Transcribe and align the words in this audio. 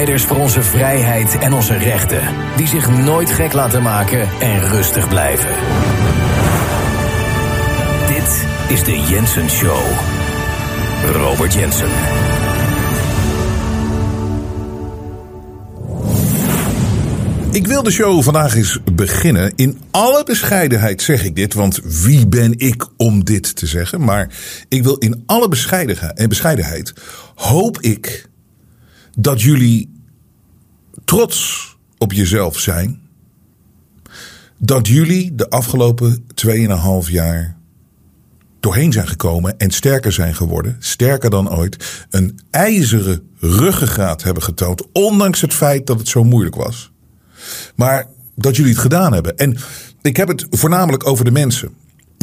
Strijders 0.00 0.28
voor 0.28 0.40
onze 0.40 0.62
vrijheid 0.62 1.38
en 1.38 1.52
onze 1.52 1.76
rechten, 1.76 2.20
die 2.56 2.66
zich 2.66 2.90
nooit 2.90 3.30
gek 3.30 3.52
laten 3.52 3.82
maken 3.82 4.28
en 4.40 4.68
rustig 4.68 5.08
blijven. 5.08 5.50
Dit 8.06 8.46
is 8.68 8.84
de 8.84 9.00
Jensen 9.08 9.50
Show. 9.50 9.80
Robert 11.12 11.54
Jensen. 11.54 11.88
Ik 17.52 17.66
wil 17.66 17.82
de 17.82 17.90
show 17.90 18.22
vandaag 18.22 18.56
eens 18.56 18.78
beginnen. 18.92 19.52
In 19.56 19.80
alle 19.90 20.24
bescheidenheid 20.24 21.02
zeg 21.02 21.24
ik 21.24 21.36
dit, 21.36 21.54
want 21.54 21.80
wie 21.82 22.26
ben 22.26 22.54
ik 22.56 22.86
om 22.96 23.24
dit 23.24 23.56
te 23.56 23.66
zeggen? 23.66 24.04
Maar 24.04 24.28
ik 24.68 24.82
wil 24.82 24.96
in 24.96 25.22
alle 25.26 25.48
bescheidenheid, 25.48 26.28
bescheidenheid 26.28 26.92
hoop 27.34 27.80
ik 27.80 28.28
dat 29.16 29.42
jullie 29.42 29.90
trots 31.04 31.68
op 31.98 32.12
jezelf 32.12 32.58
zijn. 32.58 33.00
Dat 34.56 34.88
jullie 34.88 35.34
de 35.34 35.50
afgelopen 35.50 36.24
2,5 36.46 37.10
jaar 37.10 37.56
doorheen 38.60 38.92
zijn 38.92 39.08
gekomen 39.08 39.58
en 39.58 39.70
sterker 39.70 40.12
zijn 40.12 40.34
geworden. 40.34 40.76
Sterker 40.78 41.30
dan 41.30 41.50
ooit. 41.50 42.06
Een 42.10 42.38
ijzeren 42.50 43.28
ruggengraat 43.38 44.22
hebben 44.22 44.42
getoond. 44.42 44.92
Ondanks 44.92 45.40
het 45.40 45.54
feit 45.54 45.86
dat 45.86 45.98
het 45.98 46.08
zo 46.08 46.24
moeilijk 46.24 46.54
was. 46.54 46.90
Maar 47.74 48.06
dat 48.34 48.56
jullie 48.56 48.72
het 48.72 48.80
gedaan 48.80 49.12
hebben. 49.12 49.36
En 49.36 49.56
ik 50.02 50.16
heb 50.16 50.28
het 50.28 50.46
voornamelijk 50.50 51.06
over 51.06 51.24
de 51.24 51.30
mensen. 51.30 51.74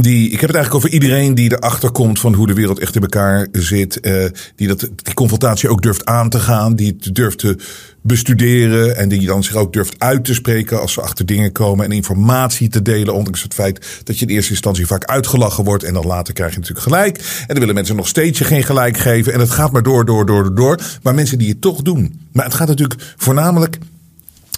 Die, 0.01 0.25
ik 0.25 0.39
heb 0.39 0.49
het 0.49 0.55
eigenlijk 0.55 0.85
over 0.85 0.89
iedereen 0.89 1.35
die 1.35 1.51
erachter 1.51 1.91
komt 1.91 2.19
van 2.19 2.33
hoe 2.33 2.47
de 2.47 2.53
wereld 2.53 2.79
echt 2.79 2.95
in 2.95 3.01
elkaar 3.01 3.47
zit. 3.51 3.99
Uh, 4.01 4.25
die 4.55 4.67
dat, 4.67 4.79
die 4.79 5.13
confrontatie 5.13 5.69
ook 5.69 5.81
durft 5.81 6.05
aan 6.05 6.29
te 6.29 6.39
gaan. 6.39 6.75
Die 6.75 6.97
het 6.99 7.15
durft 7.15 7.37
te 7.37 7.57
bestuderen. 8.01 8.95
En 8.95 9.09
die 9.09 9.25
dan 9.25 9.43
zich 9.43 9.55
ook 9.55 9.73
durft 9.73 9.95
uit 9.97 10.25
te 10.25 10.33
spreken 10.33 10.81
als 10.81 10.93
ze 10.93 11.01
achter 11.01 11.25
dingen 11.25 11.51
komen. 11.51 11.85
En 11.85 11.91
informatie 11.91 12.69
te 12.69 12.81
delen. 12.81 13.13
Ondanks 13.13 13.43
het 13.43 13.53
feit 13.53 14.01
dat 14.03 14.19
je 14.19 14.25
in 14.25 14.35
eerste 14.35 14.51
instantie 14.51 14.87
vaak 14.87 15.05
uitgelachen 15.05 15.63
wordt. 15.63 15.83
En 15.83 15.93
dan 15.93 16.05
later 16.05 16.33
krijg 16.33 16.51
je 16.51 16.59
natuurlijk 16.59 16.85
gelijk. 16.85 17.17
En 17.17 17.47
dan 17.47 17.59
willen 17.59 17.75
mensen 17.75 17.95
nog 17.95 18.07
steeds 18.07 18.39
je 18.39 18.45
geen 18.45 18.63
gelijk 18.63 18.97
geven. 18.97 19.33
En 19.33 19.39
het 19.39 19.51
gaat 19.51 19.71
maar 19.71 19.83
door, 19.83 20.05
door, 20.05 20.25
door, 20.25 20.55
door. 20.55 20.79
Maar 21.03 21.15
mensen 21.15 21.37
die 21.37 21.49
het 21.49 21.61
toch 21.61 21.81
doen. 21.81 22.19
Maar 22.31 22.45
het 22.45 22.53
gaat 22.53 22.67
natuurlijk 22.67 23.13
voornamelijk 23.17 23.77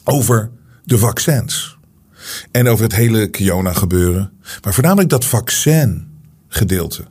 over 0.03 0.49
de 0.83 0.97
vaccins. 0.97 1.77
En 2.51 2.67
over 2.67 2.83
het 2.83 2.95
hele 2.95 3.29
Kiona 3.29 3.73
gebeuren. 3.73 4.31
Maar 4.63 4.73
voornamelijk 4.73 5.09
dat 5.09 5.25
vaccin 5.25 6.07
gedeelte. 6.47 7.03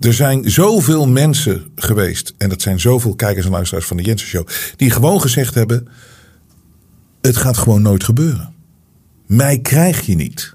Er 0.00 0.14
zijn 0.14 0.50
zoveel 0.50 1.08
mensen 1.08 1.70
geweest. 1.76 2.34
En 2.38 2.48
dat 2.48 2.62
zijn 2.62 2.80
zoveel 2.80 3.14
kijkers 3.14 3.46
en 3.46 3.52
luisteraars 3.52 3.86
van 3.86 3.96
de 3.96 4.02
Jensen 4.02 4.28
Show. 4.28 4.46
Die 4.76 4.90
gewoon 4.90 5.20
gezegd 5.20 5.54
hebben. 5.54 5.88
Het 7.20 7.36
gaat 7.36 7.56
gewoon 7.56 7.82
nooit 7.82 8.04
gebeuren. 8.04 8.54
Mij 9.26 9.58
krijg 9.58 10.06
je 10.06 10.14
niet. 10.14 10.54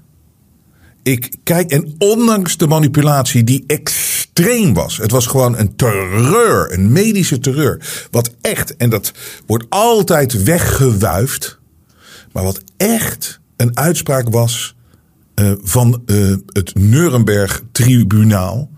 Ik 1.02 1.36
kijk, 1.42 1.70
en 1.70 1.94
ondanks 1.98 2.56
de 2.56 2.66
manipulatie 2.66 3.44
die 3.44 3.64
extreem 3.66 4.74
was. 4.74 4.96
Het 4.96 5.10
was 5.10 5.26
gewoon 5.26 5.58
een 5.58 5.76
terreur, 5.76 6.72
een 6.72 6.92
medische 6.92 7.38
terreur. 7.38 8.06
Wat 8.10 8.34
echt, 8.40 8.76
en 8.76 8.90
dat 8.90 9.12
wordt 9.46 9.64
altijd 9.68 10.42
weggewuifd. 10.42 11.58
Maar 12.32 12.44
wat 12.44 12.62
echt 12.76 13.40
een 13.58 13.76
uitspraak 13.76 14.28
was 14.28 14.76
uh, 15.34 15.52
van 15.62 16.02
uh, 16.06 16.36
het 16.46 16.74
Nuremberg-tribunaal. 16.74 18.70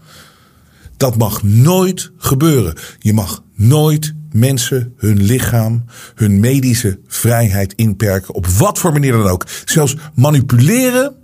Dat 0.96 1.16
mag 1.16 1.42
nooit 1.42 2.10
gebeuren. 2.16 2.74
Je 2.98 3.12
mag 3.12 3.42
nooit 3.54 4.14
mensen 4.32 4.94
hun 4.96 5.22
lichaam, 5.22 5.84
hun 6.14 6.40
medische 6.40 6.98
vrijheid 7.06 7.72
inperken. 7.72 8.34
Op 8.34 8.46
wat 8.46 8.78
voor 8.78 8.92
manier 8.92 9.12
dan 9.12 9.26
ook. 9.26 9.46
Zelfs 9.64 9.96
manipuleren, 10.14 11.14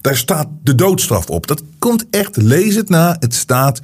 daar 0.00 0.16
staat 0.16 0.48
de 0.62 0.74
doodstraf 0.74 1.26
op. 1.26 1.46
Dat 1.46 1.62
komt 1.78 2.06
echt, 2.10 2.36
lees 2.36 2.74
het 2.74 2.88
na. 2.88 3.16
Het 3.20 3.34
staat 3.34 3.80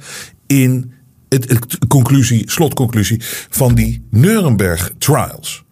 in 0.47 0.91
het, 1.29 1.49
het 1.49 1.77
conclusie, 1.87 2.51
slotconclusie 2.51 3.21
van 3.49 3.75
die 3.75 4.05
Nuremberg 4.09 4.91
trials. 4.97 5.65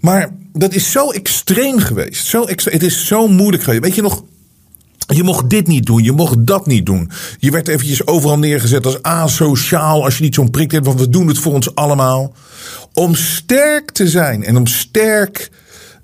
Maar 0.00 0.34
dat 0.52 0.74
is 0.74 0.90
zo 0.90 1.10
extreem 1.10 1.78
geweest. 1.78 2.26
Zo 2.26 2.46
het 2.46 2.82
is 2.82 3.06
zo 3.06 3.28
moeilijk 3.28 3.62
geweest. 3.62 3.82
Weet 3.82 3.94
je 3.94 4.02
nog, 4.02 4.24
je 5.14 5.22
mocht 5.22 5.50
dit 5.50 5.66
niet 5.66 5.86
doen, 5.86 6.02
je 6.02 6.12
mocht 6.12 6.46
dat 6.46 6.66
niet 6.66 6.86
doen. 6.86 7.10
Je 7.38 7.50
werd 7.50 7.68
eventjes 7.68 8.06
overal 8.06 8.38
neergezet 8.38 8.86
als 8.86 9.02
asociaal 9.02 10.04
als 10.04 10.16
je 10.16 10.22
niet 10.22 10.34
zo'n 10.34 10.50
prik 10.50 10.70
hebt, 10.70 10.86
want 10.86 11.00
we 11.00 11.08
doen 11.08 11.28
het 11.28 11.38
voor 11.38 11.52
ons 11.52 11.74
allemaal. 11.74 12.34
Om 12.92 13.14
sterk 13.14 13.90
te 13.90 14.08
zijn 14.08 14.44
en 14.44 14.56
om 14.56 14.66
sterk, 14.66 15.50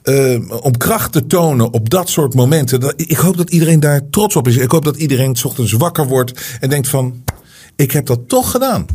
uh, 0.05 0.63
om 0.63 0.77
kracht 0.77 1.13
te 1.13 1.27
tonen 1.27 1.73
op 1.73 1.91
dat 1.91 2.09
soort 2.09 2.35
momenten. 2.35 2.95
Ik 2.97 3.17
hoop 3.17 3.37
dat 3.37 3.51
iedereen 3.51 3.81
daar 3.81 4.09
trots 4.11 4.37
op 4.37 4.49
is. 4.49 4.57
Ik 4.57 4.71
hoop 4.71 4.85
dat 4.85 4.97
iedereen 4.97 5.37
s 5.37 5.45
ochtends 5.45 5.73
wakker 5.73 6.07
wordt 6.07 6.57
en 6.61 6.69
denkt 6.69 6.89
van, 6.89 7.23
ik 7.77 7.91
heb 7.91 8.07
dat 8.07 8.29
toch 8.29 8.51
gedaan. 8.51 8.87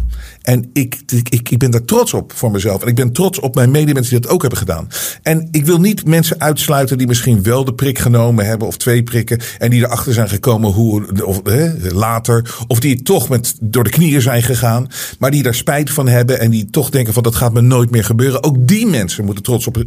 En 0.41 0.69
ik, 0.73 0.97
ik, 1.29 1.49
ik 1.49 1.57
ben 1.57 1.71
daar 1.71 1.85
trots 1.85 2.13
op 2.13 2.33
voor 2.35 2.51
mezelf. 2.51 2.81
En 2.81 2.87
ik 2.87 2.95
ben 2.95 3.11
trots 3.11 3.39
op 3.39 3.55
mijn 3.55 3.71
medemensen 3.71 4.11
die 4.11 4.21
dat 4.21 4.31
ook 4.31 4.41
hebben 4.41 4.59
gedaan. 4.59 4.87
En 5.21 5.47
ik 5.51 5.65
wil 5.65 5.79
niet 5.79 6.05
mensen 6.05 6.39
uitsluiten 6.41 6.97
die 6.97 7.07
misschien 7.07 7.43
wel 7.43 7.65
de 7.65 7.73
prik 7.73 7.99
genomen 7.99 8.45
hebben. 8.45 8.67
Of 8.67 8.77
twee 8.77 9.03
prikken. 9.03 9.39
En 9.57 9.69
die 9.69 9.83
erachter 9.83 10.13
zijn 10.13 10.29
gekomen 10.29 10.71
hoe, 10.71 11.25
of, 11.25 11.41
hè, 11.43 11.91
later. 11.93 12.55
Of 12.67 12.79
die 12.79 13.01
toch 13.01 13.29
met, 13.29 13.55
door 13.61 13.83
de 13.83 13.89
knieën 13.89 14.21
zijn 14.21 14.43
gegaan. 14.43 14.87
Maar 15.19 15.31
die 15.31 15.43
daar 15.43 15.55
spijt 15.55 15.89
van 15.89 16.07
hebben. 16.07 16.39
En 16.39 16.49
die 16.49 16.69
toch 16.69 16.89
denken 16.89 17.13
van 17.13 17.23
dat 17.23 17.35
gaat 17.35 17.53
me 17.53 17.61
nooit 17.61 17.91
meer 17.91 18.03
gebeuren. 18.03 18.43
Ook 18.43 18.67
die 18.67 18.87
mensen 18.87 19.25
moeten 19.25 19.43
trots 19.43 19.67
op 19.67 19.85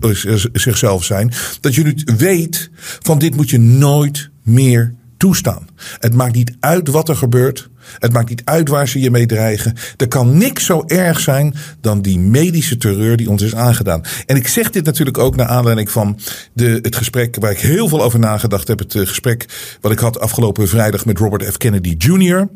zichzelf 0.53 1.04
zijn. 1.04 1.32
Dat 1.60 1.74
je 1.74 1.82
nu 1.82 1.94
weet 2.16 2.70
van 3.00 3.19
dit 3.19 3.36
moet 3.36 3.50
je 3.50 3.59
nooit 3.59 4.30
meer 4.42 4.94
toestaan. 5.22 5.69
Het 5.99 6.15
maakt 6.15 6.34
niet 6.34 6.56
uit 6.60 6.88
wat 6.88 7.09
er 7.09 7.16
gebeurt. 7.16 7.69
Het 7.99 8.12
maakt 8.12 8.28
niet 8.28 8.43
uit 8.44 8.69
waar 8.69 8.88
ze 8.88 9.00
je 9.00 9.10
mee 9.10 9.27
dreigen. 9.27 9.75
Er 9.97 10.09
kan 10.09 10.38
niks 10.38 10.65
zo 10.65 10.83
erg 10.87 11.21
zijn 11.21 11.55
dan 11.81 12.03
die 12.03 12.19
medische 12.19 12.77
terreur 12.77 13.16
die 13.16 13.31
ons 13.31 13.43
is 13.43 13.55
aangedaan. 13.55 14.03
En 14.27 14.37
ik 14.37 14.49
zeg 14.49 14.71
dit 14.71 14.84
natuurlijk 14.84 15.19
ook 15.19 15.37
naar 15.37 15.47
aanleiding 15.47 15.91
van 15.91 16.19
de, 16.53 16.78
het 16.83 16.97
gesprek 16.97 17.37
waar 17.41 17.50
ik 17.50 17.59
heel 17.59 17.88
veel 17.88 18.03
over 18.03 18.19
nagedacht 18.19 18.69
heb. 18.69 18.78
Het 18.78 18.94
eh, 18.94 19.06
gesprek 19.06 19.47
wat 19.81 19.93
ik 19.93 19.99
had 19.99 20.21
afgelopen 20.21 20.69
vrijdag 20.69 21.05
met 21.05 21.19
Robert 21.19 21.53
F. 21.53 21.56
Kennedy 21.56 21.94
Jr. 21.99 22.49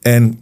En 0.00 0.38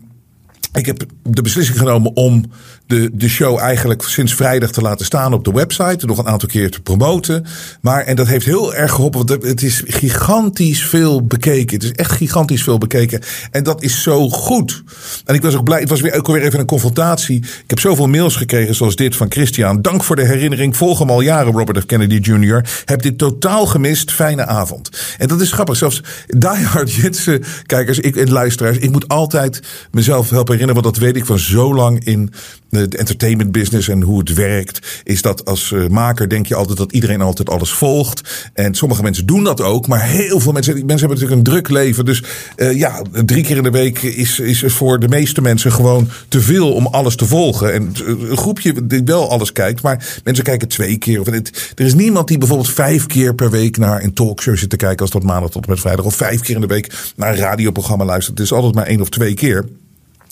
ik 0.73 0.87
heb 0.87 1.05
de 1.23 1.43
beslissing 1.43 1.79
genomen 1.79 2.17
om 2.17 2.45
de, 2.87 3.11
de 3.13 3.29
show 3.29 3.59
eigenlijk 3.59 4.03
sinds 4.03 4.35
vrijdag 4.35 4.71
te 4.71 4.81
laten 4.81 5.07
staan 5.07 5.33
op 5.33 5.45
de 5.45 5.53
website. 5.53 6.07
Nog 6.07 6.19
een 6.19 6.27
aantal 6.27 6.49
keer 6.49 6.71
te 6.71 6.81
promoten. 6.81 7.47
Maar, 7.81 8.05
en 8.05 8.17
dat 8.17 8.27
heeft 8.27 8.47
heel 8.47 8.75
erg 8.75 8.93
geholpen. 8.93 9.27
Want 9.27 9.43
het 9.43 9.63
is 9.63 9.83
gigantisch 9.87 10.85
veel 10.85 11.27
bekeken. 11.27 11.75
Het 11.75 11.83
is 11.83 11.93
echt 11.93 12.13
gigantisch 12.13 12.63
veel 12.63 12.79
bekeken. 12.79 13.23
En 13.51 13.63
dat 13.63 13.83
is 13.83 14.03
zo 14.03 14.29
goed. 14.29 14.83
En 15.25 15.35
ik 15.35 15.43
was 15.43 15.55
ook 15.55 15.65
blij. 15.65 15.81
Het 15.81 15.89
was 15.89 16.01
weer 16.01 16.15
ook 16.15 16.27
alweer 16.27 16.43
even 16.43 16.59
een 16.59 16.67
confrontatie. 16.67 17.37
Ik 17.39 17.71
heb 17.71 17.79
zoveel 17.79 18.07
mails 18.07 18.37
gekregen 18.37 18.75
zoals 18.75 18.97
dit 18.97 19.17
van 19.17 19.31
Christian. 19.31 19.83
Dank 19.83 20.05
voor 20.05 20.17
de 20.17 20.27
herinnering. 20.27 20.77
Volg 20.77 20.99
hem 20.99 21.11
al 21.11 21.21
jaren, 21.21 21.53
Robert 21.53 21.79
F. 21.79 21.87
Kennedy 21.87 22.19
Jr. 22.31 22.65
Heb 22.85 23.03
dit 23.03 23.19
totaal 23.19 23.67
gemist. 23.67 24.13
Fijne 24.13 24.47
avond. 24.47 24.91
En 25.19 25.29
dat 25.29 25.41
is 25.41 25.53
grappig. 25.53 25.77
Zelfs 25.77 26.03
diehard 26.27 26.93
Jitsen 26.93 27.45
kijkers 27.67 27.99
ik, 27.99 28.17
en 28.17 28.31
luisteraars. 28.31 28.79
Ik 28.79 28.91
moet 28.91 29.09
altijd 29.09 29.63
mezelf 29.91 30.31
helpen 30.31 30.58
Want 30.67 30.83
dat 30.83 30.97
weet 30.97 31.17
ik 31.17 31.27
van 31.27 31.39
zo 31.39 31.75
lang 31.75 32.05
in 32.05 32.33
de 32.71 32.89
entertainment 32.89 33.53
business 33.53 33.89
en 33.89 34.03
hoe 34.03 34.19
het 34.19 34.35
werkt, 34.35 35.03
is 35.05 35.23
dat 35.23 35.45
als 35.45 35.71
uh, 35.71 35.87
maker 35.87 36.29
denk 36.29 36.47
je 36.47 36.55
altijd 36.55 36.79
dat 36.79 36.93
iedereen 36.93 37.21
altijd 37.21 37.51
alles 37.51 37.71
volgt. 37.71 38.51
En 38.55 38.75
sommige 38.75 39.03
mensen 39.03 39.27
doen 39.27 39.45
dat 39.45 39.61
ook, 39.61 39.87
maar 39.87 40.03
heel 40.03 40.41
veel 40.41 40.53
mensen, 40.53 40.75
mensen 40.75 40.99
hebben 40.99 41.09
natuurlijk 41.09 41.37
een 41.37 41.53
druk 41.53 41.69
leven. 41.69 42.05
Dus 42.05 42.23
uh, 42.57 42.79
ja, 42.79 43.03
drie 43.25 43.45
keer 43.45 43.57
in 43.57 43.63
de 43.63 43.71
week 43.71 44.03
is, 44.03 44.41
is 44.41 44.65
voor 44.67 45.01
de 45.01 45.09
meeste 45.09 45.41
mensen 45.41 45.73
gewoon 45.73 46.09
te 46.29 46.41
veel 46.41 46.73
om 46.73 46.87
alles 46.87 47.17
te 47.17 47.27
volgen. 47.27 47.73
En 47.73 47.93
een 48.05 48.37
groepje 48.37 48.87
die 48.87 49.03
wel 49.05 49.31
alles 49.31 49.53
kijkt, 49.53 49.83
maar 49.83 50.21
mensen 50.25 50.45
kijken 50.45 50.69
twee 50.69 50.99
keer. 50.99 51.21
Of 51.21 51.27
er 51.27 51.43
is 51.75 51.95
niemand 51.95 52.29
die 52.29 52.39
bijvoorbeeld 52.39 52.71
vijf 52.71 53.07
keer 53.07 53.35
per 53.35 53.51
week 53.51 53.77
naar 53.77 54.03
een 54.03 54.13
talkshow 54.13 54.57
zit 54.57 54.71
te 54.71 54.77
kijken 54.77 55.01
als 55.01 55.11
dat 55.11 55.23
maandag 55.23 55.51
tot 55.51 55.65
en 55.65 55.71
met 55.71 55.81
vrijdag. 55.81 56.05
Of 56.05 56.15
vijf 56.15 56.41
keer 56.41 56.55
in 56.55 56.61
de 56.61 56.67
week 56.67 57.13
naar 57.17 57.31
een 57.31 57.39
radioprogramma 57.39 58.05
luistert. 58.05 58.39
Het 58.39 58.47
is 58.47 58.53
altijd 58.53 58.75
maar 58.75 58.87
één 58.87 59.01
of 59.01 59.09
twee 59.09 59.35
keer. 59.35 59.65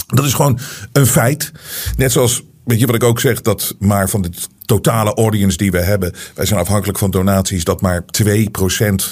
Dat 0.07 0.25
is 0.25 0.35
gewoon 0.35 0.59
een 0.93 1.07
feit. 1.07 1.53
Net 1.97 2.13
zoals, 2.13 2.43
weet 2.65 2.81
je 2.81 2.87
wat 2.87 2.95
ik 2.95 3.03
ook 3.03 3.21
zeg, 3.21 3.41
dat 3.41 3.75
maar 3.79 4.09
van 4.09 4.23
de 4.23 4.31
totale 4.67 5.15
audience 5.15 5.57
die 5.57 5.71
we 5.71 5.81
hebben, 5.81 6.13
wij 6.35 6.47
zijn 6.47 6.61
afhankelijk 6.61 6.99
van 6.99 7.11
donaties, 7.11 7.65
dat 7.65 7.81
maar 7.81 8.05
2% 8.23 8.25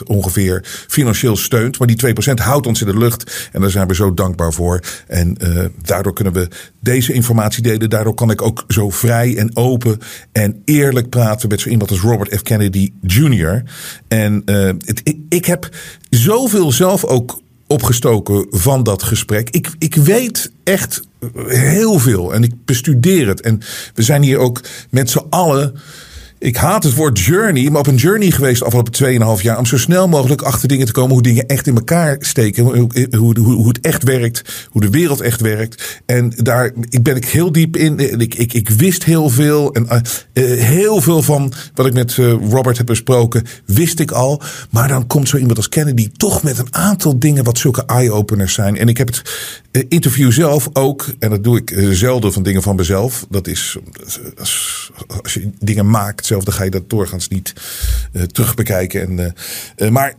ongeveer 0.04 0.64
financieel 0.88 1.36
steunt. 1.36 1.78
Maar 1.78 1.88
die 1.88 2.14
2% 2.30 2.34
houdt 2.34 2.66
ons 2.66 2.80
in 2.80 2.86
de 2.86 2.98
lucht 2.98 3.48
en 3.52 3.60
daar 3.60 3.70
zijn 3.70 3.88
we 3.88 3.94
zo 3.94 4.14
dankbaar 4.14 4.52
voor. 4.52 4.80
En 5.06 5.36
uh, 5.42 5.64
daardoor 5.82 6.12
kunnen 6.12 6.32
we 6.32 6.48
deze 6.80 7.12
informatie 7.12 7.62
delen. 7.62 7.90
Daardoor 7.90 8.14
kan 8.14 8.30
ik 8.30 8.42
ook 8.42 8.64
zo 8.68 8.90
vrij 8.90 9.36
en 9.36 9.56
open 9.56 9.98
en 10.32 10.62
eerlijk 10.64 11.08
praten 11.08 11.48
met 11.48 11.60
zo 11.60 11.68
iemand 11.68 11.90
als 11.90 12.00
Robert 12.00 12.36
F. 12.36 12.42
Kennedy 12.42 12.92
Jr. 13.00 13.62
En 14.08 14.42
het, 14.84 15.00
ik, 15.02 15.18
ik 15.28 15.44
heb 15.44 15.68
zoveel 16.10 16.72
zelf 16.72 17.04
ook 17.04 17.42
opgestoken 17.66 18.46
van 18.50 18.82
dat 18.82 19.02
gesprek. 19.02 19.50
Ik, 19.50 19.70
ik 19.78 19.94
weet 19.94 20.52
echt 20.64 21.02
heel 21.46 21.98
veel. 21.98 22.34
En 22.34 22.42
ik 22.42 22.52
bestudeer 22.64 23.28
het. 23.28 23.40
En 23.40 23.60
we 23.94 24.02
zijn 24.02 24.22
hier 24.22 24.38
ook 24.38 24.60
met 24.90 25.10
z'n 25.10 25.26
allen 25.30 25.74
ik 26.44 26.56
haat 26.56 26.82
het 26.82 26.94
woord 26.94 27.18
journey, 27.18 27.70
maar 27.70 27.80
op 27.80 27.86
een 27.86 27.94
journey 27.96 28.30
geweest 28.30 28.62
afgelopen 28.62 29.36
2,5 29.38 29.42
jaar. 29.42 29.58
Om 29.58 29.66
zo 29.66 29.78
snel 29.78 30.08
mogelijk 30.08 30.42
achter 30.42 30.68
dingen 30.68 30.86
te 30.86 30.92
komen 30.92 31.12
hoe 31.12 31.22
dingen 31.22 31.46
echt 31.46 31.66
in 31.66 31.74
elkaar 31.74 32.16
steken. 32.20 32.64
Hoe, 32.64 32.88
hoe, 33.16 33.38
hoe, 33.38 33.68
het 33.68 33.80
echt 33.80 34.02
werkt, 34.02 34.68
hoe 34.70 34.80
de 34.80 34.90
wereld 34.90 35.20
echt 35.20 35.40
werkt. 35.40 36.02
En 36.06 36.32
daar 36.36 36.72
ik 36.88 37.02
ben 37.02 37.16
ik 37.16 37.24
heel 37.24 37.52
diep 37.52 37.76
in. 37.76 38.20
Ik, 38.20 38.34
ik, 38.34 38.52
ik 38.52 38.70
wist 38.70 39.04
heel 39.04 39.30
veel. 39.30 39.74
En 39.74 39.86
uh, 39.92 40.00
heel 40.60 41.00
veel 41.00 41.22
van 41.22 41.52
wat 41.74 41.86
ik 41.86 41.92
met 41.92 42.16
uh, 42.16 42.32
Robert 42.50 42.76
heb 42.76 42.86
besproken, 42.86 43.44
wist 43.66 44.00
ik 44.00 44.10
al. 44.10 44.42
Maar 44.70 44.88
dan 44.88 45.06
komt 45.06 45.28
zo 45.28 45.36
iemand 45.36 45.56
als 45.56 45.68
Kennedy 45.68 46.10
toch 46.16 46.42
met 46.42 46.58
een 46.58 46.74
aantal 46.74 47.18
dingen 47.18 47.44
wat 47.44 47.58
zulke 47.58 47.84
eye-openers 47.86 48.54
zijn. 48.54 48.78
En 48.78 48.88
ik 48.88 48.98
heb 48.98 49.08
het 49.08 49.22
interview 49.88 50.32
zelf 50.32 50.68
ook, 50.72 51.06
en 51.18 51.30
dat 51.30 51.44
doe 51.44 51.56
ik 51.56 51.74
zelden 51.90 52.32
van 52.32 52.42
dingen 52.42 52.62
van 52.62 52.76
mezelf. 52.76 53.26
Dat 53.30 53.46
is 53.46 53.76
als, 54.38 54.90
als 55.22 55.34
je 55.34 55.50
dingen 55.58 55.90
maakt 55.90 56.26
zelf, 56.34 56.44
dan 56.44 56.54
ga 56.54 56.64
je 56.64 56.70
dat 56.70 56.90
doorgaans 56.90 57.28
niet 57.28 57.52
uh, 58.12 58.22
terugbekijken. 58.22 59.00
En, 59.00 59.34
uh, 59.76 59.88
maar 59.88 60.14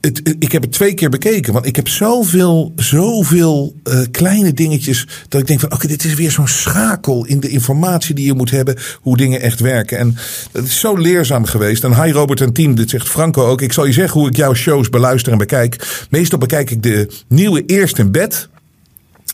het, 0.00 0.36
ik 0.38 0.52
heb 0.52 0.62
het 0.62 0.72
twee 0.72 0.94
keer 0.94 1.08
bekeken. 1.08 1.52
Want 1.52 1.66
ik 1.66 1.76
heb 1.76 1.88
zoveel, 1.88 2.72
zoveel 2.76 3.74
kleine 4.10 4.52
dingetjes. 4.52 5.06
Dat 5.28 5.40
ik 5.40 5.46
denk 5.46 5.60
van 5.60 5.72
oké, 5.72 5.86
dit 5.86 6.04
is 6.04 6.14
weer 6.14 6.30
zo'n 6.30 6.48
schakel 6.48 7.24
in 7.24 7.40
de 7.40 7.48
informatie 7.48 8.14
die 8.14 8.26
je 8.26 8.34
moet 8.34 8.50
hebben. 8.50 8.76
Hoe 9.00 9.16
dingen 9.16 9.40
echt 9.40 9.60
werken. 9.60 9.98
En 9.98 10.16
het 10.52 10.64
is 10.64 10.80
zo 10.80 10.96
leerzaam 10.96 11.44
geweest. 11.44 11.84
En 11.84 12.02
hi 12.02 12.10
Robert 12.12 12.40
en 12.40 12.52
team, 12.52 12.74
dit 12.74 12.90
zegt 12.90 13.08
Franco 13.08 13.46
ook. 13.46 13.62
Ik 13.62 13.72
zal 13.72 13.86
je 13.86 13.92
zeggen 13.92 14.20
hoe 14.20 14.28
ik 14.28 14.36
jouw 14.36 14.54
shows 14.54 14.90
beluister 14.90 15.32
en 15.32 15.38
bekijk. 15.38 16.06
Meestal 16.10 16.38
bekijk 16.38 16.70
ik 16.70 16.82
de 16.82 17.10
nieuwe 17.28 17.64
Eerst 17.66 17.98
in 17.98 18.10
Bed. 18.10 18.48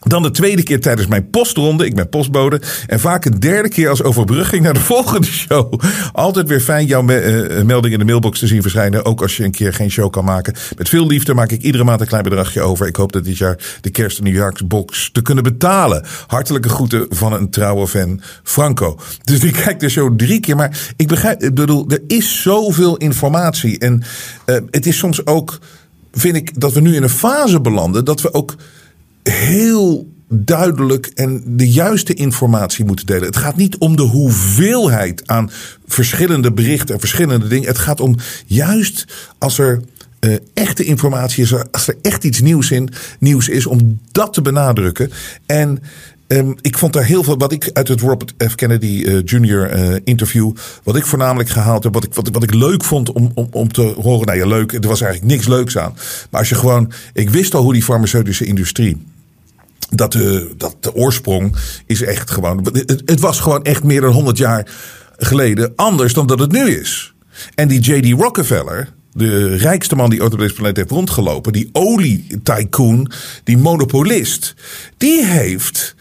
Dan 0.05 0.23
de 0.23 0.31
tweede 0.31 0.63
keer 0.63 0.81
tijdens 0.81 1.07
mijn 1.07 1.31
postronde. 1.31 1.87
Ik 1.87 1.95
ben 1.95 2.09
postbode. 2.09 2.61
En 2.87 3.01
vaak 3.01 3.25
een 3.25 3.41
derde 3.41 3.69
keer 3.69 3.89
als 3.89 4.03
overbrugging 4.03 4.63
naar 4.63 4.75
de 4.75 4.81
volgende 4.95 5.27
show. 5.27 5.81
Altijd 6.13 6.49
weer 6.49 6.61
fijn 6.61 6.87
jouw 6.87 7.03
me 7.03 7.49
uh, 7.51 7.63
melding 7.63 7.93
in 7.93 7.99
de 7.99 8.05
mailbox 8.05 8.39
te 8.39 8.47
zien 8.47 8.63
verschijnen. 8.63 9.05
Ook 9.05 9.23
als 9.23 9.37
je 9.37 9.45
een 9.45 9.51
keer 9.51 9.73
geen 9.73 9.91
show 9.91 10.11
kan 10.11 10.25
maken. 10.25 10.55
Met 10.77 10.89
veel 10.89 11.07
liefde 11.07 11.35
maak 11.35 11.51
ik 11.51 11.63
iedere 11.63 11.85
maand 11.85 12.01
een 12.01 12.07
klein 12.07 12.23
bedragje 12.23 12.61
over. 12.61 12.87
Ik 12.87 12.97
hoop 12.97 13.13
dat 13.13 13.25
dit 13.25 13.39
jaar 13.39 13.59
de 13.81 13.91
kerst 13.91 14.19
en 14.19 14.25
nieuwjaarsbox 14.25 15.11
te 15.13 15.23
kunnen 15.23 15.45
betalen. 15.45 16.05
Hartelijke 16.27 16.69
groeten 16.69 17.07
van 17.11 17.33
een 17.33 17.51
trouwe 17.51 17.89
fan, 17.89 18.21
Franco. 18.43 18.99
Dus 19.23 19.45
ik 19.45 19.53
kijk 19.53 19.81
de 19.81 19.89
show 19.89 20.19
drie 20.19 20.41
keer. 20.41 20.57
Maar 20.57 20.93
ik 20.97 21.09
begrijp, 21.09 21.43
ik 21.43 21.55
bedoel, 21.55 21.85
er 21.89 22.03
is 22.07 22.43
zoveel 22.43 22.97
informatie. 22.97 23.79
En 23.79 24.03
uh, 24.47 24.57
het 24.71 24.87
is 24.87 24.99
soms 24.99 25.27
ook, 25.27 25.59
vind 26.13 26.37
ik, 26.37 26.61
dat 26.61 26.73
we 26.73 26.81
nu 26.81 26.95
in 26.95 27.03
een 27.03 27.09
fase 27.09 27.61
belanden. 27.61 28.05
Dat 28.05 28.21
we 28.21 28.35
ook 28.35 28.55
heel 29.31 30.13
duidelijk 30.29 31.07
en 31.07 31.43
de 31.47 31.71
juiste 31.71 32.15
informatie 32.15 32.85
moeten 32.85 33.07
delen. 33.07 33.25
Het 33.25 33.37
gaat 33.37 33.57
niet 33.57 33.79
om 33.79 33.97
de 33.97 34.03
hoeveelheid 34.03 35.23
aan 35.27 35.51
verschillende 35.87 36.53
berichten 36.53 36.95
en 36.95 37.01
verschillende 37.01 37.49
dingen. 37.49 37.69
Het 37.69 37.79
gaat 37.79 38.01
om 38.01 38.17
juist 38.47 39.07
als 39.39 39.59
er 39.59 39.81
uh, 40.21 40.37
echte 40.55 40.85
informatie 40.85 41.43
is, 41.43 41.55
als 41.73 41.89
er 41.89 41.97
echt 42.03 42.25
iets 42.25 42.41
nieuws, 42.41 42.71
in, 42.71 42.89
nieuws 43.19 43.49
is, 43.49 43.67
om 43.67 44.01
dat 44.13 44.33
te 44.33 44.43
benadrukken. 44.43 45.11
En 45.47 45.79
Um, 46.29 46.55
ik 46.61 46.79
vond 46.79 46.93
daar 46.93 47.05
heel 47.05 47.23
veel, 47.23 47.39
wat 47.39 47.53
ik 47.53 47.71
uit 47.73 47.89
het 47.89 48.01
Robert 48.01 48.35
F. 48.49 48.55
Kennedy 48.55 49.03
uh, 49.07 49.21
Jr. 49.25 49.79
Uh, 49.79 49.97
interview, 50.05 50.53
wat 50.83 50.97
ik 50.97 51.07
voornamelijk 51.07 51.49
gehaald 51.49 51.85
heb, 51.85 51.95
wat 51.95 52.05
ik, 52.05 52.15
wat, 52.15 52.29
wat 52.33 52.43
ik 52.43 52.55
leuk 52.55 52.85
vond 52.85 53.13
om, 53.13 53.31
om, 53.35 53.49
om 53.51 53.73
te 53.73 53.83
horen. 53.83 54.27
Nou 54.27 54.39
ja, 54.39 54.47
leuk, 54.47 54.73
er 54.73 54.89
was 54.89 55.01
eigenlijk 55.01 55.33
niks 55.33 55.47
leuks 55.47 55.79
aan. 55.79 55.97
Maar 56.31 56.41
als 56.41 56.49
je 56.49 56.55
gewoon, 56.55 56.93
ik 57.13 57.31
wist 57.31 57.55
al 57.55 57.63
hoe 57.63 57.73
die 57.73 57.83
farmaceutische 57.83 58.45
industrie 58.45 59.03
dat 59.91 60.13
de, 60.13 60.55
dat 60.57 60.77
de 60.81 60.95
oorsprong 60.95 61.57
is 61.87 62.03
echt 62.03 62.31
gewoon. 62.31 62.69
Het, 62.73 63.03
het 63.05 63.21
was 63.21 63.41
gewoon 63.41 63.65
echt 63.65 63.85
meer 63.85 64.01
dan 64.01 64.13
100 64.13 64.39
jaar 64.39 64.69
geleden 65.17 65.73
anders 65.77 66.13
dan 66.13 66.27
dat 66.27 66.39
het 66.39 66.53
nu 66.53 66.71
is. 66.71 67.15
En 67.55 67.69
die 67.69 67.81
J.D. 67.81 68.21
Rockefeller, 68.21 68.93
de 69.13 69.57
rijkste 69.57 69.97
man 69.97 70.11
die 70.11 70.23
ooit 70.23 70.33
op 70.33 70.39
deze 70.39 70.55
planeet 70.55 70.77
heeft 70.77 70.91
rondgelopen, 70.91 71.53
die 71.53 71.69
olie-tycoon, 71.73 73.11
die 73.45 73.59
monopolist, 73.59 74.55
die 74.97 75.25
heeft 75.25 75.95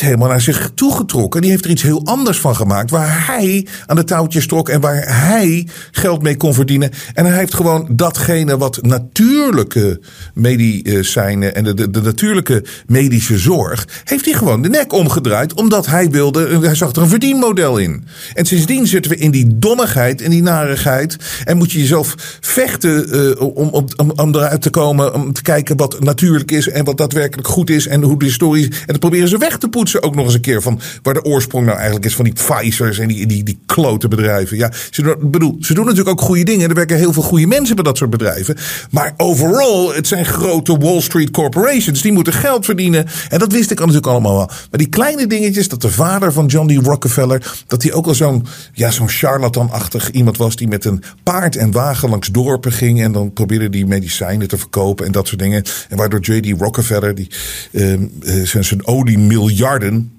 helemaal 0.00 0.28
naar 0.28 0.40
zich 0.40 0.70
toegetrokken. 0.74 1.40
Die 1.40 1.50
heeft 1.50 1.64
er 1.64 1.70
iets 1.70 1.82
heel 1.82 2.04
anders 2.04 2.38
van 2.38 2.56
gemaakt. 2.56 2.90
Waar 2.90 3.26
hij 3.26 3.66
aan 3.86 3.96
de 3.96 4.04
touwtjes 4.04 4.46
trok 4.46 4.68
en 4.68 4.80
waar 4.80 5.28
hij 5.28 5.68
geld 5.90 6.22
mee 6.22 6.36
kon 6.36 6.54
verdienen. 6.54 6.90
En 7.14 7.26
hij 7.26 7.36
heeft 7.36 7.54
gewoon 7.54 7.88
datgene 7.90 8.56
wat 8.56 8.78
natuurlijke 8.82 10.00
medicijnen 10.34 11.54
en 11.54 11.64
de, 11.64 11.90
de, 11.90 12.00
natuurlijke 12.00 12.64
medische 12.86 13.38
zorg. 13.38 13.88
Heeft 14.04 14.24
hij 14.24 14.34
gewoon 14.34 14.62
de 14.62 14.68
nek 14.68 14.92
omgedraaid. 14.92 15.54
Omdat 15.54 15.86
hij 15.86 16.10
wilde, 16.10 16.58
hij 16.60 16.74
zag 16.74 16.92
er 16.92 17.02
een 17.02 17.08
verdienmodel 17.08 17.78
in. 17.78 18.04
En 18.34 18.44
sindsdien 18.44 18.86
zitten 18.86 19.10
we 19.10 19.16
in 19.16 19.30
die 19.30 19.58
dommigheid 19.58 20.20
en 20.22 20.30
die 20.30 20.42
narigheid. 20.42 21.16
En 21.44 21.56
moet 21.56 21.72
je 21.72 21.78
jezelf 21.78 22.14
vechten 22.40 23.16
uh, 23.16 23.40
om, 23.40 23.68
om, 23.68 23.86
om, 23.96 24.12
om 24.16 24.34
eruit 24.34 24.62
te 24.62 24.70
komen. 24.70 25.14
Om 25.14 25.32
te 25.32 25.42
kijken 25.42 25.76
wat 25.76 26.00
natuurlijk 26.00 26.50
is 26.50 26.68
en 26.68 26.84
wat 26.84 26.96
daadwerkelijk 26.96 27.48
goed 27.48 27.70
is. 27.70 27.86
En 27.86 28.02
hoe 28.02 28.18
de 28.18 28.24
historie. 28.24 28.64
En 28.64 28.86
dat 28.86 28.98
proberen 28.98 29.28
ze 29.28 29.38
weg 29.38 29.58
te 29.58 29.68
poetsen 29.68 29.81
ook 30.00 30.14
nog 30.14 30.24
eens 30.24 30.34
een 30.34 30.40
keer 30.40 30.62
van 30.62 30.80
waar 31.02 31.14
de 31.14 31.24
oorsprong 31.24 31.64
nou 31.64 31.76
eigenlijk 31.76 32.06
is 32.06 32.14
van 32.14 32.24
die 32.24 32.34
Pfizer's 32.34 32.98
en 32.98 33.08
die, 33.08 33.26
die, 33.26 33.42
die 33.42 33.58
klote 33.66 34.08
bedrijven. 34.08 34.56
Ja, 34.56 34.72
ze 34.90 35.02
doen, 35.02 35.30
bedoel, 35.30 35.56
ze 35.60 35.74
doen 35.74 35.84
natuurlijk 35.84 36.20
ook 36.20 36.26
goede 36.26 36.44
dingen. 36.44 36.68
Er 36.68 36.74
werken 36.74 36.96
heel 36.96 37.12
veel 37.12 37.22
goede 37.22 37.46
mensen 37.46 37.74
bij 37.74 37.84
dat 37.84 37.96
soort 37.96 38.10
bedrijven. 38.10 38.56
Maar 38.90 39.14
overal, 39.16 39.94
het 39.94 40.06
zijn 40.06 40.24
grote 40.26 40.78
Wall 40.78 41.00
Street 41.00 41.30
corporations. 41.30 42.02
Die 42.02 42.12
moeten 42.12 42.32
geld 42.32 42.64
verdienen. 42.64 43.06
En 43.28 43.38
dat 43.38 43.52
wist 43.52 43.70
ik 43.70 43.78
natuurlijk 43.78 44.06
allemaal 44.06 44.36
wel. 44.36 44.46
Maar 44.46 44.68
die 44.70 44.88
kleine 44.88 45.26
dingetjes, 45.26 45.68
dat 45.68 45.80
de 45.82 45.90
vader 45.90 46.32
van 46.32 46.46
John 46.46 46.80
D. 46.80 46.86
Rockefeller, 46.86 47.62
dat 47.66 47.82
hij 47.82 47.92
ook 47.92 48.06
al 48.06 48.14
zo'n 48.14 48.46
ja, 48.72 48.90
zo'n 48.90 49.08
charlatanachtig 49.08 50.10
iemand 50.10 50.36
was 50.36 50.56
die 50.56 50.68
met 50.68 50.84
een 50.84 51.02
paard 51.22 51.56
en 51.56 51.70
wagen 51.70 52.08
langs 52.08 52.28
dorpen 52.28 52.72
ging. 52.72 53.02
En 53.02 53.12
dan 53.12 53.32
probeerde 53.32 53.68
die 53.68 53.86
medicijnen 53.86 54.48
te 54.48 54.58
verkopen 54.58 55.06
en 55.06 55.12
dat 55.12 55.26
soort 55.26 55.40
dingen. 55.40 55.62
En 55.88 55.96
waardoor 55.96 56.20
J.D. 56.20 56.60
Rockefeller, 56.60 57.14
die 57.14 57.30
uh, 57.70 57.98
zijn, 58.44 58.64
zijn 58.64 58.86
oliemiljard 58.86 59.61
miljarden 59.62 60.12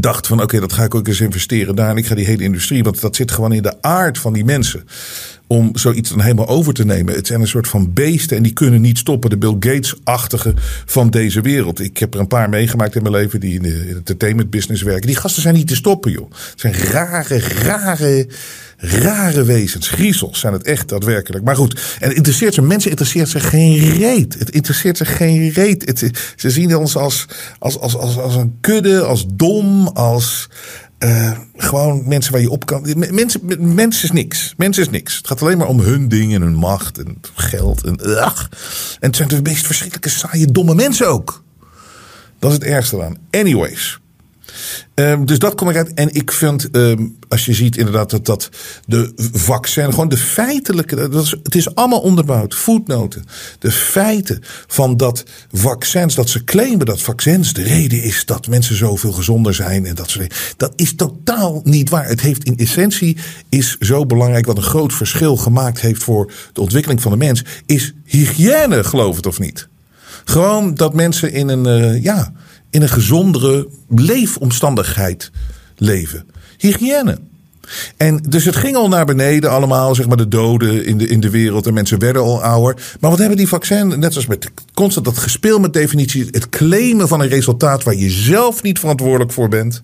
dacht 0.00 0.26
van 0.26 0.42
oké, 0.42 0.60
dat 0.60 0.72
ga 0.72 0.84
ik 0.84 0.94
ook 0.94 1.08
eens 1.08 1.20
investeren 1.20 1.74
daar. 1.74 1.90
En 1.90 1.96
ik 1.96 2.06
ga 2.06 2.14
die 2.14 2.26
hele 2.26 2.42
industrie, 2.42 2.82
want 2.82 3.00
dat 3.00 3.16
zit 3.16 3.30
gewoon 3.30 3.52
in 3.52 3.62
de 3.62 3.82
aard 3.82 4.18
van 4.18 4.32
die 4.32 4.44
mensen. 4.44 4.84
Om 5.54 5.70
zoiets 5.76 6.10
dan 6.10 6.20
helemaal 6.20 6.48
over 6.48 6.74
te 6.74 6.84
nemen. 6.84 7.14
Het 7.14 7.26
zijn 7.26 7.40
een 7.40 7.46
soort 7.46 7.68
van 7.68 7.92
beesten 7.92 8.36
en 8.36 8.42
die 8.42 8.52
kunnen 8.52 8.80
niet 8.80 8.98
stoppen. 8.98 9.30
De 9.30 9.38
Bill 9.38 9.56
Gates-achtige 9.58 10.54
van 10.84 11.10
deze 11.10 11.40
wereld. 11.40 11.80
Ik 11.80 11.98
heb 11.98 12.14
er 12.14 12.20
een 12.20 12.26
paar 12.26 12.48
meegemaakt 12.48 12.94
in 12.94 13.02
mijn 13.02 13.14
leven 13.14 13.40
die 13.40 13.54
in 13.54 13.62
de 13.62 13.92
entertainment 13.96 14.50
business 14.50 14.82
werken. 14.82 15.06
Die 15.06 15.16
gasten 15.16 15.42
zijn 15.42 15.54
niet 15.54 15.68
te 15.68 15.74
stoppen, 15.74 16.12
joh. 16.12 16.30
Het 16.30 16.60
zijn 16.60 16.74
rare, 16.74 17.38
rare 17.38 18.26
rare 18.76 19.44
wezens. 19.44 19.88
Griezels 19.88 20.40
zijn 20.40 20.52
het 20.52 20.62
echt 20.62 20.88
daadwerkelijk. 20.88 21.44
Maar 21.44 21.56
goed, 21.56 21.96
en 22.00 22.14
interesseert 22.14 22.54
ze. 22.54 22.62
Mensen 22.62 22.90
interesseert 22.90 23.28
ze 23.28 23.40
geen 23.40 23.78
reet. 23.78 24.38
Het 24.38 24.50
interesseert 24.50 24.96
ze 24.96 25.04
geen 25.04 25.50
reet. 25.50 25.86
Het, 25.86 26.10
ze 26.36 26.50
zien 26.50 26.76
ons 26.76 26.96
als, 26.96 27.26
als, 27.58 27.78
als, 27.78 27.96
als, 27.96 28.18
als 28.18 28.34
een 28.34 28.56
kudde, 28.60 29.02
als 29.02 29.26
dom, 29.28 29.88
als. 29.88 30.48
Uh, 31.04 31.30
gewoon 31.56 32.08
mensen 32.08 32.32
waar 32.32 32.40
je 32.40 32.50
op 32.50 32.66
kan. 32.66 32.86
Mensen, 33.10 33.40
mensen 33.74 34.04
is 34.04 34.12
niks. 34.12 34.54
Mensen 34.56 34.82
is 34.82 34.90
niks. 34.90 35.16
Het 35.16 35.26
gaat 35.26 35.42
alleen 35.42 35.58
maar 35.58 35.68
om 35.68 35.80
hun 35.80 36.08
dingen, 36.08 36.42
hun 36.42 36.54
macht 36.54 36.98
en 36.98 37.20
geld. 37.34 37.84
En, 37.84 38.20
ach. 38.20 38.48
en 39.00 39.06
het 39.06 39.16
zijn 39.16 39.28
de 39.28 39.42
meest 39.42 39.66
verschrikkelijke, 39.66 40.08
saaie, 40.08 40.46
domme 40.46 40.74
mensen 40.74 41.08
ook. 41.08 41.42
Dat 42.38 42.50
is 42.50 42.56
het 42.56 42.66
ergste 42.66 43.02
aan. 43.02 43.16
Anyways. 43.30 44.00
Um, 44.94 45.26
dus 45.26 45.38
dat 45.38 45.54
kom 45.54 45.70
ik 45.70 45.76
uit. 45.76 45.94
En 45.94 46.14
ik 46.14 46.32
vind, 46.32 46.68
um, 46.76 47.16
als 47.28 47.44
je 47.44 47.54
ziet 47.54 47.76
inderdaad 47.76 48.10
dat, 48.10 48.26
dat 48.26 48.48
de 48.86 49.12
vaccin, 49.32 49.90
gewoon 49.90 50.08
de 50.08 50.16
feitelijke, 50.16 51.08
dat 51.08 51.22
is, 51.24 51.30
het 51.42 51.54
is 51.54 51.74
allemaal 51.74 52.00
onderbouwd, 52.00 52.54
voetnoten. 52.54 53.24
De 53.58 53.70
feiten 53.70 54.42
van 54.66 54.96
dat 54.96 55.24
vaccins, 55.52 56.14
dat 56.14 56.28
ze 56.28 56.44
claimen 56.44 56.86
dat 56.86 57.02
vaccins 57.02 57.52
de 57.52 57.62
reden 57.62 58.02
is 58.02 58.24
dat 58.24 58.46
mensen 58.46 58.76
zoveel 58.76 59.12
gezonder 59.12 59.54
zijn 59.54 59.86
en 59.86 59.94
dat 59.94 60.10
soort. 60.10 60.54
Dat 60.56 60.72
is 60.76 60.94
totaal 60.94 61.60
niet 61.64 61.90
waar. 61.90 62.08
Het 62.08 62.20
heeft 62.20 62.44
in 62.44 62.56
essentie, 62.56 63.16
is 63.48 63.76
zo 63.78 64.06
belangrijk, 64.06 64.46
wat 64.46 64.56
een 64.56 64.62
groot 64.62 64.92
verschil 64.92 65.36
gemaakt 65.36 65.80
heeft 65.80 66.02
voor 66.02 66.32
de 66.52 66.60
ontwikkeling 66.60 67.02
van 67.02 67.10
de 67.10 67.18
mens, 67.18 67.44
is 67.66 67.94
hygiëne, 68.04 68.84
geloof 68.84 69.16
het 69.16 69.26
of 69.26 69.38
niet. 69.38 69.68
Gewoon 70.24 70.74
dat 70.74 70.94
mensen 70.94 71.32
in 71.32 71.48
een, 71.48 71.66
uh, 71.66 72.02
ja, 72.02 72.32
in 72.74 72.82
een 72.82 72.88
gezondere 72.88 73.68
leefomstandigheid 73.88 75.30
leven. 75.76 76.26
Hygiëne. 76.58 77.18
En 77.96 78.20
dus 78.28 78.44
het 78.44 78.56
ging 78.56 78.76
al 78.76 78.88
naar 78.88 79.04
beneden 79.04 79.50
allemaal, 79.50 79.94
zeg 79.94 80.06
maar 80.06 80.16
de 80.16 80.28
doden 80.28 80.84
in 80.84 80.98
de, 80.98 81.06
in 81.06 81.20
de 81.20 81.30
wereld. 81.30 81.66
En 81.66 81.74
mensen 81.74 81.98
werden 81.98 82.22
al 82.22 82.42
ouder. 82.42 82.96
Maar 83.00 83.10
wat 83.10 83.18
hebben 83.18 83.36
die 83.36 83.48
vaccins, 83.48 83.96
net 83.96 84.12
zoals 84.12 84.26
met 84.26 84.50
constant 84.74 85.06
dat 85.06 85.18
gespeel 85.18 85.58
met 85.58 85.72
definities. 85.72 86.26
Het 86.30 86.48
claimen 86.48 87.08
van 87.08 87.20
een 87.20 87.28
resultaat 87.28 87.82
waar 87.82 87.94
je 87.94 88.10
zelf 88.10 88.62
niet 88.62 88.78
verantwoordelijk 88.78 89.32
voor 89.32 89.48
bent. 89.48 89.82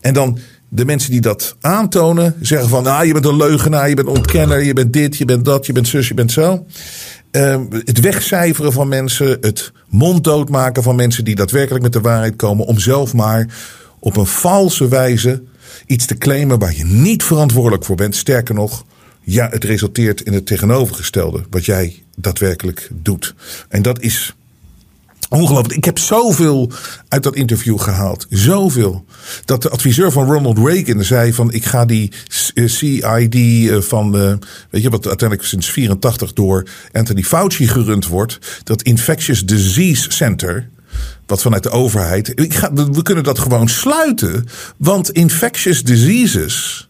En 0.00 0.14
dan 0.14 0.38
de 0.68 0.84
mensen 0.84 1.10
die 1.10 1.20
dat 1.20 1.56
aantonen 1.60 2.34
zeggen 2.40 2.68
van, 2.68 2.86
ah, 2.86 3.04
je 3.04 3.12
bent 3.12 3.24
een 3.24 3.36
leugenaar, 3.36 3.88
je 3.88 3.94
bent 3.94 4.08
ontkenner, 4.08 4.64
je 4.64 4.72
bent 4.72 4.92
dit, 4.92 5.16
je 5.16 5.24
bent 5.24 5.44
dat, 5.44 5.66
je 5.66 5.72
bent 5.72 5.88
zus, 5.88 6.08
je 6.08 6.14
bent 6.14 6.32
zo. 6.32 6.66
Uh, 7.36 7.60
het 7.70 8.00
wegcijferen 8.00 8.72
van 8.72 8.88
mensen, 8.88 9.38
het 9.40 9.72
monddood 9.88 10.48
maken 10.48 10.82
van 10.82 10.96
mensen 10.96 11.24
die 11.24 11.34
daadwerkelijk 11.34 11.82
met 11.82 11.92
de 11.92 12.00
waarheid 12.00 12.36
komen, 12.36 12.66
om 12.66 12.78
zelf 12.78 13.14
maar 13.14 13.46
op 13.98 14.16
een 14.16 14.26
valse 14.26 14.88
wijze 14.88 15.42
iets 15.86 16.06
te 16.06 16.18
claimen 16.18 16.58
waar 16.58 16.76
je 16.76 16.84
niet 16.84 17.24
verantwoordelijk 17.24 17.84
voor 17.84 17.96
bent. 17.96 18.16
Sterker 18.16 18.54
nog, 18.54 18.84
ja, 19.20 19.48
het 19.48 19.64
resulteert 19.64 20.20
in 20.20 20.32
het 20.32 20.46
tegenovergestelde 20.46 21.44
wat 21.50 21.64
jij 21.64 22.02
daadwerkelijk 22.16 22.90
doet. 22.92 23.34
En 23.68 23.82
dat 23.82 24.00
is 24.00 24.36
Ongelooflijk. 25.28 25.76
Ik 25.76 25.84
heb 25.84 25.98
zoveel 25.98 26.70
uit 27.08 27.22
dat 27.22 27.34
interview 27.34 27.80
gehaald. 27.80 28.26
Zoveel. 28.30 29.04
Dat 29.44 29.62
de 29.62 29.68
adviseur 29.68 30.12
van 30.12 30.32
Ronald 30.32 30.58
Reagan 30.58 31.04
zei 31.04 31.32
van 31.32 31.52
ik 31.52 31.64
ga 31.64 31.84
die 31.84 32.12
CID 32.64 33.34
eh, 33.34 33.80
van, 33.80 34.16
uh, 34.16 34.32
weet 34.70 34.82
je 34.82 34.90
wat 34.90 35.06
uiteindelijk 35.06 35.48
sinds 35.48 35.70
84 35.70 36.32
door 36.32 36.68
Anthony 36.92 37.22
Fauci 37.22 37.68
gerund 37.68 38.06
wordt. 38.06 38.38
Dat 38.64 38.82
Infectious 38.82 39.44
Disease 39.44 40.10
Center. 40.10 40.68
Wat 41.26 41.42
vanuit 41.42 41.62
de 41.62 41.70
overheid. 41.70 42.40
Ik 42.40 42.54
ga, 42.54 42.72
we 42.72 43.02
kunnen 43.02 43.24
dat 43.24 43.38
gewoon 43.38 43.68
sluiten. 43.68 44.46
Want 44.76 45.10
infectious 45.10 45.82
diseases 45.82 46.88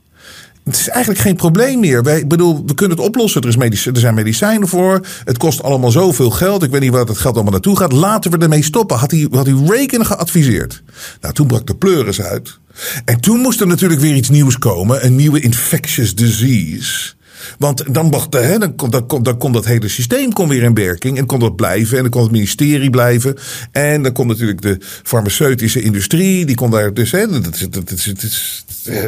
het 0.66 0.76
is 0.76 0.88
eigenlijk 0.88 1.20
geen 1.22 1.36
probleem 1.36 1.80
meer. 1.80 2.02
Wij, 2.02 2.26
bedoel, 2.26 2.62
we 2.66 2.74
kunnen 2.74 2.96
het 2.96 3.06
oplossen. 3.06 3.42
Er, 3.42 3.48
is 3.48 3.56
medic 3.56 3.84
er 3.84 3.96
zijn 3.96 4.14
medicijnen 4.14 4.68
voor. 4.68 5.00
Het 5.24 5.38
kost 5.38 5.62
allemaal 5.62 5.90
zoveel 5.90 6.30
geld. 6.30 6.62
Ik 6.62 6.70
weet 6.70 6.80
niet 6.80 6.90
waar 6.90 7.04
het 7.04 7.18
geld 7.18 7.34
allemaal 7.34 7.52
naartoe 7.52 7.76
gaat. 7.76 7.92
Laten 7.92 8.30
we 8.30 8.38
ermee 8.38 8.62
stoppen. 8.62 8.96
Had 8.96 9.10
hij, 9.10 9.28
had 9.30 9.46
hij 9.46 9.54
Reagan 9.66 10.06
geadviseerd. 10.06 10.82
Nou, 11.20 11.34
toen 11.34 11.46
brak 11.46 11.66
de 11.66 11.74
pleuris 11.74 12.20
uit. 12.20 12.58
En 13.04 13.20
toen 13.20 13.40
moest 13.40 13.60
er 13.60 13.66
natuurlijk 13.66 14.00
weer 14.00 14.14
iets 14.14 14.28
nieuws 14.28 14.58
komen. 14.58 15.04
Een 15.04 15.16
nieuwe 15.16 15.40
infectious 15.40 16.14
disease. 16.14 17.14
Want 17.58 17.94
dan, 17.94 18.14
hè, 18.30 18.58
dan, 18.58 18.74
kon, 18.74 18.90
dan, 19.22 19.52
dat 19.52 19.64
hele 19.64 19.88
systeem 19.88 20.32
kon 20.32 20.48
weer 20.48 20.62
in 20.62 20.74
werking. 20.74 21.18
En 21.18 21.26
kon 21.26 21.40
dat 21.40 21.56
blijven. 21.56 21.96
En 21.96 22.02
dan 22.02 22.12
kon 22.12 22.22
het 22.22 22.30
ministerie 22.30 22.90
blijven. 22.90 23.36
En 23.70 24.02
dan 24.02 24.12
kon 24.12 24.26
natuurlijk 24.26 24.62
de 24.62 24.78
farmaceutische 25.02 25.80
industrie. 25.80 26.46
Die 26.46 26.56
kon 26.56 26.70
daar 26.70 26.94
dus. 26.94 27.10
Dat, 27.10 27.54
dat, 27.70 28.00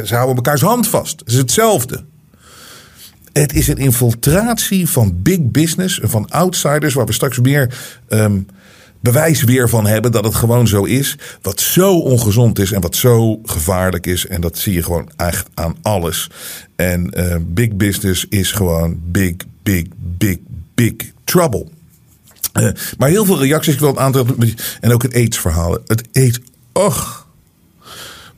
ze 0.05 0.15
houden 0.15 0.35
elkaars 0.35 0.61
hand 0.61 0.87
vast. 0.87 1.19
Het 1.19 1.29
is 1.29 1.35
hetzelfde. 1.35 2.03
Het 3.33 3.53
is 3.53 3.67
een 3.67 3.77
infiltratie 3.77 4.89
van 4.89 5.19
big 5.21 5.39
business. 5.41 5.99
Van 6.03 6.29
outsiders. 6.29 6.93
Waar 6.93 7.05
we 7.05 7.13
straks 7.13 7.39
meer. 7.39 7.77
Um, 8.09 8.47
bewijs 8.99 9.43
weer 9.43 9.69
van 9.69 9.85
hebben 9.85 10.11
dat 10.11 10.23
het 10.23 10.35
gewoon 10.35 10.67
zo 10.67 10.83
is. 10.83 11.17
Wat 11.41 11.59
zo 11.59 11.97
ongezond 11.97 12.59
is 12.59 12.71
en 12.71 12.81
wat 12.81 12.95
zo 12.95 13.39
gevaarlijk 13.43 14.07
is. 14.07 14.27
En 14.27 14.41
dat 14.41 14.57
zie 14.57 14.73
je 14.73 14.83
gewoon 14.83 15.09
echt 15.15 15.47
aan 15.53 15.75
alles. 15.81 16.29
En 16.75 17.13
uh, 17.17 17.35
big 17.41 17.75
business 17.75 18.25
is 18.29 18.51
gewoon 18.51 18.99
big, 19.05 19.35
big, 19.63 19.83
big, 19.97 20.37
big 20.75 20.93
trouble. 21.23 21.65
Uh, 22.59 22.69
maar 22.97 23.09
heel 23.09 23.25
veel 23.25 23.39
reacties. 23.39 23.73
Ik 23.73 23.79
wil 23.79 23.89
het 23.89 23.97
aantal. 23.97 24.25
En 24.81 24.91
ook 24.91 25.03
het 25.03 25.13
AIDS-verhaal. 25.13 25.77
Het 25.87 26.03
AIDS. 26.13 26.39
Och. 26.73 27.27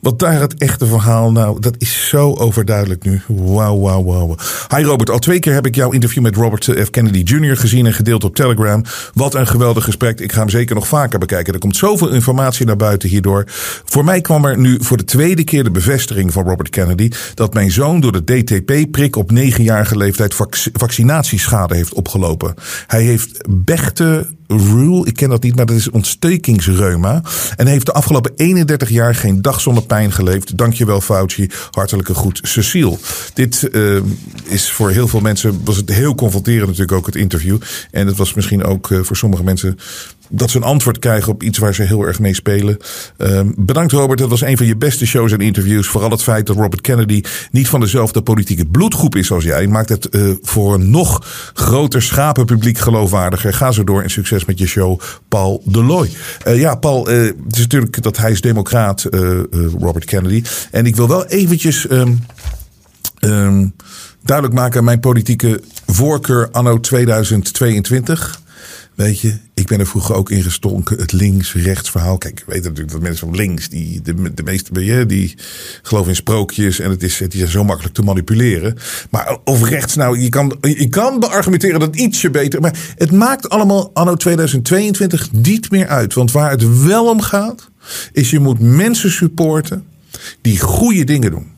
Wat 0.02 0.18
daar 0.18 0.40
het 0.40 0.54
echte 0.54 0.86
verhaal, 0.86 1.32
nou, 1.32 1.60
dat 1.60 1.74
is 1.78 2.08
zo 2.08 2.34
overduidelijk 2.34 3.04
nu. 3.04 3.22
Wauw, 3.26 3.80
wauw, 3.80 4.04
wauw. 4.04 4.36
Hi 4.76 4.82
Robert, 4.82 5.10
al 5.10 5.18
twee 5.18 5.38
keer 5.38 5.52
heb 5.52 5.66
ik 5.66 5.74
jouw 5.74 5.90
interview 5.90 6.22
met 6.22 6.36
Robert 6.36 6.64
F. 6.64 6.90
Kennedy 6.90 7.18
Jr. 7.18 7.56
gezien 7.56 7.86
en 7.86 7.92
gedeeld 7.92 8.24
op 8.24 8.34
Telegram. 8.34 8.82
Wat 9.14 9.34
een 9.34 9.46
geweldig 9.46 9.84
gesprek. 9.84 10.20
Ik 10.20 10.32
ga 10.32 10.38
hem 10.38 10.48
zeker 10.48 10.74
nog 10.74 10.88
vaker 10.88 11.18
bekijken. 11.18 11.52
Er 11.52 11.58
komt 11.58 11.76
zoveel 11.76 12.08
informatie 12.08 12.66
naar 12.66 12.76
buiten 12.76 13.08
hierdoor. 13.08 13.44
Voor 13.84 14.04
mij 14.04 14.20
kwam 14.20 14.44
er 14.44 14.58
nu 14.58 14.78
voor 14.80 14.96
de 14.96 15.04
tweede 15.04 15.44
keer 15.44 15.64
de 15.64 15.70
bevestiging 15.70 16.32
van 16.32 16.44
Robert 16.44 16.70
Kennedy 16.70 17.10
dat 17.34 17.54
mijn 17.54 17.70
zoon 17.70 18.00
door 18.00 18.12
de 18.12 18.24
DTP-prik 18.24 19.16
op 19.16 19.30
negenjarige 19.30 19.96
leeftijd 19.96 20.34
vaccinatieschade 20.72 21.74
heeft 21.74 21.94
opgelopen. 21.94 22.54
Hij 22.86 23.02
heeft 23.02 23.40
bechte 23.48 24.26
Rule, 24.56 25.06
ik 25.06 25.14
ken 25.14 25.28
dat 25.28 25.42
niet, 25.42 25.56
maar 25.56 25.66
dat 25.66 25.76
is 25.76 25.90
ontstekingsreuma. 25.90 27.22
En 27.56 27.66
heeft 27.66 27.86
de 27.86 27.92
afgelopen 27.92 28.32
31 28.36 28.88
jaar 28.88 29.14
geen 29.14 29.42
dag 29.42 29.60
zonder 29.60 29.82
pijn 29.92 30.12
geleefd. 30.12 30.56
Dankjewel 30.56 31.00
Fauci, 31.00 31.50
hartelijke 31.70 32.14
groet 32.14 32.40
Cecile. 32.42 32.98
Dit 33.34 33.68
uh, 33.72 34.00
is 34.44 34.70
voor 34.70 34.90
heel 34.90 35.08
veel 35.08 35.20
mensen, 35.20 35.60
was 35.64 35.76
het 35.76 35.88
heel 35.88 36.14
confronterend 36.14 36.66
natuurlijk 36.66 36.92
ook 36.92 37.06
het 37.06 37.16
interview. 37.16 37.58
En 37.90 38.06
het 38.06 38.16
was 38.16 38.34
misschien 38.34 38.64
ook 38.64 38.90
uh, 38.90 39.02
voor 39.02 39.16
sommige 39.16 39.44
mensen 39.44 39.78
dat 40.34 40.50
ze 40.50 40.56
een 40.56 40.62
antwoord 40.62 40.98
krijgen 40.98 41.32
op 41.32 41.42
iets 41.42 41.58
waar 41.58 41.74
ze 41.74 41.82
heel 41.82 42.02
erg 42.02 42.18
mee 42.18 42.34
spelen. 42.34 42.76
Uh, 43.18 43.40
bedankt 43.56 43.92
Robert, 43.92 44.18
dat 44.18 44.30
was 44.30 44.40
een 44.40 44.56
van 44.56 44.66
je 44.66 44.76
beste 44.76 45.06
shows 45.06 45.32
en 45.32 45.40
interviews. 45.40 45.86
Vooral 45.86 46.10
het 46.10 46.22
feit 46.22 46.46
dat 46.46 46.56
Robert 46.56 46.80
Kennedy 46.80 47.22
niet 47.50 47.68
van 47.68 47.80
dezelfde 47.80 48.22
politieke 48.22 48.66
bloedgroep 48.66 49.16
is 49.16 49.30
als 49.30 49.44
jij. 49.44 49.66
Maakt 49.66 49.88
het 49.88 50.08
uh, 50.10 50.34
voor 50.42 50.74
een 50.74 50.90
nog 50.90 51.26
groter 51.54 52.02
schapenpubliek 52.02 52.78
geloofwaardiger. 52.78 53.54
Ga 53.54 53.72
zo 53.72 53.84
door 53.84 54.02
en 54.02 54.10
succes 54.10 54.44
met 54.44 54.58
je 54.58 54.66
show, 54.66 55.00
Paul 55.28 55.62
Deloy. 55.64 56.10
Uh, 56.46 56.58
ja, 56.58 56.74
Paul, 56.74 57.10
uh, 57.10 57.16
het 57.46 57.56
is 57.56 57.60
natuurlijk 57.60 58.02
dat 58.02 58.16
hij 58.16 58.30
is 58.30 58.40
democraat, 58.40 59.06
Robert 59.78 60.04
Kennedy. 60.04 60.42
En 60.70 60.86
ik 60.86 60.96
wil 60.96 61.08
wel 61.08 61.26
eventjes 61.26 61.90
um, 61.90 62.24
um, 63.20 63.74
duidelijk 64.22 64.58
maken 64.58 64.84
mijn 64.84 65.00
politieke 65.00 65.60
voorkeur 65.86 66.48
anno 66.50 66.80
2022. 66.80 68.40
Weet 68.94 69.20
je, 69.20 69.36
ik 69.54 69.66
ben 69.66 69.80
er 69.80 69.86
vroeger 69.86 70.14
ook 70.14 70.30
in 70.30 70.42
gestonken. 70.42 70.98
Het 70.98 71.12
links-rechts 71.12 71.90
verhaal. 71.90 72.18
Kijk, 72.18 72.40
ik 72.40 72.46
weet 72.46 72.62
natuurlijk 72.62 72.90
dat 72.90 73.00
mensen 73.00 73.26
van 73.26 73.36
links, 73.36 73.68
die, 73.68 74.02
de, 74.02 74.34
de 74.34 74.42
meeste 74.42 74.84
je, 74.84 75.06
die 75.06 75.34
geloven 75.82 76.08
in 76.08 76.16
sprookjes. 76.16 76.78
En 76.78 76.90
het 76.90 77.02
is, 77.02 77.18
het 77.18 77.34
is 77.34 77.50
zo 77.50 77.64
makkelijk 77.64 77.94
te 77.94 78.02
manipuleren. 78.02 78.76
Maar 79.10 79.38
of 79.44 79.68
rechts, 79.68 79.94
nou, 79.94 80.20
je 80.20 80.28
kan, 80.28 80.56
je 80.60 80.88
kan 80.88 81.20
beargumenteren 81.20 81.80
dat 81.80 81.96
ietsje 81.96 82.30
beter. 82.30 82.60
Maar 82.60 82.94
het 82.96 83.12
maakt 83.12 83.48
allemaal 83.48 83.90
anno 83.94 84.14
2022 84.14 85.32
niet 85.32 85.70
meer 85.70 85.86
uit. 85.86 86.14
Want 86.14 86.32
waar 86.32 86.50
het 86.50 86.84
wel 86.84 87.08
om 87.08 87.20
gaat, 87.20 87.70
is 88.12 88.30
je 88.30 88.40
moet 88.40 88.60
mensen 88.60 89.10
supporten 89.10 89.84
die 90.40 90.60
goede 90.60 91.04
dingen 91.04 91.30
doen. 91.30 91.50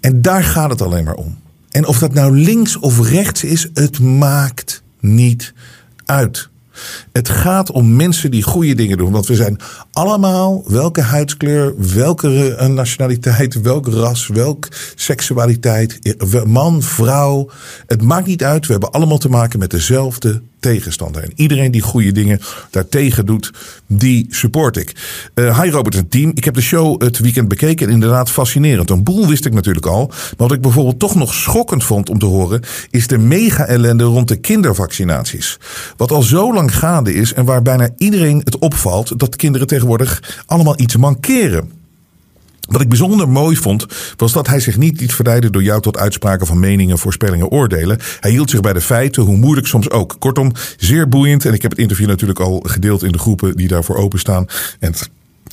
En 0.00 0.22
daar 0.22 0.44
gaat 0.44 0.70
het 0.70 0.82
alleen 0.82 1.04
maar 1.04 1.14
om. 1.14 1.38
En 1.70 1.86
of 1.86 1.98
dat 1.98 2.14
nou 2.14 2.38
links 2.38 2.76
of 2.76 3.08
rechts 3.08 3.44
is, 3.44 3.68
het 3.74 4.00
maakt 4.00 4.82
niet 5.00 5.52
uit. 6.04 6.48
Het 7.12 7.28
gaat 7.28 7.70
om 7.70 7.96
mensen 7.96 8.30
die 8.30 8.42
goede 8.42 8.74
dingen 8.74 8.96
doen. 8.96 9.12
Want 9.12 9.26
we 9.26 9.34
zijn 9.34 9.58
allemaal, 9.92 10.64
welke 10.66 11.00
huidskleur, 11.00 11.74
welke 11.94 12.56
nationaliteit, 12.68 13.60
welk 13.60 13.88
ras, 13.88 14.26
welke 14.26 14.68
seksualiteit, 14.94 15.98
man, 16.46 16.82
vrouw. 16.82 17.50
Het 17.86 18.02
maakt 18.02 18.26
niet 18.26 18.44
uit. 18.44 18.66
We 18.66 18.72
hebben 18.72 18.90
allemaal 18.90 19.18
te 19.18 19.28
maken 19.28 19.58
met 19.58 19.70
dezelfde 19.70 20.42
tegenstander. 20.64 21.22
En 21.22 21.32
iedereen 21.34 21.70
die 21.70 21.80
goede 21.80 22.12
dingen 22.12 22.40
daartegen 22.70 23.26
doet, 23.26 23.50
die 23.86 24.26
support 24.30 24.76
ik. 24.76 24.92
Uh, 25.34 25.60
hi 25.60 25.70
Robert 25.70 25.94
en 25.94 26.08
team. 26.08 26.30
Ik 26.34 26.44
heb 26.44 26.54
de 26.54 26.60
show 26.60 27.02
het 27.02 27.18
weekend 27.18 27.48
bekeken 27.48 27.86
en 27.86 27.92
inderdaad 27.92 28.30
fascinerend. 28.30 28.90
Een 28.90 29.02
boel 29.02 29.28
wist 29.28 29.44
ik 29.44 29.52
natuurlijk 29.52 29.86
al. 29.86 30.06
Maar 30.06 30.34
wat 30.36 30.52
ik 30.52 30.60
bijvoorbeeld 30.60 30.98
toch 30.98 31.14
nog 31.14 31.34
schokkend 31.34 31.84
vond 31.84 32.08
om 32.08 32.18
te 32.18 32.26
horen, 32.26 32.60
is 32.90 33.06
de 33.06 33.18
mega-ellende 33.18 34.04
rond 34.04 34.28
de 34.28 34.36
kindervaccinaties. 34.36 35.58
Wat 35.96 36.10
al 36.10 36.22
zo 36.22 36.54
lang 36.54 36.76
gaande 36.76 37.14
is 37.14 37.32
en 37.32 37.44
waar 37.44 37.62
bijna 37.62 37.88
iedereen 37.96 38.40
het 38.44 38.58
opvalt 38.58 39.18
dat 39.18 39.36
kinderen 39.36 39.66
tegenwoordig 39.66 40.42
allemaal 40.46 40.80
iets 40.80 40.96
mankeren. 40.96 41.83
Wat 42.68 42.80
ik 42.80 42.88
bijzonder 42.88 43.28
mooi 43.28 43.56
vond, 43.56 43.86
was 44.16 44.32
dat 44.32 44.46
hij 44.46 44.60
zich 44.60 44.76
niet 44.76 45.00
liet 45.00 45.14
verleiden 45.14 45.52
door 45.52 45.62
jou 45.62 45.80
tot 45.80 45.98
uitspraken 45.98 46.46
van 46.46 46.58
meningen, 46.58 46.98
voorspellingen, 46.98 47.50
oordelen. 47.50 47.98
Hij 48.20 48.30
hield 48.30 48.50
zich 48.50 48.60
bij 48.60 48.72
de 48.72 48.80
feiten, 48.80 49.22
hoe 49.22 49.36
moeilijk 49.36 49.66
soms 49.66 49.90
ook. 49.90 50.16
Kortom, 50.18 50.52
zeer 50.76 51.08
boeiend. 51.08 51.44
En 51.44 51.52
ik 51.52 51.62
heb 51.62 51.70
het 51.70 51.80
interview 51.80 52.06
natuurlijk 52.06 52.40
al 52.40 52.62
gedeeld 52.66 53.02
in 53.02 53.12
de 53.12 53.18
groepen 53.18 53.56
die 53.56 53.68
daarvoor 53.68 53.96
openstaan. 53.96 54.46
En 54.78 54.94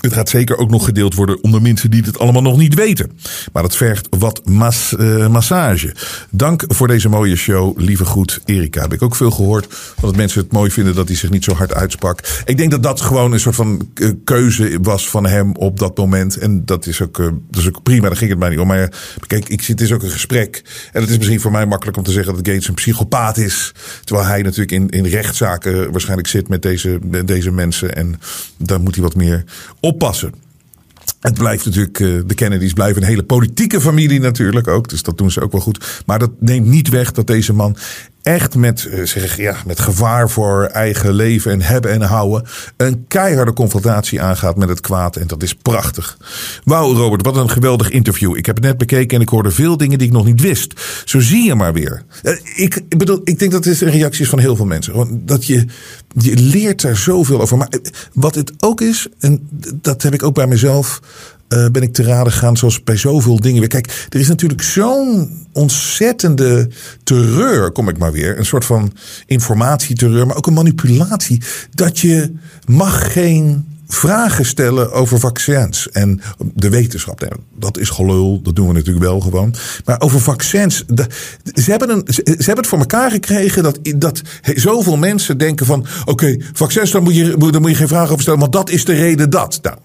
gaat 0.10 0.30
zeker 0.30 0.58
ook 0.58 0.70
nog 0.70 0.86
gedeeld 0.86 1.16
worden 1.16 1.44
onder 1.44 1.62
mensen 1.62 1.92
die 1.92 2.04
het 2.04 2.20
allemaal 2.20 2.42
nog 2.42 2.58
niet 2.58 2.74
weten. 2.74 3.12
Maar 3.54 3.64
het 3.64 3.76
vergt 3.76 4.08
wat 4.10 4.42
mas, 4.46 4.96
uh, 5.00 5.28
massage. 5.28 5.96
Dank 6.30 6.64
voor 6.68 6.88
deze 6.88 7.10
mooie 7.10 7.36
show. 7.36 7.80
Lieve 7.80 8.06
groet, 8.06 8.42
Erika. 8.46 8.82
Heb 8.82 8.94
ik 8.94 9.02
ook 9.02 9.16
veel 9.16 9.32
gehoord. 9.32 9.76
Dat 10.02 10.16
mensen 10.16 10.42
het 10.42 10.52
mooi 10.52 10.72
vinden 10.72 10.96
dat 10.96 11.08
hij 11.08 11.18
zich 11.18 11.30
niet 11.30 11.44
zo 11.44 11.54
hard 11.54 11.74
uitsprak. 11.74 12.42
Ik 12.46 12.58
denk 12.58 12.72
dat 12.72 12.84
dat 12.84 13.02
gewoon 13.02 13.32
een 13.32 13.40
soort 13.40 13.56
van 13.56 13.90
eh, 13.94 14.10
keuze 14.24 14.78
was 14.82 15.10
van 15.10 15.26
hem 15.26 15.56
op 15.56 15.80
dat 15.80 15.98
moment. 15.98 16.38
En 16.38 16.66
dat 16.66 16.86
is 16.86 17.02
ook, 17.02 17.18
uh, 17.18 17.30
dat 17.50 17.62
is 17.62 17.68
ook 17.68 17.84
prima. 17.84 18.08
Daar 18.08 18.18
ging 18.18 18.30
het 18.30 18.40
mij 18.40 18.50
niet 18.50 18.60
om. 18.60 18.68
Maar 18.68 18.94
kijk, 19.28 19.50
ik, 19.50 19.66
het 19.66 19.82
is 19.82 19.92
ook 19.92 20.04
een 20.04 20.10
gesprek. 20.10 20.64
En 20.92 21.02
het 21.02 21.10
is 21.10 21.18
misschien 21.18 21.42
voor 21.42 21.52
mij 21.52 21.66
makkelijk 21.66 21.98
om 21.98 22.04
te 22.04 22.12
zeggen 22.12 22.34
dat 22.34 22.48
Gates 22.48 22.68
een 22.68 22.74
psychopaat 22.74 23.38
is. 23.38 23.74
Terwijl 24.04 24.28
hij 24.28 24.42
natuurlijk 24.42 24.72
in, 24.72 24.90
in 24.90 25.06
rechtszaken 25.06 25.92
waarschijnlijk 25.92 26.28
zit 26.28 26.48
met 26.48 26.62
deze, 26.62 27.00
deze 27.26 27.52
mensen. 27.52 27.96
En 27.96 28.20
daar 28.58 28.82
moet 28.82 28.96
hij 28.96 29.04
wat 29.04 29.16
meer 29.16 29.44
oppassen. 29.92 30.34
Het 31.20 31.34
blijft 31.34 31.66
natuurlijk, 31.66 32.00
eh, 32.00 32.08
de 32.26 32.34
Kennedys 32.34 32.74
blijven 32.74 33.02
een 33.02 33.08
hele 33.08 33.24
politieke 33.24 33.82
familie 33.82 34.20
natuurlijk 34.20 34.68
ook. 34.68 34.90
Dus 34.90 35.04
dat 35.04 35.18
doen 35.18 35.32
ze 35.32 35.42
ook 35.42 35.52
wel 35.52 35.62
goed. 35.62 36.04
Maar 36.06 36.20
dat 36.20 36.32
neemt 36.40 36.68
niet 36.68 36.90
weg 36.90 37.12
dat 37.12 37.28
deze 37.28 37.54
man 37.54 37.76
echt 38.22 38.56
met, 38.56 38.86
eh, 38.86 39.04
zeg, 39.04 39.38
ja, 39.38 39.56
met 39.66 39.80
gevaar 39.80 40.30
voor 40.30 40.64
eigen 40.64 41.14
leven 41.14 41.52
en 41.52 41.62
hebben 41.62 41.92
en 41.92 42.02
houden. 42.02 42.44
een 42.78 43.06
keiharde 43.08 43.54
confrontatie 43.54 44.22
aangaat 44.22 44.58
met 44.58 44.70
het 44.70 44.82
kwaad. 44.82 45.16
En 45.16 45.28
dat 45.28 45.44
is 45.44 45.56
prachtig. 45.56 46.18
Wauw, 46.64 46.94
Robert, 46.94 47.26
wat 47.26 47.36
een 47.36 47.50
geweldig 47.50 47.90
interview. 47.90 48.38
Ik 48.38 48.46
heb 48.46 48.56
het 48.56 48.66
net 48.66 48.78
bekeken 48.78 49.16
en 49.16 49.24
ik 49.24 49.30
hoorde 49.30 49.52
veel 49.52 49.78
dingen 49.78 49.98
die 49.98 50.08
ik 50.08 50.14
nog 50.14 50.26
niet 50.26 50.42
wist. 50.42 50.82
Zo 51.06 51.20
zie 51.20 51.44
je 51.44 51.56
maar 51.56 51.74
weer. 51.74 52.04
Eh, 52.24 52.34
ik, 52.56 52.82
ik 52.90 52.98
bedoel, 52.98 53.22
ik 53.24 53.40
denk 53.40 53.52
dat 53.52 53.64
dit 53.64 53.82
een 53.82 53.92
reactie 53.92 54.24
is 54.24 54.30
van 54.30 54.40
heel 54.40 54.56
veel 54.56 54.66
mensen. 54.66 55.22
Dat 55.26 55.46
je, 55.46 55.66
je 56.18 56.36
leert 56.36 56.84
er 56.84 56.98
zoveel 56.98 57.42
over. 57.42 57.58
Maar 57.58 57.68
eh, 57.68 57.80
wat 58.14 58.36
het 58.36 58.54
ook 58.60 58.82
is, 58.82 59.08
en 59.20 59.48
dat 59.82 60.02
heb 60.02 60.14
ik 60.14 60.24
ook 60.24 60.36
bij 60.36 60.48
mezelf 60.48 61.00
uh, 61.54 61.66
ben 61.72 61.82
ik 61.82 61.94
te 61.94 62.04
raden 62.04 62.32
gegaan, 62.32 62.58
zoals 62.58 62.84
bij 62.84 62.98
zoveel 62.98 63.40
dingen. 63.40 63.68
Kijk, 63.68 64.06
er 64.10 64.20
is 64.20 64.28
natuurlijk 64.28 64.62
zo'n 64.62 65.30
ontzettende 65.54 66.70
terreur, 67.04 67.72
kom 67.72 67.90
ik 67.90 67.98
maar 67.98 68.12
weer. 68.12 68.38
Een 68.38 68.46
soort 68.46 68.66
van 68.66 68.94
informatieterreur, 69.26 70.28
maar 70.28 70.36
ook 70.36 70.48
een 70.48 70.54
manipulatie. 70.54 71.42
Dat 71.72 72.00
je 72.00 72.34
mag 72.66 73.14
geen 73.14 73.66
vragen 73.94 74.46
stellen 74.46 74.92
over 74.92 75.20
vaccins 75.20 75.90
en 75.90 76.22
de 76.54 76.70
wetenschap. 76.70 77.38
Dat 77.56 77.78
is 77.78 77.90
gelul, 77.90 78.42
dat 78.42 78.56
doen 78.56 78.68
we 78.68 78.74
natuurlijk 78.74 79.06
wel 79.06 79.20
gewoon. 79.20 79.56
Maar 79.86 80.02
over 80.02 80.20
vaccins, 80.20 80.86
ze 81.54 81.72
hebben, 81.72 81.90
een, 81.90 82.04
ze 82.14 82.24
hebben 82.24 82.56
het 82.56 82.68
voor 82.68 82.80
elkaar 82.80 83.12
gekregen 83.12 83.64
dat, 83.64 83.80
dat 83.96 84.22
zoveel 84.56 84.98
mensen 84.98 85.38
denken 85.38 85.66
van... 85.66 85.86
oké, 86.06 86.38
vaccins, 86.54 86.92
daar 86.92 87.02
moet, 87.02 87.16
je, 87.16 87.36
moet 87.38 87.70
je 87.70 87.76
geen 87.76 87.88
vragen 87.88 88.10
over 88.10 88.22
stellen, 88.22 88.40
want 88.40 88.54
dat 88.54 88.70
is 88.70 88.86
de 88.86 88.94
reden 88.94 89.30
dat. 89.30 89.60
Nou, 89.62 89.78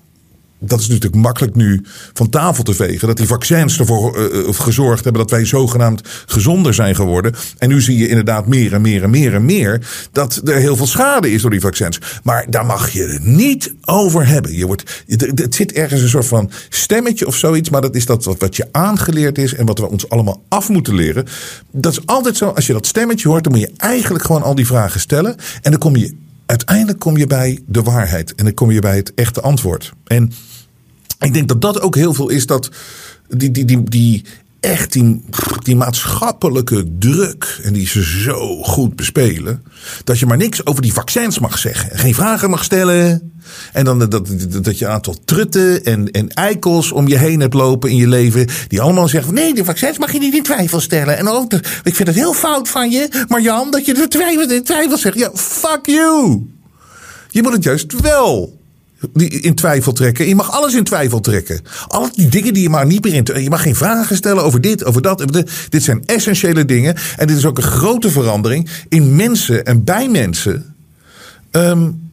dat 0.58 0.80
is 0.80 0.88
natuurlijk 0.88 1.22
makkelijk 1.22 1.54
nu 1.54 1.82
van 2.12 2.28
tafel 2.28 2.64
te 2.64 2.74
vegen. 2.74 3.08
Dat 3.08 3.16
die 3.16 3.26
vaccins 3.26 3.78
ervoor 3.78 4.32
uh, 4.32 4.48
gezorgd 4.52 5.04
hebben 5.04 5.22
dat 5.22 5.30
wij 5.30 5.44
zogenaamd 5.44 6.00
gezonder 6.26 6.74
zijn 6.74 6.94
geworden. 6.94 7.34
En 7.58 7.68
nu 7.68 7.80
zie 7.80 7.98
je 7.98 8.08
inderdaad 8.08 8.46
meer 8.46 8.72
en 8.72 8.80
meer 8.80 9.02
en 9.02 9.10
meer 9.10 9.34
en 9.34 9.44
meer 9.44 9.86
dat 10.12 10.40
er 10.44 10.56
heel 10.56 10.76
veel 10.76 10.86
schade 10.86 11.32
is 11.32 11.42
door 11.42 11.50
die 11.50 11.60
vaccins. 11.60 11.98
Maar 12.22 12.46
daar 12.48 12.66
mag 12.66 12.90
je 12.90 13.02
het 13.02 13.24
niet 13.24 13.74
over 13.84 14.26
hebben. 14.26 14.56
Je 14.56 14.66
wordt, 14.66 15.04
het 15.34 15.54
zit 15.54 15.72
ergens 15.72 16.02
een 16.02 16.08
soort 16.08 16.26
van 16.26 16.50
stemmetje 16.68 17.26
of 17.26 17.36
zoiets. 17.36 17.70
Maar 17.70 17.80
dat 17.80 17.94
is 17.94 18.06
dat 18.06 18.24
wat 18.24 18.56
je 18.56 18.68
aangeleerd 18.72 19.38
is 19.38 19.54
en 19.54 19.66
wat 19.66 19.78
we 19.78 19.90
ons 19.90 20.08
allemaal 20.08 20.42
af 20.48 20.68
moeten 20.68 20.94
leren. 20.94 21.26
Dat 21.70 21.92
is 21.92 22.06
altijd 22.06 22.36
zo. 22.36 22.48
Als 22.48 22.66
je 22.66 22.72
dat 22.72 22.86
stemmetje 22.86 23.28
hoort, 23.28 23.44
dan 23.44 23.52
moet 23.52 23.62
je 23.62 23.72
eigenlijk 23.76 24.24
gewoon 24.24 24.42
al 24.42 24.54
die 24.54 24.66
vragen 24.66 25.00
stellen. 25.00 25.36
En 25.62 25.70
dan 25.70 25.80
kom 25.80 25.96
je 25.96 26.24
uiteindelijk 26.46 26.98
kom 26.98 27.16
je 27.16 27.26
bij 27.26 27.62
de 27.66 27.82
waarheid. 27.82 28.34
En 28.34 28.44
dan 28.44 28.54
kom 28.54 28.70
je 28.70 28.80
bij 28.80 28.96
het 28.96 29.14
echte 29.14 29.40
antwoord. 29.40 29.92
En 30.04 30.32
ik 31.18 31.34
denk 31.34 31.48
dat 31.48 31.60
dat 31.60 31.80
ook 31.80 31.94
heel 31.94 32.14
veel 32.14 32.28
is 32.28 32.46
dat 32.46 32.70
die, 33.28 33.50
die, 33.50 33.64
die, 33.64 33.82
die 33.82 34.24
echt 34.60 34.92
die, 34.92 35.24
die 35.62 35.76
maatschappelijke 35.76 36.84
druk. 36.98 37.60
En 37.62 37.72
die 37.72 37.86
ze 37.86 38.02
zo 38.02 38.62
goed 38.62 38.96
bespelen. 38.96 39.62
Dat 40.04 40.18
je 40.18 40.26
maar 40.26 40.36
niks 40.36 40.66
over 40.66 40.82
die 40.82 40.92
vaccins 40.92 41.38
mag 41.38 41.58
zeggen. 41.58 41.98
Geen 41.98 42.14
vragen 42.14 42.50
mag 42.50 42.64
stellen. 42.64 43.32
En 43.72 43.84
dan 43.84 43.98
dat, 43.98 44.10
dat, 44.62 44.78
je 44.78 44.84
een 44.84 44.90
aantal 44.90 45.16
trutten 45.24 45.84
en, 45.84 46.10
en 46.10 46.28
eikels 46.28 46.92
om 46.92 47.08
je 47.08 47.18
heen 47.18 47.40
hebt 47.40 47.54
lopen 47.54 47.90
in 47.90 47.96
je 47.96 48.08
leven. 48.08 48.46
Die 48.68 48.80
allemaal 48.80 49.08
zeggen: 49.08 49.34
nee, 49.34 49.54
de 49.54 49.64
vaccins 49.64 49.98
mag 49.98 50.12
je 50.12 50.18
niet 50.18 50.34
in 50.34 50.42
twijfel 50.42 50.80
stellen. 50.80 51.18
En 51.18 51.28
ook, 51.28 51.52
ik 51.82 51.94
vind 51.94 52.08
het 52.08 52.16
heel 52.16 52.34
fout 52.34 52.68
van 52.68 52.90
je, 52.90 53.24
Marjan, 53.28 53.70
dat 53.70 53.86
je 53.86 53.94
de 53.94 54.08
twijfel, 54.08 54.50
in 54.50 54.64
twijfel 54.64 54.98
zegt. 54.98 55.18
Ja, 55.18 55.30
fuck 55.34 55.86
you. 55.86 56.46
Je 57.30 57.42
moet 57.42 57.52
het 57.52 57.64
juist 57.64 58.00
wel 58.00 58.55
in 59.14 59.54
twijfel 59.54 59.92
trekken. 59.92 60.28
Je 60.28 60.34
mag 60.34 60.50
alles 60.50 60.74
in 60.74 60.84
twijfel 60.84 61.20
trekken. 61.20 61.60
Al 61.88 62.08
die 62.14 62.28
dingen 62.28 62.54
die 62.54 62.62
je 62.62 62.68
maar 62.68 62.86
niet 62.86 63.04
meer 63.04 63.14
in. 63.14 63.42
Je 63.42 63.50
mag 63.50 63.62
geen 63.62 63.76
vragen 63.76 64.16
stellen 64.16 64.44
over 64.44 64.60
dit, 64.60 64.84
over 64.84 65.02
dat. 65.02 65.24
Dit 65.68 65.82
zijn 65.82 66.06
essentiële 66.06 66.64
dingen. 66.64 66.96
En 67.16 67.26
dit 67.26 67.36
is 67.36 67.44
ook 67.44 67.56
een 67.56 67.62
grote 67.62 68.10
verandering 68.10 68.68
in 68.88 69.16
mensen 69.16 69.64
en 69.64 69.84
bij 69.84 70.08
mensen. 70.08 70.74
Um, 71.50 72.04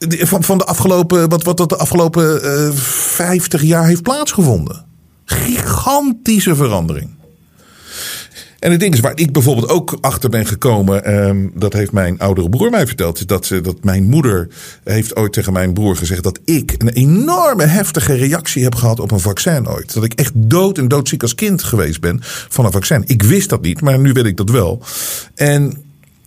van, 0.00 0.44
van 0.44 0.58
de 0.58 0.64
afgelopen, 0.64 1.28
wat, 1.28 1.42
wat 1.42 1.56
de 1.56 1.76
afgelopen 1.76 2.44
uh, 2.44 2.66
eh, 2.66 2.74
50 2.74 3.62
jaar 3.62 3.86
heeft 3.86 4.02
plaatsgevonden. 4.02 4.84
Gigantische 5.24 6.54
verandering. 6.54 7.15
En 8.66 8.72
het 8.72 8.80
ding 8.80 8.94
is 8.94 9.00
waar 9.00 9.18
ik 9.18 9.32
bijvoorbeeld 9.32 9.68
ook 9.68 9.98
achter 10.00 10.30
ben 10.30 10.46
gekomen, 10.46 11.14
um, 11.14 11.50
dat 11.54 11.72
heeft 11.72 11.92
mijn 11.92 12.18
oudere 12.18 12.48
broer 12.48 12.70
mij 12.70 12.86
verteld, 12.86 13.28
dat, 13.28 13.52
dat 13.62 13.84
mijn 13.84 14.04
moeder 14.04 14.48
heeft 14.84 15.16
ooit 15.16 15.32
tegen 15.32 15.52
mijn 15.52 15.72
broer 15.72 15.96
gezegd 15.96 16.22
dat 16.22 16.40
ik 16.44 16.74
een 16.78 16.88
enorme 16.88 17.64
heftige 17.64 18.14
reactie 18.14 18.62
heb 18.62 18.74
gehad 18.74 19.00
op 19.00 19.10
een 19.10 19.20
vaccin 19.20 19.68
ooit. 19.68 19.94
Dat 19.94 20.04
ik 20.04 20.14
echt 20.14 20.32
dood 20.34 20.78
en 20.78 20.88
doodziek 20.88 21.22
als 21.22 21.34
kind 21.34 21.62
geweest 21.62 22.00
ben 22.00 22.18
van 22.22 22.64
een 22.64 22.72
vaccin. 22.72 23.02
Ik 23.06 23.22
wist 23.22 23.48
dat 23.48 23.62
niet, 23.62 23.80
maar 23.80 23.98
nu 23.98 24.12
weet 24.12 24.26
ik 24.26 24.36
dat 24.36 24.50
wel. 24.50 24.82
En 25.34 25.84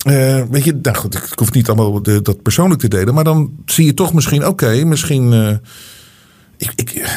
uh, 0.08 0.44
weet 0.50 0.64
je, 0.64 0.80
nou 0.82 0.98
goed, 0.98 1.16
ik 1.16 1.40
hoef 1.40 1.52
niet 1.52 1.68
allemaal 1.68 2.04
de, 2.04 2.22
dat 2.22 2.42
persoonlijk 2.42 2.82
te 2.82 2.88
delen, 2.88 3.14
maar 3.14 3.24
dan 3.24 3.52
zie 3.66 3.86
je 3.86 3.94
toch 3.94 4.14
misschien, 4.14 4.48
oké, 4.48 4.84
misschien. 4.86 5.32
Uh, 5.32 5.50
ik, 6.58 6.72
ik, 6.76 6.92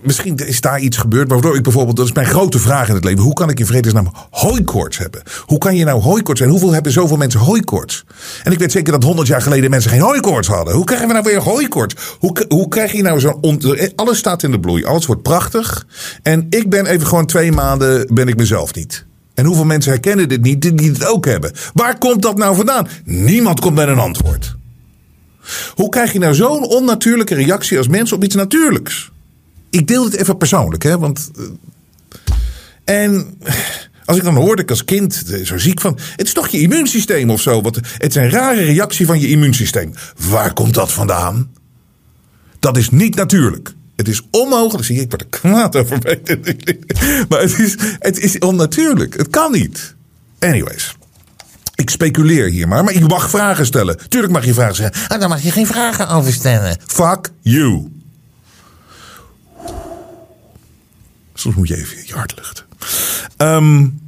misschien 0.00 0.36
is 0.36 0.60
daar 0.60 0.80
iets 0.80 0.96
gebeurd. 0.96 1.30
Waardoor 1.30 1.56
ik 1.56 1.62
bijvoorbeeld, 1.62 1.96
dat 1.96 2.06
is 2.06 2.12
mijn 2.12 2.26
grote 2.26 2.58
vraag 2.58 2.88
in 2.88 2.94
het 2.94 3.04
leven. 3.04 3.22
Hoe 3.22 3.32
kan 3.32 3.50
ik 3.50 3.60
in 3.60 3.66
vredesnaam 3.66 4.12
hooikoorts 4.30 4.98
hebben? 4.98 5.22
Hoe 5.46 5.58
kan 5.58 5.76
je 5.76 5.84
nou 5.84 6.00
hooikoorts 6.00 6.40
zijn? 6.40 6.52
Hoeveel 6.52 6.72
hebben 6.72 6.92
zoveel 6.92 7.16
mensen 7.16 7.40
hooikoorts? 7.40 8.04
En 8.42 8.52
ik 8.52 8.58
weet 8.58 8.72
zeker 8.72 8.92
dat 8.92 9.02
honderd 9.02 9.28
jaar 9.28 9.42
geleden 9.42 9.70
mensen 9.70 9.90
geen 9.90 10.00
hooikoorts 10.00 10.48
hadden. 10.48 10.74
Hoe 10.74 10.84
krijgen 10.84 11.06
we 11.06 11.12
nou 11.12 11.24
weer 11.24 11.42
hooikoorts? 11.42 11.94
Hoe, 12.18 12.44
hoe 12.48 12.68
krijg 12.68 12.92
je 12.92 13.02
nou 13.02 13.20
zo'n... 13.20 13.62
Alles 13.96 14.18
staat 14.18 14.42
in 14.42 14.50
de 14.50 14.60
bloei. 14.60 14.84
Alles 14.84 15.06
wordt 15.06 15.22
prachtig. 15.22 15.86
En 16.22 16.46
ik 16.50 16.70
ben 16.70 16.86
even 16.86 17.06
gewoon 17.06 17.26
twee 17.26 17.52
maanden 17.52 18.14
ben 18.14 18.28
ik 18.28 18.36
mezelf 18.36 18.74
niet. 18.74 19.06
En 19.34 19.44
hoeveel 19.44 19.64
mensen 19.64 19.92
herkennen 19.92 20.28
dit 20.28 20.42
niet 20.42 20.78
die 20.78 20.90
het 20.90 21.06
ook 21.06 21.24
hebben? 21.24 21.52
Waar 21.74 21.98
komt 21.98 22.22
dat 22.22 22.36
nou 22.36 22.56
vandaan? 22.56 22.88
Niemand 23.04 23.60
komt 23.60 23.74
met 23.74 23.88
een 23.88 23.98
antwoord. 23.98 24.56
Hoe 25.74 25.88
krijg 25.88 26.12
je 26.12 26.18
nou 26.18 26.34
zo'n 26.34 26.64
onnatuurlijke 26.64 27.34
reactie 27.34 27.78
als 27.78 27.88
mens 27.88 28.12
op 28.12 28.24
iets 28.24 28.34
natuurlijks? 28.34 29.10
Ik 29.70 29.86
deel 29.86 30.10
dit 30.10 30.20
even 30.20 30.36
persoonlijk, 30.36 30.82
hè, 30.82 30.98
want. 30.98 31.30
Eh, 31.36 31.44
en 32.84 33.38
als 34.04 34.16
ik 34.16 34.22
dan 34.22 34.34
hoorde 34.34 34.62
ik 34.62 34.70
als 34.70 34.84
kind 34.84 35.24
eh, 35.30 35.44
zo 35.44 35.58
ziek 35.58 35.80
van. 35.80 35.98
Het 36.16 36.26
is 36.26 36.32
toch 36.32 36.48
je 36.48 36.60
immuunsysteem 36.60 37.30
of 37.30 37.40
zo? 37.40 37.62
Wat, 37.62 37.74
het 37.76 38.08
is 38.08 38.14
een 38.14 38.30
rare 38.30 38.62
reactie 38.64 39.06
van 39.06 39.20
je 39.20 39.28
immuunsysteem. 39.28 39.92
Waar 40.28 40.52
komt 40.52 40.74
dat 40.74 40.92
vandaan? 40.92 41.50
Dat 42.58 42.76
is 42.76 42.90
niet 42.90 43.14
natuurlijk. 43.14 43.74
Het 43.96 44.08
is 44.08 44.22
onmogelijk. 44.30 44.84
Zie 44.84 44.94
je, 44.94 45.00
ik 45.00 45.10
word 45.10 45.22
er 45.22 45.28
kwaad 45.28 45.76
over. 45.76 45.98
Maar 47.28 47.40
het 47.40 47.58
is, 47.58 47.76
het 47.98 48.18
is 48.18 48.38
onnatuurlijk. 48.38 49.16
Het 49.16 49.28
kan 49.28 49.52
niet. 49.52 49.94
Anyways. 50.38 50.96
Ik 51.74 51.90
speculeer 51.90 52.48
hier 52.48 52.68
maar. 52.68 52.84
Maar 52.84 52.94
je 52.94 53.00
mag 53.00 53.30
vragen 53.30 53.66
stellen. 53.66 53.98
Tuurlijk 54.08 54.32
mag 54.32 54.44
je 54.44 54.54
vragen 54.54 54.74
stellen. 54.74 54.94
Ah, 55.08 55.20
dan 55.20 55.28
mag 55.28 55.42
je 55.42 55.50
geen 55.50 55.66
vragen 55.66 56.08
over 56.08 56.32
stellen. 56.32 56.76
Fuck 56.86 57.30
you. 57.40 57.97
Soms 61.38 61.54
moet 61.54 61.68
je 61.68 61.76
even 61.76 62.06
je 62.06 62.14
hart 62.14 62.36
luchten. 62.36 62.64
Um, 63.36 64.00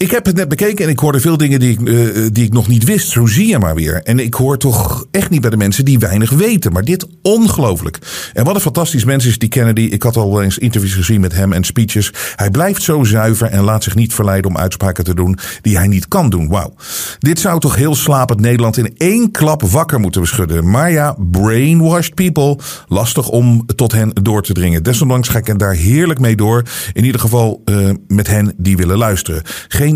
ik 0.00 0.10
heb 0.10 0.26
het 0.26 0.36
net 0.36 0.48
bekeken 0.48 0.84
en 0.84 0.90
ik 0.90 0.98
hoorde 0.98 1.20
veel 1.20 1.36
dingen 1.36 1.60
die 1.60 1.70
ik, 1.70 1.80
uh, 1.80 2.26
die 2.32 2.44
ik 2.44 2.52
nog 2.52 2.68
niet 2.68 2.84
wist. 2.84 3.08
Zo 3.08 3.26
zie 3.26 3.46
je 3.46 3.58
maar 3.58 3.74
weer. 3.74 4.02
En 4.02 4.18
ik 4.18 4.34
hoor 4.34 4.58
toch 4.58 5.06
echt 5.10 5.30
niet 5.30 5.40
bij 5.40 5.50
de 5.50 5.56
mensen 5.56 5.84
die 5.84 5.98
weinig 5.98 6.30
weten. 6.30 6.72
Maar 6.72 6.84
dit 6.84 7.06
ongelooflijk. 7.22 7.98
En 8.32 8.44
wat 8.44 8.54
een 8.54 8.60
fantastisch 8.60 9.04
mens 9.04 9.26
is 9.26 9.38
die 9.38 9.48
Kennedy. 9.48 9.80
Ik 9.80 10.02
had 10.02 10.16
al 10.16 10.42
eens 10.42 10.58
interviews 10.58 10.94
gezien 10.94 11.20
met 11.20 11.34
hem 11.34 11.52
en 11.52 11.64
speeches. 11.64 12.12
Hij 12.36 12.50
blijft 12.50 12.82
zo 12.82 13.04
zuiver 13.04 13.46
en 13.46 13.62
laat 13.62 13.82
zich 13.82 13.94
niet 13.94 14.14
verleiden 14.14 14.50
om 14.50 14.56
uitspraken 14.56 15.04
te 15.04 15.14
doen 15.14 15.38
die 15.62 15.76
hij 15.76 15.86
niet 15.86 16.08
kan 16.08 16.30
doen. 16.30 16.48
Wauw. 16.48 16.74
Dit 17.18 17.38
zou 17.38 17.60
toch 17.60 17.76
heel 17.76 17.94
slapend 17.94 18.40
Nederland 18.40 18.76
in 18.76 18.94
één 18.96 19.30
klap 19.30 19.62
wakker 19.62 20.00
moeten 20.00 20.20
beschudden. 20.20 20.70
Maar 20.70 20.90
ja, 20.90 21.16
brainwashed 21.30 22.14
people. 22.14 22.58
Lastig 22.88 23.28
om 23.28 23.66
tot 23.76 23.92
hen 23.92 24.10
door 24.22 24.42
te 24.42 24.52
dringen. 24.52 24.82
Desondanks 24.82 25.28
ga 25.28 25.38
ik 25.38 25.48
er 25.48 25.58
daar 25.58 25.74
heerlijk 25.74 26.20
mee 26.20 26.36
door. 26.36 26.62
In 26.92 27.04
ieder 27.04 27.20
geval 27.20 27.62
uh, 27.64 27.90
met 28.08 28.26
hen 28.26 28.54
die 28.56 28.76
willen 28.76 28.98
luisteren. 28.98 29.42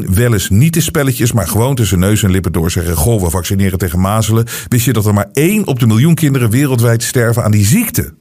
Wel 0.01 0.33
eens 0.33 0.49
niet 0.49 0.75
de 0.75 0.81
spelletjes, 0.81 1.33
maar 1.33 1.49
gewoon 1.49 1.75
tussen 1.75 1.99
neus 1.99 2.23
en 2.23 2.31
lippen 2.31 2.53
door 2.53 2.71
zeggen: 2.71 2.97
Goh, 2.97 3.23
we 3.23 3.31
vaccineren 3.31 3.79
tegen 3.79 4.01
mazelen. 4.01 4.47
Wist 4.69 4.85
je 4.85 4.93
dat 4.93 5.07
er 5.07 5.15
maar 5.15 5.31
één 5.33 5.67
op 5.67 5.79
de 5.79 5.87
miljoen 5.87 6.15
kinderen 6.15 6.51
wereldwijd 6.51 7.03
sterven 7.03 7.45
aan 7.45 7.51
die 7.51 7.67
ziekte? 7.67 8.15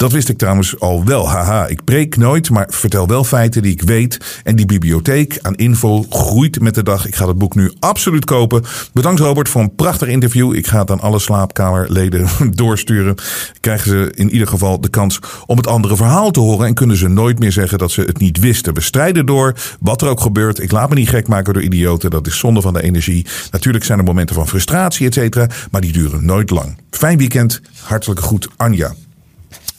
Dat 0.00 0.12
wist 0.12 0.28
ik 0.28 0.38
trouwens 0.38 0.80
al 0.80 1.04
wel. 1.04 1.28
Haha, 1.28 1.66
ik 1.66 1.84
preek 1.84 2.16
nooit, 2.16 2.50
maar 2.50 2.66
vertel 2.68 3.06
wel 3.06 3.24
feiten 3.24 3.62
die 3.62 3.72
ik 3.72 3.82
weet. 3.82 4.40
En 4.44 4.56
die 4.56 4.66
bibliotheek 4.66 5.38
aan 5.42 5.54
info 5.54 6.06
groeit 6.10 6.60
met 6.60 6.74
de 6.74 6.82
dag. 6.82 7.06
Ik 7.06 7.14
ga 7.14 7.26
het 7.26 7.38
boek 7.38 7.54
nu 7.54 7.72
absoluut 7.78 8.24
kopen. 8.24 8.64
Bedankt 8.92 9.20
Robert 9.20 9.48
voor 9.48 9.60
een 9.60 9.74
prachtig 9.74 10.08
interview. 10.08 10.54
Ik 10.54 10.66
ga 10.66 10.78
het 10.78 10.90
aan 10.90 11.00
alle 11.00 11.18
slaapkamerleden 11.18 12.28
doorsturen. 12.54 13.14
Krijgen 13.60 13.90
ze 13.90 14.12
in 14.14 14.30
ieder 14.30 14.46
geval 14.48 14.80
de 14.80 14.88
kans 14.88 15.18
om 15.46 15.56
het 15.56 15.66
andere 15.66 15.96
verhaal 15.96 16.30
te 16.30 16.40
horen. 16.40 16.66
En 16.66 16.74
kunnen 16.74 16.96
ze 16.96 17.08
nooit 17.08 17.38
meer 17.38 17.52
zeggen 17.52 17.78
dat 17.78 17.90
ze 17.90 18.00
het 18.00 18.18
niet 18.18 18.38
wisten. 18.38 18.74
We 18.74 18.80
strijden 18.80 19.26
door, 19.26 19.54
wat 19.80 20.02
er 20.02 20.08
ook 20.08 20.20
gebeurt. 20.20 20.62
Ik 20.62 20.72
laat 20.72 20.88
me 20.88 20.94
niet 20.94 21.08
gek 21.08 21.28
maken 21.28 21.52
door 21.52 21.62
idioten. 21.62 22.10
Dat 22.10 22.26
is 22.26 22.38
zonde 22.38 22.60
van 22.60 22.72
de 22.72 22.82
energie. 22.82 23.26
Natuurlijk 23.50 23.84
zijn 23.84 23.98
er 23.98 24.04
momenten 24.04 24.34
van 24.34 24.48
frustratie, 24.48 25.06
et 25.06 25.14
cetera. 25.14 25.46
Maar 25.70 25.80
die 25.80 25.92
duren 25.92 26.24
nooit 26.24 26.50
lang. 26.50 26.76
Fijn 26.90 27.18
weekend. 27.18 27.60
Hartelijk 27.82 28.20
goed, 28.20 28.48
Anja. 28.56 28.92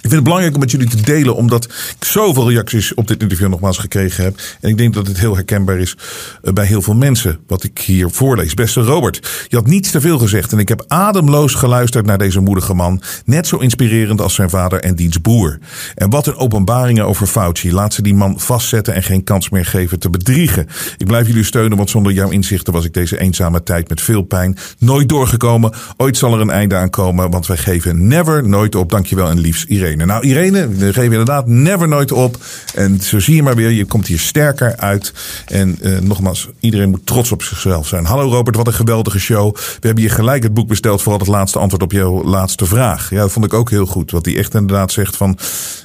Ik 0.01 0.09
vind 0.09 0.13
het 0.13 0.23
belangrijk 0.23 0.53
om 0.53 0.59
met 0.61 0.71
jullie 0.71 0.87
te 0.87 1.01
delen, 1.01 1.35
omdat 1.35 1.65
ik 1.65 2.05
zoveel 2.05 2.49
reacties 2.49 2.93
op 2.93 3.07
dit 3.07 3.21
interview 3.21 3.49
nogmaals 3.49 3.77
gekregen 3.77 4.23
heb. 4.23 4.39
En 4.61 4.69
ik 4.69 4.77
denk 4.77 4.93
dat 4.93 5.07
het 5.07 5.19
heel 5.19 5.35
herkenbaar 5.35 5.77
is 5.77 5.97
eh, 6.43 6.53
bij 6.53 6.65
heel 6.65 6.81
veel 6.81 6.95
mensen, 6.95 7.39
wat 7.47 7.63
ik 7.63 7.79
hier 7.79 8.09
voorlees. 8.09 8.53
Beste 8.53 8.81
Robert, 8.81 9.45
je 9.47 9.55
had 9.55 9.67
niets 9.67 9.91
te 9.91 10.01
veel 10.01 10.19
gezegd 10.19 10.51
en 10.51 10.59
ik 10.59 10.69
heb 10.69 10.83
ademloos 10.87 11.53
geluisterd 11.53 12.05
naar 12.05 12.17
deze 12.17 12.39
moedige 12.39 12.73
man. 12.73 13.01
Net 13.25 13.47
zo 13.47 13.57
inspirerend 13.57 14.21
als 14.21 14.33
zijn 14.33 14.49
vader 14.49 14.79
en 14.79 14.95
diens 14.95 15.17
broer. 15.17 15.59
En 15.95 16.09
wat 16.09 16.27
een 16.27 16.35
openbaringen 16.35 17.05
over 17.05 17.27
Fauci. 17.27 17.73
Laat 17.73 17.93
ze 17.93 18.01
die 18.01 18.15
man 18.15 18.39
vastzetten 18.39 18.93
en 18.93 19.03
geen 19.03 19.23
kans 19.23 19.49
meer 19.49 19.65
geven 19.65 19.99
te 19.99 20.09
bedriegen. 20.09 20.67
Ik 20.97 21.07
blijf 21.07 21.27
jullie 21.27 21.43
steunen, 21.43 21.77
want 21.77 21.89
zonder 21.89 22.13
jouw 22.13 22.29
inzichten 22.29 22.73
was 22.73 22.85
ik 22.85 22.93
deze 22.93 23.19
eenzame 23.19 23.63
tijd 23.63 23.89
met 23.89 24.01
veel 24.01 24.21
pijn 24.21 24.57
nooit 24.77 25.09
doorgekomen. 25.09 25.73
Ooit 25.97 26.17
zal 26.17 26.33
er 26.33 26.41
een 26.41 26.49
einde 26.49 26.75
aan 26.75 26.89
komen, 26.89 27.31
want 27.31 27.47
wij 27.47 27.57
geven 27.57 28.07
never, 28.07 28.47
nooit 28.47 28.75
op. 28.75 28.89
Dankjewel 28.91 29.29
en 29.29 29.39
liefst 29.39 29.69
Irene. 29.69 29.90
Nou, 29.97 30.27
Irene, 30.27 30.67
we 30.67 30.85
geven 30.85 31.03
inderdaad 31.03 31.47
never 31.47 31.87
nooit 31.87 32.11
op. 32.11 32.37
En 32.75 33.01
zo 33.01 33.19
zie 33.19 33.35
je 33.35 33.43
maar 33.43 33.55
weer, 33.55 33.69
je 33.69 33.85
komt 33.85 34.07
hier 34.07 34.19
sterker 34.19 34.77
uit. 34.77 35.13
En 35.45 35.77
uh, 35.81 35.99
nogmaals, 35.99 36.49
iedereen 36.59 36.89
moet 36.89 37.05
trots 37.05 37.31
op 37.31 37.43
zichzelf 37.43 37.87
zijn. 37.87 38.05
Hallo 38.05 38.29
Robert, 38.29 38.55
wat 38.55 38.67
een 38.67 38.73
geweldige 38.73 39.19
show. 39.19 39.55
We 39.55 39.61
hebben 39.79 40.03
hier 40.03 40.11
gelijk 40.11 40.43
het 40.43 40.53
boek 40.53 40.67
besteld, 40.67 41.01
vooral 41.01 41.19
het 41.19 41.27
laatste 41.27 41.59
antwoord 41.59 41.83
op 41.83 41.91
jouw 41.91 42.23
laatste 42.23 42.65
vraag. 42.65 43.09
Ja, 43.09 43.19
dat 43.19 43.31
vond 43.31 43.45
ik 43.45 43.53
ook 43.53 43.69
heel 43.69 43.85
goed. 43.85 44.11
Wat 44.11 44.25
hij 44.25 44.37
echt 44.37 44.53
inderdaad 44.53 44.91
zegt 44.91 45.17
van, 45.17 45.37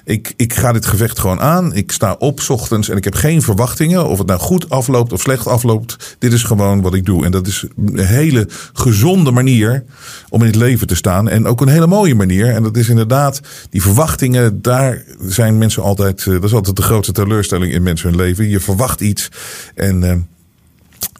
ik, 0.04 0.34
ik 0.36 0.54
ga 0.54 0.72
dit 0.72 0.86
gevecht 0.86 1.18
gewoon 1.18 1.40
aan. 1.40 1.74
Ik 1.74 1.92
sta 1.92 2.16
op 2.18 2.40
ochtends 2.48 2.88
en 2.88 2.96
ik 2.96 3.04
heb 3.04 3.14
geen 3.14 3.42
verwachtingen. 3.42 4.06
Of 4.06 4.18
het 4.18 4.26
nou 4.26 4.40
goed 4.40 4.70
afloopt 4.70 5.12
of 5.12 5.20
slecht 5.20 5.46
afloopt. 5.46 6.16
Dit 6.18 6.32
is 6.32 6.42
gewoon 6.42 6.82
wat 6.82 6.94
ik 6.94 7.04
doe. 7.04 7.24
En 7.24 7.30
dat 7.30 7.46
is 7.46 7.64
een 7.86 7.98
hele 7.98 8.48
gezonde 8.72 9.30
manier 9.30 9.84
om 10.28 10.40
in 10.40 10.46
het 10.46 10.56
leven 10.56 10.86
te 10.86 10.94
staan. 10.94 11.28
En 11.28 11.46
ook 11.46 11.60
een 11.60 11.68
hele 11.68 11.86
mooie 11.86 12.14
manier. 12.14 12.54
En 12.54 12.62
dat 12.62 12.76
is 12.76 12.88
inderdaad 12.88 13.40
die 13.70 13.82
verwachtingen. 13.96 14.62
Daar 14.62 15.04
zijn 15.20 15.58
mensen 15.58 15.82
altijd. 15.82 16.24
Dat 16.24 16.44
is 16.44 16.52
altijd 16.52 16.76
de 16.76 16.82
grootste 16.82 17.12
teleurstelling 17.12 17.72
in 17.72 17.82
mensen 17.82 18.08
hun 18.08 18.16
leven. 18.16 18.48
Je 18.48 18.60
verwacht 18.60 19.00
iets. 19.00 19.28
En 19.74 20.02
uh, 20.02 20.14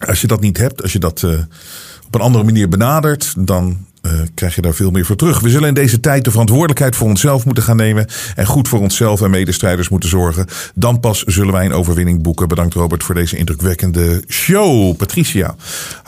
als 0.09 0.21
je 0.21 0.27
dat 0.27 0.41
niet 0.41 0.57
hebt, 0.57 0.83
als 0.83 0.93
je 0.93 0.99
dat 0.99 1.23
uh, 1.23 1.41
op 2.07 2.15
een 2.15 2.21
andere 2.21 2.45
manier 2.45 2.69
benadert, 2.69 3.35
dan 3.39 3.87
uh, 4.07 4.21
krijg 4.35 4.55
je 4.55 4.61
daar 4.63 4.75
veel 4.75 4.91
meer 4.91 5.05
voor 5.05 5.17
terug. 5.17 5.41
We 5.41 5.51
zullen 5.51 5.69
in 5.69 5.75
deze 5.75 6.01
tijd 6.01 6.25
de 6.25 6.31
verantwoordelijkheid 6.31 6.97
voor 6.97 7.09
onszelf 7.09 7.45
moeten 7.45 7.63
gaan 7.63 7.77
nemen. 7.77 8.07
En 8.35 8.47
goed 8.47 8.69
voor 8.69 8.81
onszelf 8.81 9.23
en 9.23 9.31
medestrijders 9.31 9.89
moeten 9.89 10.09
zorgen. 10.09 10.47
Dan 10.75 11.01
pas 11.01 11.23
zullen 11.23 11.53
wij 11.53 11.65
een 11.65 11.73
overwinning 11.73 12.23
boeken. 12.23 12.49
Bedankt 12.49 12.75
Robert 12.75 13.05
voor 13.05 13.15
deze 13.15 13.37
indrukwekkende 13.37 14.23
show. 14.29 14.97
Patricia. 14.97 15.55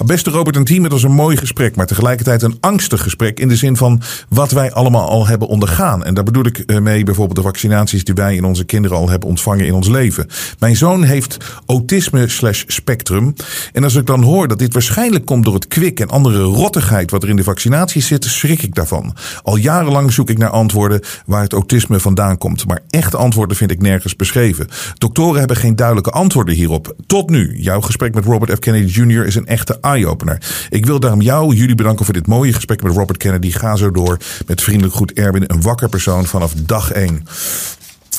Beste 0.06 0.30
Robert 0.30 0.56
en 0.56 0.64
team, 0.64 0.82
het 0.82 0.92
was 0.92 1.02
een 1.02 1.12
mooi 1.12 1.36
gesprek. 1.36 1.76
Maar 1.76 1.86
tegelijkertijd 1.86 2.42
een 2.42 2.56
angstig 2.60 3.02
gesprek. 3.02 3.40
In 3.40 3.48
de 3.48 3.56
zin 3.56 3.76
van 3.76 4.02
wat 4.28 4.50
wij 4.50 4.72
allemaal 4.72 5.08
al 5.08 5.26
hebben 5.26 5.48
ondergaan. 5.48 6.04
En 6.04 6.14
daar 6.14 6.24
bedoel 6.24 6.46
ik 6.46 6.80
mee 6.80 7.04
bijvoorbeeld 7.04 7.36
de 7.36 7.42
vaccinaties 7.42 8.04
die 8.04 8.14
wij 8.14 8.36
in 8.36 8.44
onze 8.44 8.64
kinderen 8.64 8.96
al 8.96 9.08
hebben 9.08 9.28
ontvangen 9.28 9.66
in 9.66 9.74
ons 9.74 9.88
leven. 9.88 10.26
Mijn 10.58 10.76
zoon 10.76 11.02
heeft 11.02 11.36
autisme 11.66 12.28
slash 12.28 12.64
spectrum. 12.66 13.34
En 13.72 13.84
als 13.84 13.94
ik 13.94 14.06
dan 14.06 14.22
hoor 14.22 14.48
dat 14.48 14.58
dit 14.58 14.72
waarschijnlijk 14.72 15.24
komt 15.24 15.44
door 15.44 15.54
het 15.54 15.68
kwik 15.68 16.00
en 16.00 16.08
andere 16.08 16.42
rottigheid 16.42 17.10
wat 17.10 17.22
er 17.22 17.28
in 17.28 17.36
de 17.36 17.44
vaccinatie 17.44 17.87
zit, 17.90 18.24
schrik 18.24 18.62
ik 18.62 18.74
daarvan. 18.74 19.14
Al 19.42 19.56
jarenlang 19.56 20.12
zoek 20.12 20.30
ik 20.30 20.38
naar 20.38 20.50
antwoorden 20.50 21.00
waar 21.26 21.42
het 21.42 21.52
autisme 21.52 22.00
vandaan 22.00 22.38
komt. 22.38 22.66
Maar 22.66 22.80
echte 22.90 23.16
antwoorden 23.16 23.56
vind 23.56 23.70
ik 23.70 23.82
nergens 23.82 24.16
beschreven. 24.16 24.68
Doktoren 24.98 25.38
hebben 25.38 25.56
geen 25.56 25.76
duidelijke 25.76 26.10
antwoorden 26.10 26.54
hierop. 26.54 26.94
Tot 27.06 27.30
nu. 27.30 27.56
Jouw 27.56 27.80
gesprek 27.80 28.14
met 28.14 28.24
Robert 28.24 28.52
F. 28.52 28.58
Kennedy 28.58 29.00
Jr. 29.00 29.26
is 29.26 29.34
een 29.34 29.46
echte 29.46 29.78
eye-opener. 29.80 30.66
Ik 30.68 30.86
wil 30.86 31.00
daarom 31.00 31.20
jou, 31.20 31.54
jullie 31.54 31.74
bedanken 31.74 32.04
voor 32.04 32.14
dit 32.14 32.26
mooie 32.26 32.52
gesprek 32.52 32.82
met 32.82 32.92
Robert 32.92 33.18
Kennedy. 33.18 33.50
Ga 33.50 33.76
zo 33.76 33.90
door 33.90 34.18
met 34.46 34.62
vriendelijk 34.62 34.94
goed 34.94 35.12
Erwin, 35.12 35.44
een 35.46 35.62
wakker 35.62 35.88
persoon 35.88 36.26
vanaf 36.26 36.52
dag 36.54 36.92
1. 36.92 37.26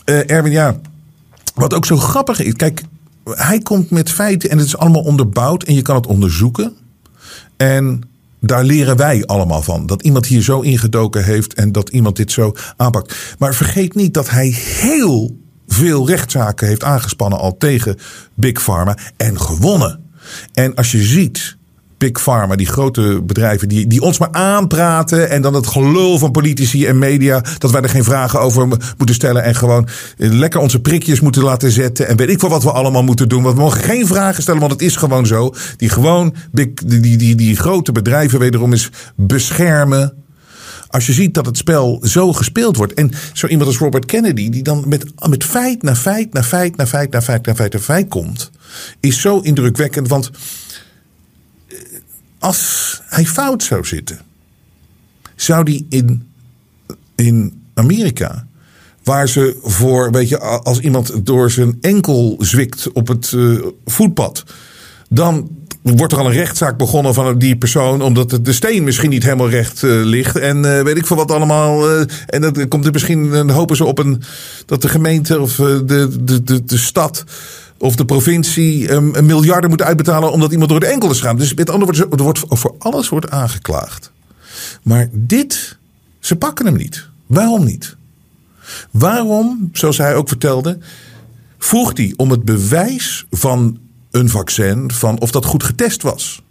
Uh, 0.06 0.30
Erwin, 0.30 0.52
ja. 0.52 0.80
Wat 1.54 1.74
ook 1.74 1.86
zo 1.86 1.98
grappig 1.98 2.42
is. 2.42 2.54
Kijk, 2.54 2.82
hij 3.24 3.60
komt 3.60 3.90
met 3.90 4.12
feiten 4.12 4.50
en 4.50 4.58
het 4.58 4.68
is 4.68 4.78
allemaal 4.78 5.02
onderbouwd 5.02 5.64
en 5.64 5.76
je 5.76 5.82
kan 5.82 5.96
het 5.96 6.08
onderzoeken. 6.08 6.74
En 7.58 8.09
daar 8.40 8.64
leren 8.64 8.98
wij 8.98 9.26
allemaal 9.26 9.62
van. 9.62 9.86
Dat 9.86 10.02
iemand 10.02 10.26
hier 10.26 10.42
zo 10.42 10.62
ingedoken 10.62 11.24
heeft 11.24 11.54
en 11.54 11.72
dat 11.72 11.90
iemand 11.90 12.16
dit 12.16 12.32
zo 12.32 12.54
aanpakt. 12.78 13.36
Maar 13.40 13.56
vergeet 13.56 13.96
niet 13.96 14.14
dat 14.14 14.30
hij 14.30 14.48
heel 14.82 15.38
veel 15.68 16.08
rechtszaken 16.08 16.68
heeft 16.68 16.84
aangespannen 16.84 17.40
al 17.40 17.58
tegen 17.58 17.98
Big 18.34 18.64
Pharma 18.64 18.98
en 19.18 19.42
gewonnen. 19.42 20.04
En 20.54 20.76
als 20.76 20.92
je 20.92 21.04
ziet 21.04 21.58
Big 22.00 22.22
Pharma, 22.22 22.56
die 22.56 22.68
grote 22.68 23.22
bedrijven, 23.24 23.68
die, 23.68 23.88
die 23.88 24.02
ons 24.02 24.18
maar 24.18 24.32
aanpraten. 24.32 25.30
En 25.30 25.42
dan 25.42 25.54
het 25.54 25.68
gelul 25.68 26.18
van 26.18 26.32
politici 26.32 26.86
en 26.86 26.98
media. 26.98 27.44
Dat 27.58 27.72
wij 27.72 27.82
er 27.82 27.90
geen 27.90 28.04
vragen 28.04 28.40
over 28.40 28.68
moeten 28.68 29.16
stellen. 29.16 29.44
En 29.44 29.56
gewoon 29.56 29.88
lekker 30.18 30.60
onze 30.60 30.82
prikjes 30.82 31.20
moeten 31.20 31.44
laten 31.44 31.72
zetten. 31.72 32.08
En 32.08 32.18
weet 32.18 32.30
ik 32.30 32.42
wel 32.42 32.50
wat 32.50 32.64
we 32.64 32.72
allemaal 32.72 33.04
moeten 33.04 33.30
doen. 33.30 33.44
Want 33.44 33.56
we 33.56 33.62
mogen 33.62 33.82
geen 33.82 34.08
vragen 34.08 34.42
stellen, 34.42 34.60
want 34.60 34.72
het 34.72 34.82
is 34.82 34.96
gewoon 34.96 35.26
zo. 35.26 35.54
Die 35.78 35.90
gewoon, 35.90 36.36
big, 36.52 36.68
die, 36.74 37.18
die, 37.18 37.36
die, 37.36 37.56
grote 37.56 37.92
bedrijven 37.92 38.40
wederom 38.40 38.72
eens 38.72 38.90
beschermen. 39.16 40.14
Als 40.88 41.06
je 41.06 41.14
ziet 41.14 41.34
dat 41.34 41.46
het 41.46 41.58
spel 41.58 42.00
zo 42.04 42.34
gespeeld 42.34 42.78
wordt. 42.78 42.94
En 42.94 43.12
zo 43.34 43.48
iemand 43.48 43.68
als 43.68 43.78
Robert 43.78 44.06
Kennedy, 44.06 44.50
die 44.50 44.64
dan 44.64 44.84
met, 44.88 45.06
met 45.30 45.44
feit 45.44 45.84
na 45.84 45.96
feit 45.96 46.34
na 46.34 46.44
feit 46.44 46.78
na 46.78 46.88
feit 46.88 47.12
na 47.12 47.22
feit 47.22 47.46
na 47.46 47.56
feit 47.56 47.74
na 47.74 47.80
feit 47.80 48.08
komt. 48.08 48.52
Is 49.00 49.22
zo 49.22 49.40
indrukwekkend. 49.40 50.08
Want 50.08 50.32
als 52.40 53.02
hij 53.06 53.26
fout 53.26 53.64
zou 53.64 53.86
zitten, 53.86 54.20
zou 55.36 55.64
die 55.64 55.86
in, 55.90 56.28
in 57.16 57.62
Amerika, 57.74 58.48
waar 59.04 59.30
ze 59.30 59.58
voor, 59.64 60.12
weet 60.12 60.30
je, 60.30 60.40
als 60.40 60.80
iemand 60.80 61.26
door 61.26 61.52
zijn 61.52 61.78
enkel 61.82 62.36
zwikt 62.40 62.92
op 62.92 63.08
het 63.08 63.32
uh, 63.32 63.66
voetpad, 63.86 64.44
dan 65.10 65.50
wordt 65.82 66.14
er 66.14 66.20
al 66.20 66.26
een 66.26 66.32
rechtszaak 66.32 66.78
begonnen 66.78 67.14
van 67.14 67.38
die 67.38 67.58
persoon, 67.58 68.02
omdat 68.02 68.40
de 68.42 68.54
steen 68.54 68.84
misschien 68.84 69.10
niet 69.10 69.24
helemaal 69.24 69.50
recht 69.50 69.82
uh, 69.82 70.04
ligt. 70.04 70.36
En 70.36 70.58
uh, 70.58 70.82
weet 70.82 70.98
ik 70.98 71.06
veel 71.06 71.16
wat 71.16 71.32
allemaal. 71.32 72.00
En 72.26 72.42
dan 72.42 72.68
komt 72.68 72.86
er 72.86 72.92
misschien, 72.92 73.30
dan 73.30 73.50
hopen 73.50 73.76
ze 73.76 73.86
op 73.86 74.00
een, 74.00 74.22
dat 74.66 74.82
de 74.82 74.90
gemeente 74.90 75.40
of 75.40 75.56
de, 75.56 76.10
de, 76.24 76.64
de 76.64 76.78
stad 76.78 77.24
of 77.80 77.96
de 77.96 78.06
provincie 78.06 78.92
um, 78.92 79.16
een 79.16 79.26
miljarden 79.26 79.70
moet 79.70 79.82
uitbetalen 79.82 80.32
omdat 80.32 80.52
iemand 80.52 80.70
door 80.70 80.80
de 80.80 80.86
enkel 80.86 81.10
is 81.10 81.20
gegaan. 81.20 81.38
Dus 81.38 81.54
met 81.54 81.70
andere 81.70 81.92
woorden, 81.92 82.18
er 82.18 82.24
wordt 82.24 82.42
voor 82.48 82.76
alles 82.78 83.10
wordt 83.10 83.30
aangeklaagd. 83.30 84.12
Maar 84.84 85.08
dit, 85.12 85.78
ze 86.20 86.36
pakken 86.36 86.66
hem 86.66 86.76
niet. 86.76 87.08
Waarom 87.26 87.64
niet? 87.64 87.96
Waarom, 88.92 89.70
zoals 89.74 89.98
hij 89.98 90.16
ook 90.16 90.28
vertelde, 90.28 90.78
vroeg 91.58 91.98
hij 91.98 92.14
om 92.16 92.32
het 92.32 92.44
bewijs 92.44 93.26
van 93.32 93.80
een 94.12 94.30
vaccin, 94.30 94.92
van 94.92 95.20
of 95.20 95.32
dat 95.32 95.46
goed 95.46 95.64
getest 95.64 96.02
was. 96.02 96.42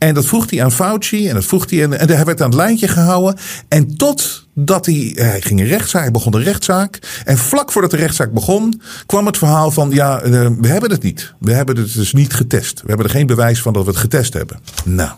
En 0.00 0.14
dat 0.14 0.26
vroeg 0.26 0.50
hij 0.50 0.62
aan 0.62 0.72
Fauci 0.72 1.28
en 1.28 1.34
dat 1.34 1.44
vroeg 1.44 1.70
hij 1.70 1.82
en, 1.82 1.98
en 1.98 2.08
hij 2.08 2.24
werd 2.24 2.40
aan 2.42 2.48
het 2.48 2.58
lijntje 2.58 2.88
gehouden. 2.88 3.36
En 3.68 3.96
totdat 3.96 4.86
hij, 4.86 5.12
hij 5.14 5.40
ging 5.40 5.60
een 5.60 5.66
rechtszaak, 5.66 6.02
hij 6.02 6.10
begon 6.10 6.32
de 6.32 6.42
rechtszaak. 6.42 7.22
En 7.24 7.38
vlak 7.38 7.72
voordat 7.72 7.90
de 7.90 7.96
rechtszaak 7.96 8.32
begon, 8.32 8.80
kwam 9.06 9.26
het 9.26 9.38
verhaal 9.38 9.70
van 9.70 9.90
ja, 9.90 10.20
eh, 10.20 10.30
we 10.60 10.68
hebben 10.68 10.90
het 10.90 11.02
niet. 11.02 11.34
We 11.38 11.52
hebben 11.52 11.76
het 11.76 11.92
dus 11.92 12.12
niet 12.12 12.34
getest. 12.34 12.80
We 12.80 12.88
hebben 12.88 13.06
er 13.06 13.12
geen 13.12 13.26
bewijs 13.26 13.62
van 13.62 13.72
dat 13.72 13.84
we 13.84 13.90
het 13.90 13.98
getest 13.98 14.32
hebben. 14.32 14.60
Nou. 14.84 15.10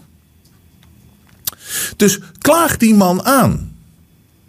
Dus 1.96 2.18
klaag 2.38 2.76
die 2.76 2.94
man 2.94 3.24
aan. 3.24 3.71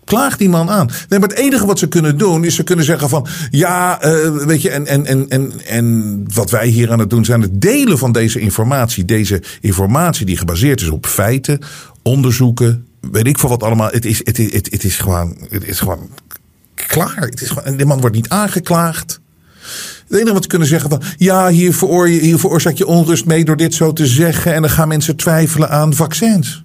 Klaag 0.06 0.38
die 0.38 0.50
man 0.50 0.70
aan. 0.70 0.90
Nee, 1.10 1.20
maar 1.20 1.30
het 1.30 1.38
enige 1.38 1.66
wat 1.66 1.80
ze 1.80 1.88
kunnen 1.88 2.18
doen 2.18 2.44
is 2.44 2.56
ze 2.56 2.64
kunnen 2.64 2.86
zeggen 2.86 3.10
van 3.10 3.28
ja, 3.50 4.06
uh, 4.06 4.46
weet 4.46 4.62
je, 4.62 4.70
en, 4.70 4.88
en, 4.88 5.06
en, 5.06 5.30
en, 5.30 5.52
en 5.66 6.24
wat 6.34 6.50
wij 6.50 6.68
hier 6.68 6.92
aan 6.92 7.00
het 7.00 7.10
doen 7.10 7.26
zijn 7.26 7.42
het 7.42 7.62
delen 7.62 7.98
van 7.98 8.12
deze 8.12 8.40
informatie. 8.40 9.06
Deze 9.06 9.42
informatie 9.62 10.26
die 10.26 10.38
gebaseerd 10.38 10.82
is 10.82 10.90
op 10.90 11.06
feiten, 11.06 11.60
onderzoeken, 12.02 12.88
weet 13.12 13.28
ik 13.28 13.40
veel 13.40 13.50
wat 13.50 13.64
allemaal. 13.64 13.90
Het 13.92 14.06
is, 14.06 14.22
het, 14.24 14.38
het, 14.38 14.68
het 14.72 14.84
is 14.84 14.98
gewoon, 14.98 15.38
het 15.50 15.68
is 15.68 15.80
gewoon 15.80 16.10
klaar. 16.76 17.16
Het 17.16 17.42
is 17.42 17.50
gewoon, 17.50 17.78
die 17.78 17.86
man 17.86 18.00
wordt 18.00 18.16
niet 18.16 18.30
aangeklaagd. 18.30 19.22
Het 20.08 20.18
enige 20.18 20.34
wat 20.34 20.44
ze 20.44 20.50
kunnen 20.50 20.68
zeggen 20.68 20.90
van 20.90 21.02
ja, 21.18 21.50
hier, 21.50 21.74
veroor, 21.74 22.08
hier 22.08 22.40
veroorzaak 22.40 22.76
je 22.76 22.88
onrust 22.88 23.26
mee 23.26 23.46
door 23.46 23.58
dit 23.58 23.74
zo 23.74 23.94
te 23.94 24.08
zeggen. 24.08 24.54
En 24.54 24.62
dan 24.62 24.72
gaan 24.72 24.88
mensen 24.88 25.16
twijfelen 25.16 25.70
aan 25.70 25.94
vaccins. 25.94 26.64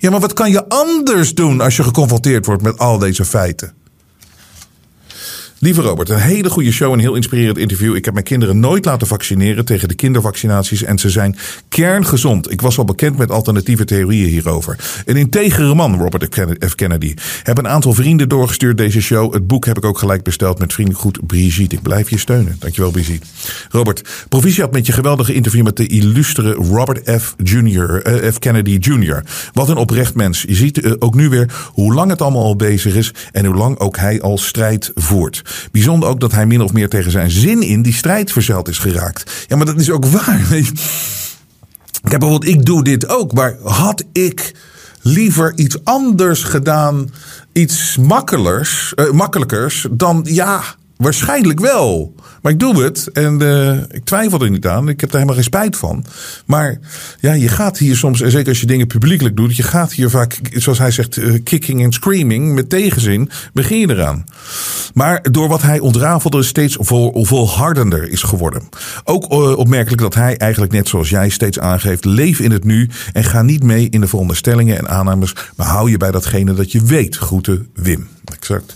Ja, 0.00 0.10
maar 0.10 0.20
wat 0.20 0.32
kan 0.32 0.50
je 0.50 0.68
anders 0.68 1.34
doen 1.34 1.60
als 1.60 1.76
je 1.76 1.82
geconfronteerd 1.82 2.46
wordt 2.46 2.62
met 2.62 2.78
al 2.78 2.98
deze 2.98 3.24
feiten? 3.24 3.72
Lieve 5.60 5.80
Robert, 5.80 6.08
een 6.08 6.20
hele 6.20 6.50
goede 6.50 6.72
show 6.72 6.92
en 6.92 6.98
heel 6.98 7.14
inspirerend 7.14 7.58
interview. 7.58 7.96
Ik 7.96 8.04
heb 8.04 8.14
mijn 8.14 8.26
kinderen 8.26 8.60
nooit 8.60 8.84
laten 8.84 9.06
vaccineren 9.06 9.64
tegen 9.64 9.88
de 9.88 9.94
kindervaccinaties 9.94 10.82
en 10.82 10.98
ze 10.98 11.10
zijn 11.10 11.36
kerngezond. 11.68 12.50
Ik 12.50 12.60
was 12.60 12.78
al 12.78 12.84
bekend 12.84 13.18
met 13.18 13.30
alternatieve 13.30 13.84
theorieën 13.84 14.28
hierover. 14.28 14.76
Een 15.04 15.16
integere 15.16 15.74
man, 15.74 15.98
Robert 15.98 16.34
F. 16.66 16.74
Kennedy. 16.74 17.14
Heb 17.42 17.58
een 17.58 17.68
aantal 17.68 17.92
vrienden 17.92 18.28
doorgestuurd 18.28 18.78
deze 18.78 19.00
show. 19.00 19.32
Het 19.32 19.46
boek 19.46 19.64
heb 19.64 19.76
ik 19.76 19.84
ook 19.84 19.98
gelijk 19.98 20.22
besteld 20.22 20.58
met 20.58 20.72
vriendelijk 20.72 21.26
Brigitte. 21.26 21.76
Ik 21.76 21.82
blijf 21.82 22.10
je 22.10 22.18
steunen. 22.18 22.56
Dankjewel 22.58 22.90
Brigitte. 22.90 23.26
Robert, 23.68 24.26
proficiat 24.28 24.72
met 24.72 24.86
je 24.86 24.92
geweldige 24.92 25.34
interview 25.34 25.64
met 25.64 25.76
de 25.76 25.86
illustere 25.86 26.52
Robert 26.52 27.22
F. 27.22 27.34
Jr., 27.42 28.22
uh, 28.22 28.30
F. 28.30 28.38
Kennedy 28.38 28.76
Jr. 28.80 29.22
Wat 29.52 29.68
een 29.68 29.76
oprecht 29.76 30.14
mens. 30.14 30.42
Je 30.48 30.54
ziet 30.54 30.84
uh, 30.84 30.92
ook 30.98 31.14
nu 31.14 31.28
weer 31.28 31.68
hoe 31.72 31.94
lang 31.94 32.10
het 32.10 32.22
allemaal 32.22 32.44
al 32.44 32.56
bezig 32.56 32.94
is 32.94 33.14
en 33.32 33.44
hoe 33.44 33.56
lang 33.56 33.78
ook 33.78 33.96
hij 33.96 34.20
al 34.20 34.38
strijd 34.38 34.90
voert. 34.94 35.46
Bijzonder 35.72 36.08
ook 36.08 36.20
dat 36.20 36.32
hij 36.32 36.46
min 36.46 36.60
of 36.60 36.72
meer 36.72 36.88
tegen 36.88 37.10
zijn 37.10 37.30
zin 37.30 37.62
in 37.62 37.82
die 37.82 37.92
strijd 37.92 38.32
verzeld 38.32 38.68
is 38.68 38.78
geraakt. 38.78 39.46
Ja, 39.46 39.56
maar 39.56 39.66
dat 39.66 39.80
is 39.80 39.90
ook 39.90 40.06
waar. 40.06 40.46
Ik 42.04 42.10
heb 42.10 42.20
bijvoorbeeld, 42.20 42.54
ik 42.54 42.64
doe 42.64 42.84
dit 42.84 43.08
ook, 43.08 43.32
maar 43.32 43.56
had 43.62 44.04
ik 44.12 44.54
liever 45.02 45.52
iets 45.56 45.84
anders 45.84 46.42
gedaan, 46.42 47.10
iets 47.52 47.96
makkelijkers, 47.96 48.92
uh, 48.96 49.10
makkelijkers 49.10 49.86
dan 49.90 50.20
ja, 50.28 50.62
waarschijnlijk 50.98 51.60
wel. 51.60 52.14
Maar 52.42 52.52
ik 52.52 52.58
doe 52.58 52.82
het 52.82 53.10
en 53.12 53.42
uh, 53.42 53.72
ik 53.90 54.04
twijfel 54.04 54.40
er 54.40 54.50
niet 54.50 54.66
aan. 54.66 54.88
Ik 54.88 55.00
heb 55.00 55.10
daar 55.10 55.20
helemaal 55.20 55.34
geen 55.34 55.52
spijt 55.52 55.76
van. 55.76 56.04
Maar 56.46 56.78
ja, 57.20 57.32
je 57.32 57.48
gaat 57.48 57.78
hier 57.78 57.96
soms, 57.96 58.20
en 58.20 58.30
zeker 58.30 58.48
als 58.48 58.60
je 58.60 58.66
dingen 58.66 58.86
publiekelijk 58.86 59.36
doet, 59.36 59.56
je 59.56 59.62
gaat 59.62 59.92
hier 59.92 60.10
vaak, 60.10 60.38
zoals 60.52 60.78
hij 60.78 60.90
zegt, 60.90 61.16
uh, 61.16 61.38
kicking 61.44 61.82
en 61.82 61.92
screaming, 61.92 62.54
met 62.54 62.68
tegenzin, 62.68 63.30
begin 63.52 63.78
je 63.78 63.90
eraan. 63.90 64.24
Maar 64.94 65.26
door 65.30 65.48
wat 65.48 65.62
hij 65.62 65.78
ontrafelde 65.78 66.42
steeds 66.42 66.76
vol, 66.80 67.24
volhardender 67.24 68.08
is 68.08 68.22
geworden. 68.22 68.68
Ook 69.04 69.32
uh, 69.32 69.56
opmerkelijk 69.56 70.02
dat 70.02 70.14
hij 70.14 70.36
eigenlijk 70.36 70.72
net 70.72 70.88
zoals 70.88 71.08
jij 71.08 71.28
steeds 71.28 71.58
aangeeft, 71.58 72.04
leef 72.04 72.40
in 72.40 72.50
het 72.50 72.64
nu 72.64 72.90
en 73.12 73.24
ga 73.24 73.42
niet 73.42 73.62
mee 73.62 73.88
in 73.90 74.00
de 74.00 74.08
veronderstellingen 74.08 74.78
en 74.78 74.88
aannames, 74.88 75.34
maar 75.56 75.66
hou 75.66 75.90
je 75.90 75.96
bij 75.96 76.10
datgene 76.10 76.54
dat 76.54 76.72
je 76.72 76.84
weet. 76.84 77.16
Groeten 77.16 77.68
Wim. 77.74 78.08
Exact. 78.24 78.74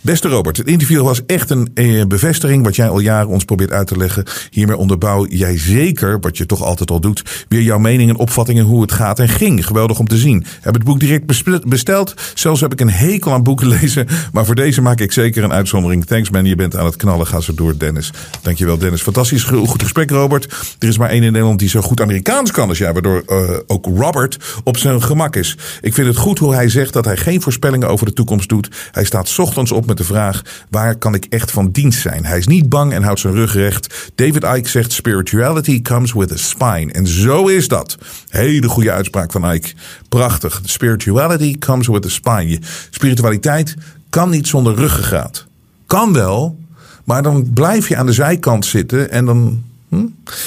Beste 0.00 0.28
Robert, 0.28 0.56
het 0.56 0.66
interview 0.66 1.02
was 1.02 1.26
echt 1.26 1.50
een 1.50 1.55
eh, 1.74 2.04
bevestiging 2.04 2.64
wat 2.64 2.76
jij 2.76 2.88
al 2.88 2.98
jaren 2.98 3.28
ons 3.28 3.44
probeert 3.44 3.70
uit 3.70 3.86
te 3.86 3.96
leggen. 3.96 4.24
Hiermee 4.50 4.76
onderbouw 4.76 5.26
jij 5.26 5.58
zeker, 5.58 6.20
wat 6.20 6.36
je 6.36 6.46
toch 6.46 6.62
altijd 6.62 6.90
al 6.90 7.00
doet, 7.00 7.44
weer 7.48 7.62
jouw 7.62 7.78
mening 7.78 8.10
en 8.10 8.16
opvattingen 8.16 8.64
hoe 8.64 8.82
het 8.82 8.92
gaat 8.92 9.18
en 9.18 9.28
ging. 9.28 9.66
Geweldig 9.66 9.98
om 9.98 10.06
te 10.06 10.16
zien. 10.16 10.44
Heb 10.60 10.74
het 10.74 10.84
boek 10.84 11.00
direct 11.00 11.26
besteld. 11.68 12.14
Zelfs 12.34 12.60
heb 12.60 12.72
ik 12.72 12.80
een 12.80 12.90
hekel 12.90 13.32
aan 13.32 13.42
boeken 13.42 13.68
lezen. 13.80 14.06
Maar 14.32 14.44
voor 14.44 14.54
deze 14.54 14.82
maak 14.82 15.00
ik 15.00 15.12
zeker 15.12 15.44
een 15.44 15.52
uitzondering. 15.52 16.04
Thanks 16.04 16.30
man, 16.30 16.44
je 16.44 16.56
bent 16.56 16.76
aan 16.76 16.84
het 16.84 16.96
knallen. 16.96 17.26
Ga 17.26 17.40
zo 17.40 17.54
door, 17.54 17.78
Dennis. 17.78 18.10
Dankjewel, 18.42 18.78
Dennis. 18.78 19.02
Fantastisch 19.02 19.42
goed 19.42 19.82
gesprek, 19.82 20.10
Robert. 20.10 20.44
Er 20.78 20.88
is 20.88 20.98
maar 20.98 21.10
één 21.10 21.22
in 21.22 21.32
Nederland 21.32 21.58
die 21.58 21.68
zo 21.68 21.80
goed 21.80 22.00
Amerikaans 22.00 22.50
kan 22.50 22.68
als 22.68 22.78
jij, 22.78 22.92
waardoor 22.92 23.22
uh, 23.28 23.50
ook 23.66 23.86
Robert 23.86 24.38
op 24.64 24.76
zijn 24.76 25.02
gemak 25.02 25.36
is. 25.36 25.56
Ik 25.80 25.94
vind 25.94 26.06
het 26.06 26.16
goed 26.16 26.38
hoe 26.38 26.54
hij 26.54 26.68
zegt 26.68 26.92
dat 26.92 27.04
hij 27.04 27.16
geen 27.16 27.42
voorspellingen 27.42 27.88
over 27.88 28.06
de 28.06 28.12
toekomst 28.12 28.48
doet. 28.48 28.68
Hij 28.92 29.04
staat 29.04 29.38
ochtends 29.38 29.72
op 29.72 29.86
met 29.86 29.96
de 29.96 30.04
vraag: 30.04 30.42
waar 30.70 30.96
kan 30.96 31.14
ik 31.14 31.26
echt 31.28 31.45
van 31.50 31.70
dienst 31.70 32.00
zijn? 32.00 32.24
Hij 32.24 32.38
is 32.38 32.46
niet 32.46 32.68
bang 32.68 32.92
en 32.92 33.02
houdt 33.02 33.20
zijn 33.20 33.34
rug 33.34 33.54
recht. 33.54 34.12
David 34.14 34.44
Icke 34.44 34.68
zegt: 34.68 34.92
spirituality 34.92 35.82
comes 35.82 36.12
with 36.12 36.32
a 36.32 36.36
spine. 36.36 36.92
En 36.92 37.06
zo 37.06 37.46
is 37.46 37.68
dat. 37.68 37.98
Hele 38.28 38.68
goede 38.68 38.92
uitspraak 38.92 39.32
van 39.32 39.52
Icke. 39.52 39.72
Prachtig. 40.08 40.60
Spirituality 40.64 41.58
comes 41.58 41.86
with 41.86 42.04
a 42.04 42.08
spine. 42.08 42.58
Spiritualiteit 42.90 43.74
kan 44.10 44.30
niet 44.30 44.46
zonder 44.46 44.74
ruggengraat. 44.74 45.46
Kan 45.86 46.12
wel, 46.12 46.58
maar 47.04 47.22
dan 47.22 47.50
blijf 47.52 47.88
je 47.88 47.96
aan 47.96 48.06
de 48.06 48.12
zijkant 48.12 48.66
zitten 48.66 49.10
en 49.10 49.24
dan 49.24 49.62
Hm? 49.88 50.06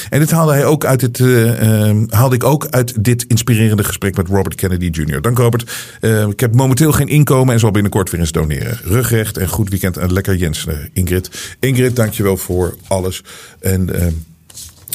En 0.10 0.20
dit 0.20 0.32
haalde 0.32 0.52
hij 0.52 0.66
ook 0.66 0.86
uit 0.86 1.02
het, 1.02 1.20
uh, 1.20 1.90
uh, 1.90 2.04
haalde 2.10 2.36
ik 2.36 2.44
ook 2.44 2.68
uit 2.70 3.04
dit 3.04 3.24
inspirerende 3.24 3.84
gesprek 3.84 4.16
met 4.16 4.28
Robert 4.28 4.56
Kennedy 4.56 4.90
Jr. 4.92 5.22
Dank 5.22 5.38
Robert. 5.38 5.72
Uh, 6.02 6.28
ik 6.28 6.40
heb 6.40 6.56
momenteel 6.56 6.92
geen 6.92 7.08
inkomen 7.08 7.54
en 7.54 7.60
zal 7.60 7.72
binnenkort 7.72 8.10
weer 8.10 8.20
eens 8.20 8.32
doneren. 8.32 8.80
Rugrecht 8.84 9.38
en 9.38 9.48
goed 9.48 9.70
weekend 9.70 9.98
en 9.98 10.14
lekker 10.14 10.36
Jens, 10.36 10.68
Ingrid. 10.94 11.56
Ingrid, 11.60 11.96
dankjewel 11.96 12.38
voor 12.38 12.76
alles. 12.88 13.24
En 13.60 13.90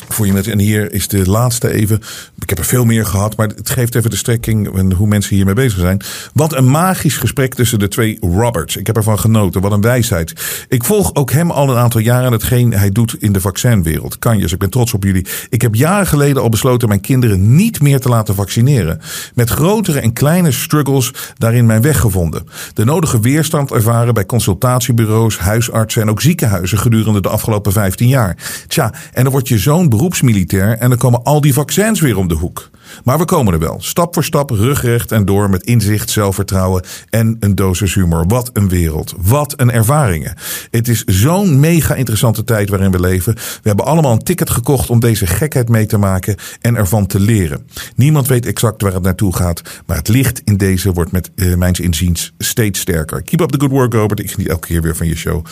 voor 0.09 0.27
je 0.27 0.33
met. 0.33 0.47
En 0.47 0.59
hier 0.59 0.93
is 0.93 1.09
de 1.09 1.31
laatste 1.31 1.73
even. 1.73 2.01
Ik 2.39 2.49
heb 2.49 2.59
er 2.59 2.65
veel 2.65 2.85
meer 2.85 3.07
gehad, 3.07 3.37
maar 3.37 3.49
het 3.49 3.71
geeft 3.71 3.95
even 3.95 4.11
de 4.11 4.17
strekking 4.17 4.77
en 4.77 4.93
hoe 4.93 5.07
mensen 5.07 5.37
hiermee 5.37 5.55
bezig 5.55 5.79
zijn. 5.79 6.01
Wat 6.33 6.55
een 6.55 6.71
magisch 6.71 7.17
gesprek 7.17 7.55
tussen 7.55 7.79
de 7.79 7.89
twee 7.89 8.19
Roberts. 8.21 8.77
Ik 8.77 8.87
heb 8.87 8.97
ervan 8.97 9.19
genoten. 9.19 9.61
Wat 9.61 9.73
een 9.73 9.81
wijsheid. 9.81 10.33
Ik 10.69 10.85
volg 10.85 11.15
ook 11.15 11.31
hem 11.31 11.51
al 11.51 11.71
een 11.71 11.77
aantal 11.77 12.01
jaren 12.01 12.33
hetgeen 12.33 12.73
hij 12.73 12.91
doet 12.91 13.17
in 13.19 13.33
de 13.33 13.41
vaccinwereld. 13.41 14.19
Kanjes, 14.19 14.53
ik 14.53 14.59
ben 14.59 14.71
trots 14.71 14.95
op 14.95 15.05
jullie. 15.05 15.27
Ik 15.49 15.63
heb 15.63 15.75
jaren 15.75 16.07
geleden 16.07 16.43
al 16.43 16.49
besloten 16.49 16.89
mijn 16.89 17.01
kinderen 17.01 17.57
niet 17.57 17.83
meer 17.83 18.01
te 18.01 18.09
laten 18.09 18.35
vaccineren. 18.35 19.01
Met 19.35 19.51
grotere 19.51 20.01
en 20.01 20.13
kleine 20.13 20.53
struggles 20.53 21.13
daarin 21.35 21.67
mijn 21.67 21.83
weg 21.83 22.01
gevonden. 22.01 22.47
De 22.75 22.85
nodige 22.85 23.21
weerstand 23.21 23.71
ervaren 23.71 24.15
bij 24.15 24.27
consultatiebureaus, 24.27 25.39
huisartsen 25.39 26.03
en 26.03 26.11
ook 26.11 26.21
ziekenhuizen 26.21 26.79
gedurende 26.79 27.21
de 27.21 27.29
afgelopen 27.29 27.73
15 27.73 28.09
jaar. 28.09 28.37
Tja, 28.67 28.93
en 29.13 29.23
dan 29.23 29.33
word 29.33 29.49
je 29.49 29.59
zo'n 29.59 29.84
beroepsmilitair 29.89 30.79
en 30.79 30.89
dan 30.89 30.99
komen 30.99 31.23
al 31.23 31.41
die 31.41 31.53
vaccins 31.53 32.01
weer 32.01 32.17
om 32.17 32.29
de 32.29 32.35
hoek. 32.35 32.71
Maar 33.05 33.19
we 33.19 33.25
komen 33.25 33.53
er 33.53 33.59
wel. 33.59 33.77
Stap 33.81 34.15
voor 34.15 34.25
stap, 34.25 34.51
rugrecht 34.51 35.13
en 35.13 35.25
door 35.25 35.51
met 35.51 35.63
inzicht, 35.63 36.11
zelfvertrouwen 36.11 36.85
en 37.11 37.37
een 37.41 37.55
dosis 37.55 37.95
humor. 37.95 38.25
Wat 38.27 38.51
een 38.53 38.69
wereld. 38.69 39.15
Wat 39.19 39.55
een 39.57 39.71
ervaringen. 39.71 40.37
Het 40.71 40.89
is 40.89 41.05
zo'n 41.05 41.61
mega 41.61 41.95
interessante 41.95 42.45
tijd 42.45 42.69
waarin 42.69 42.91
we 42.91 43.01
leven. 43.01 43.35
We 43.35 43.69
hebben 43.69 43.85
allemaal 43.85 44.13
een 44.13 44.23
ticket 44.23 44.51
gekocht 44.51 44.91
om 44.91 45.01
deze 45.01 45.27
gekheid 45.27 45.69
mee 45.69 45.87
te 45.87 45.99
maken 45.99 46.37
en 46.61 46.77
ervan 46.77 47.07
te 47.07 47.21
leren. 47.21 47.67
Niemand 47.97 48.29
weet 48.29 48.47
exact 48.47 48.83
waar 48.83 48.93
het 48.93 49.03
naartoe 49.03 49.37
gaat, 49.37 49.63
maar 49.87 49.97
het 49.97 50.09
licht 50.09 50.41
in 50.45 50.57
deze 50.57 50.93
wordt 50.93 51.13
met 51.13 51.31
uh, 51.35 51.55
mijns 51.55 51.81
inziens 51.81 52.33
steeds 52.39 52.81
sterker. 52.81 53.23
Keep 53.23 53.41
up 53.41 53.51
the 53.51 53.61
good 53.61 53.71
work, 53.71 53.93
Robert. 53.93 54.21
Ik 54.21 54.31
geniet 54.31 54.49
elke 54.49 54.67
keer 54.67 54.83
weer 54.83 54.97
van 54.97 55.07
je 55.07 55.17
show. 55.17 55.45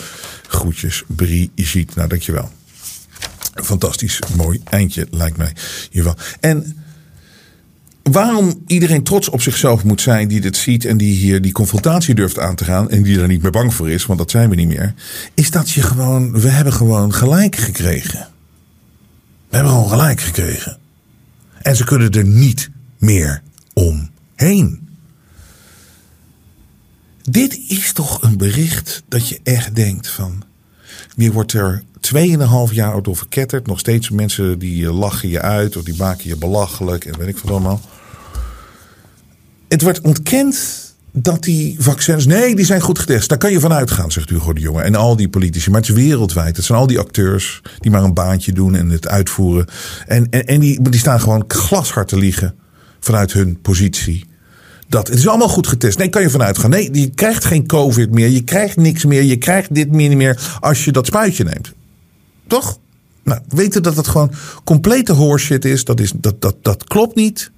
Groetjes, 0.47 1.03
Brigitte. 1.07 1.93
Nou, 1.95 2.07
dankjewel. 2.07 2.49
Fantastisch 3.53 4.19
mooi 4.35 4.61
eindje, 4.63 5.07
lijkt 5.11 5.37
mij. 5.37 5.55
Hiervan. 5.91 6.17
En 6.39 6.77
waarom 8.03 8.63
iedereen 8.67 9.03
trots 9.03 9.29
op 9.29 9.41
zichzelf 9.41 9.83
moet 9.83 10.01
zijn 10.01 10.27
die 10.27 10.41
dit 10.41 10.57
ziet 10.57 10.85
en 10.85 10.97
die 10.97 11.15
hier 11.15 11.41
die 11.41 11.51
confrontatie 11.51 12.15
durft 12.15 12.39
aan 12.39 12.55
te 12.55 12.63
gaan 12.63 12.89
en 12.89 13.03
die 13.03 13.19
er 13.19 13.27
niet 13.27 13.41
meer 13.41 13.51
bang 13.51 13.73
voor 13.73 13.89
is, 13.89 14.05
want 14.05 14.19
dat 14.19 14.31
zijn 14.31 14.49
we 14.49 14.55
niet 14.55 14.67
meer, 14.67 14.93
is 15.33 15.51
dat 15.51 15.69
je 15.69 15.81
gewoon, 15.81 16.31
we 16.31 16.49
hebben 16.49 16.73
gewoon 16.73 17.13
gelijk 17.13 17.55
gekregen. 17.55 18.27
We 19.49 19.55
hebben 19.55 19.71
gewoon 19.71 19.89
gelijk 19.89 20.21
gekregen. 20.21 20.77
En 21.61 21.75
ze 21.75 21.83
kunnen 21.83 22.11
er 22.11 22.25
niet 22.25 22.69
meer 22.97 23.41
omheen. 23.73 24.87
Dit 27.21 27.59
is 27.67 27.93
toch 27.93 28.21
een 28.21 28.37
bericht 28.37 29.03
dat 29.07 29.29
je 29.29 29.39
echt 29.43 29.75
denkt 29.75 30.07
van, 30.07 30.43
wie 31.15 31.31
wordt 31.31 31.53
er 31.53 31.83
2,5 32.15 32.73
jaar 32.73 33.01
door 33.01 33.15
verketterd. 33.15 33.67
Nog 33.67 33.79
steeds 33.79 34.09
mensen 34.09 34.59
die 34.59 34.85
eh, 34.85 34.99
lachen 34.99 35.29
je 35.29 35.41
uit 35.41 35.77
of 35.77 35.83
die 35.83 35.95
maken 35.97 36.29
je 36.29 36.37
belachelijk 36.37 37.05
en 37.05 37.17
weet 37.17 37.27
ik 37.27 37.37
wat 37.37 37.51
allemaal. 37.51 37.81
Het 39.67 39.81
wordt 39.81 40.01
ontkend 40.01 40.81
dat 41.11 41.43
die 41.43 41.75
vaccins. 41.79 42.25
Nee, 42.25 42.55
die 42.55 42.65
zijn 42.65 42.81
goed 42.81 42.99
getest. 42.99 43.29
Daar 43.29 43.37
kan 43.37 43.51
je 43.51 43.59
van 43.59 43.73
uitgaan, 43.73 44.11
zegt 44.11 44.29
Hugo 44.29 44.53
de 44.53 44.61
Jonge. 44.61 44.81
En 44.81 44.95
al 44.95 45.15
die 45.15 45.29
politici. 45.29 45.69
Maar 45.69 45.79
het 45.79 45.89
is 45.89 45.95
wereldwijd. 45.95 46.55
Het 46.55 46.65
zijn 46.65 46.79
al 46.79 46.87
die 46.87 46.99
acteurs 46.99 47.61
die 47.79 47.91
maar 47.91 48.03
een 48.03 48.13
baantje 48.13 48.53
doen 48.53 48.75
en 48.75 48.89
het 48.89 49.07
uitvoeren. 49.07 49.65
En, 50.07 50.27
en, 50.29 50.45
en 50.45 50.59
die, 50.59 50.89
die 50.89 50.99
staan 50.99 51.19
gewoon 51.19 51.43
glashard 51.47 52.07
te 52.07 52.17
liegen 52.17 52.55
vanuit 52.99 53.33
hun 53.33 53.61
positie. 53.61 54.25
Dat, 54.87 55.07
het 55.07 55.17
is 55.17 55.27
allemaal 55.27 55.49
goed 55.49 55.67
getest. 55.67 55.97
Nee, 55.97 56.09
kan 56.09 56.21
je 56.21 56.29
vanuit 56.29 56.57
gaan. 56.57 56.69
Nee, 56.69 56.89
je 56.91 57.09
krijgt 57.09 57.45
geen 57.45 57.67
COVID 57.67 58.11
meer. 58.11 58.27
Je 58.27 58.43
krijgt 58.43 58.77
niks 58.77 59.05
meer. 59.05 59.23
Je 59.23 59.37
krijgt 59.37 59.75
dit 59.75 59.91
meer 59.91 60.09
niet 60.09 60.17
meer 60.17 60.57
als 60.59 60.85
je 60.85 60.91
dat 60.91 61.05
spuitje 61.05 61.43
neemt. 61.43 61.73
Nou, 63.23 63.41
weten 63.47 63.83
dat 63.83 63.95
het 63.95 64.07
gewoon 64.07 64.31
complete 64.63 65.13
horseshit 65.13 65.65
is. 65.65 65.83
Dat, 65.83 65.99
is 65.99 66.11
dat, 66.15 66.41
dat, 66.41 66.55
dat 66.61 66.83
klopt 66.83 67.15
niet. 67.15 67.51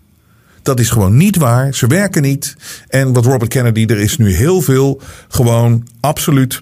Dat 0.62 0.80
is 0.80 0.90
gewoon 0.90 1.18
niet 1.18 1.36
waar. 1.36 1.74
Ze 1.74 1.88
werken 1.88 2.22
niet. 2.22 2.56
En 2.88 3.14
wat 3.14 3.26
Robert 3.26 3.50
Kennedy, 3.50 3.86
er 3.86 4.00
is 4.00 4.18
nu 4.18 4.34
heel 4.34 4.62
veel 4.62 5.02
gewoon 5.28 5.88
absoluut 6.00 6.62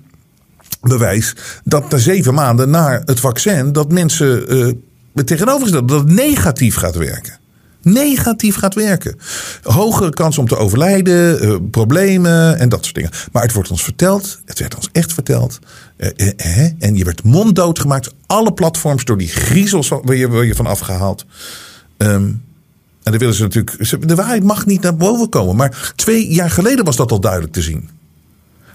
bewijs 0.82 1.36
dat 1.64 1.92
na 1.92 2.00
zeven 2.00 2.34
maanden 2.34 2.70
na 2.70 3.02
het 3.06 3.20
vaccin 3.20 3.72
dat 3.72 3.92
mensen 3.92 4.56
uh, 4.56 4.74
tegenovergesteld 5.26 5.88
dat 5.88 6.00
het 6.00 6.10
negatief 6.10 6.76
gaat 6.76 6.96
werken 6.96 7.40
negatief 7.84 8.56
gaat 8.56 8.74
werken. 8.74 9.18
Hogere 9.64 10.10
kans 10.10 10.38
om 10.38 10.48
te 10.48 10.58
overlijden, 10.58 11.46
uh, 11.46 11.56
problemen 11.72 12.60
en 12.60 12.70
dat 12.70 12.84
soort 12.84 12.96
dingen. 12.96 13.12
Maar 13.32 13.44
het 13.44 13.54
wordt 13.54 13.72
ons 13.72 13.84
verteld, 13.84 14.40
het 14.46 14.60
werd 14.60 14.76
ons 14.76 14.90
echt 14.92 15.14
verteld. 15.14 15.60
Uh, 15.98 16.10
uh, 16.38 16.58
en 16.80 16.96
je 16.96 17.04
werd 17.04 17.24
monddood 17.24 17.80
gemaakt. 17.80 18.14
Alle 18.26 18.54
platforms 18.54 19.06
door 19.06 19.18
die 19.18 19.28
griezels 19.28 19.88
waar 19.88 20.16
je, 20.16 20.46
je 20.46 20.56
van 20.56 20.68
afgehaald. 20.68 21.26
Um, 21.98 22.42
en 23.04 23.12
dan 23.12 23.20
willen 23.20 23.36
ze 23.36 23.42
natuurlijk. 23.42 24.08
De 24.08 24.16
waarheid 24.16 24.44
mag 24.44 24.66
niet 24.66 24.82
naar 24.82 24.96
boven 24.96 25.30
komen. 25.30 25.56
Maar 25.56 25.94
twee 25.96 26.28
jaar 26.28 26.50
geleden 26.50 26.86
was 26.86 26.96
dat 26.96 27.12
al 27.12 27.20
duidelijk 27.20 27.54
te 27.54 27.62
zien. 27.62 27.90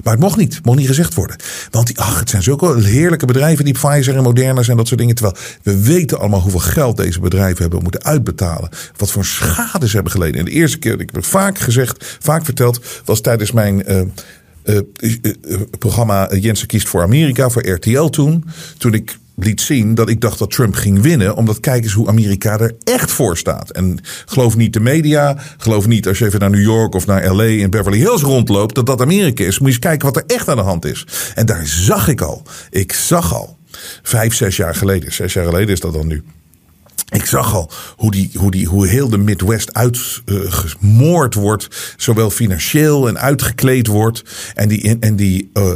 Maar 0.02 0.12
het 0.12 0.22
mocht 0.22 0.36
niet. 0.36 0.60
Mocht 0.62 0.78
niet 0.78 0.86
gezegd 0.86 1.14
worden. 1.14 1.36
Want 1.70 1.86
die, 1.86 1.98
ach, 1.98 2.18
het 2.18 2.30
zijn 2.30 2.42
zulke 2.42 2.82
heerlijke 2.82 3.26
bedrijven, 3.26 3.64
die 3.64 3.74
Pfizer 3.74 4.16
en 4.16 4.22
Moderna 4.22 4.62
en 4.62 4.76
dat 4.76 4.86
soort 4.86 5.00
dingen. 5.00 5.14
Terwijl 5.14 5.36
we 5.62 5.82
weten 5.82 6.18
allemaal 6.18 6.40
hoeveel 6.40 6.60
geld 6.60 6.96
deze 6.96 7.20
bedrijven 7.20 7.62
hebben 7.62 7.82
moeten 7.82 8.04
uitbetalen. 8.04 8.68
Wat 8.96 9.10
voor 9.10 9.24
schade 9.24 9.88
ze 9.88 9.94
hebben 9.94 10.12
geleden. 10.12 10.38
En 10.38 10.44
de 10.44 10.50
eerste 10.50 10.78
keer, 10.78 11.00
ik 11.00 11.10
heb 11.12 11.24
vaak 11.24 11.58
gezegd, 11.58 12.18
vaak 12.20 12.44
verteld, 12.44 12.80
was 13.04 13.20
tijdens 13.20 13.52
mijn 13.52 13.92
uh, 13.92 14.00
uh, 14.64 14.80
uh, 15.22 15.60
programma 15.78 16.34
Jensen 16.34 16.66
kiest 16.66 16.88
voor 16.88 17.02
Amerika, 17.02 17.48
voor 17.48 17.68
RTL 17.68 18.04
toen. 18.04 18.44
Toen 18.78 18.94
ik 18.94 19.18
liet 19.38 19.60
zien 19.60 19.94
dat 19.94 20.08
ik 20.08 20.20
dacht 20.20 20.38
dat 20.38 20.50
Trump 20.50 20.74
ging 20.74 21.02
winnen. 21.02 21.36
Omdat 21.36 21.60
kijk 21.60 21.84
eens 21.84 21.92
hoe 21.92 22.08
Amerika 22.08 22.58
er 22.58 22.76
echt 22.84 23.10
voor 23.10 23.36
staat. 23.36 23.70
En 23.70 23.98
geloof 24.26 24.56
niet 24.56 24.72
de 24.72 24.80
media. 24.80 25.36
Geloof 25.56 25.86
niet 25.86 26.08
als 26.08 26.18
je 26.18 26.24
even 26.24 26.40
naar 26.40 26.50
New 26.50 26.62
York 26.62 26.94
of 26.94 27.06
naar 27.06 27.34
LA 27.34 27.42
in 27.42 27.70
Beverly 27.70 27.98
Hills 27.98 28.22
rondloopt. 28.22 28.74
Dat 28.74 28.86
dat 28.86 29.00
Amerika 29.00 29.44
is. 29.44 29.58
Moet 29.58 29.68
je 29.68 29.74
eens 29.74 29.84
kijken 29.84 30.06
wat 30.06 30.16
er 30.16 30.36
echt 30.36 30.48
aan 30.48 30.56
de 30.56 30.62
hand 30.62 30.84
is. 30.84 31.06
En 31.34 31.46
daar 31.46 31.66
zag 31.66 32.08
ik 32.08 32.20
al. 32.20 32.42
Ik 32.70 32.92
zag 32.92 33.34
al. 33.34 33.56
Vijf, 34.02 34.34
zes 34.34 34.56
jaar 34.56 34.74
geleden. 34.74 35.12
Zes 35.12 35.32
jaar 35.32 35.44
geleden 35.44 35.68
is 35.68 35.80
dat 35.80 35.92
dan 35.92 36.06
nu. 36.06 36.22
Ik 37.08 37.24
zag 37.24 37.54
al 37.54 37.70
hoe, 37.96 38.10
die, 38.10 38.30
hoe, 38.34 38.50
die, 38.50 38.66
hoe 38.66 38.86
heel 38.86 39.08
de 39.08 39.18
Midwest 39.18 39.74
uitgemoord 39.74 41.34
uh, 41.34 41.42
wordt. 41.42 41.94
Zowel 41.96 42.30
financieel 42.30 43.08
en 43.08 43.18
uitgekleed 43.18 43.86
wordt. 43.86 44.22
En, 44.54 44.68
die, 44.68 44.98
en 45.00 45.16
die, 45.16 45.50
uh, 45.54 45.72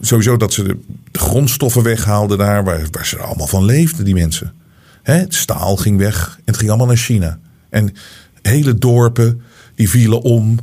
sowieso 0.00 0.36
dat 0.36 0.52
ze 0.52 0.62
de, 0.62 0.76
grondstoffen 1.20 1.82
weghaalden 1.82 2.38
daar. 2.38 2.64
Waar, 2.64 2.86
waar 2.90 3.06
ze 3.06 3.18
allemaal 3.18 3.46
van 3.46 3.64
leefden, 3.64 4.04
die 4.04 4.14
mensen. 4.14 4.52
Hè? 5.02 5.14
Het 5.14 5.34
staal 5.34 5.76
ging 5.76 5.98
weg. 5.98 6.34
En 6.36 6.42
het 6.44 6.56
ging 6.56 6.68
allemaal 6.68 6.86
naar 6.86 6.96
China. 6.96 7.38
En 7.68 7.92
hele 8.42 8.74
dorpen 8.74 9.42
die 9.74 9.90
vielen 9.90 10.22
om. 10.22 10.58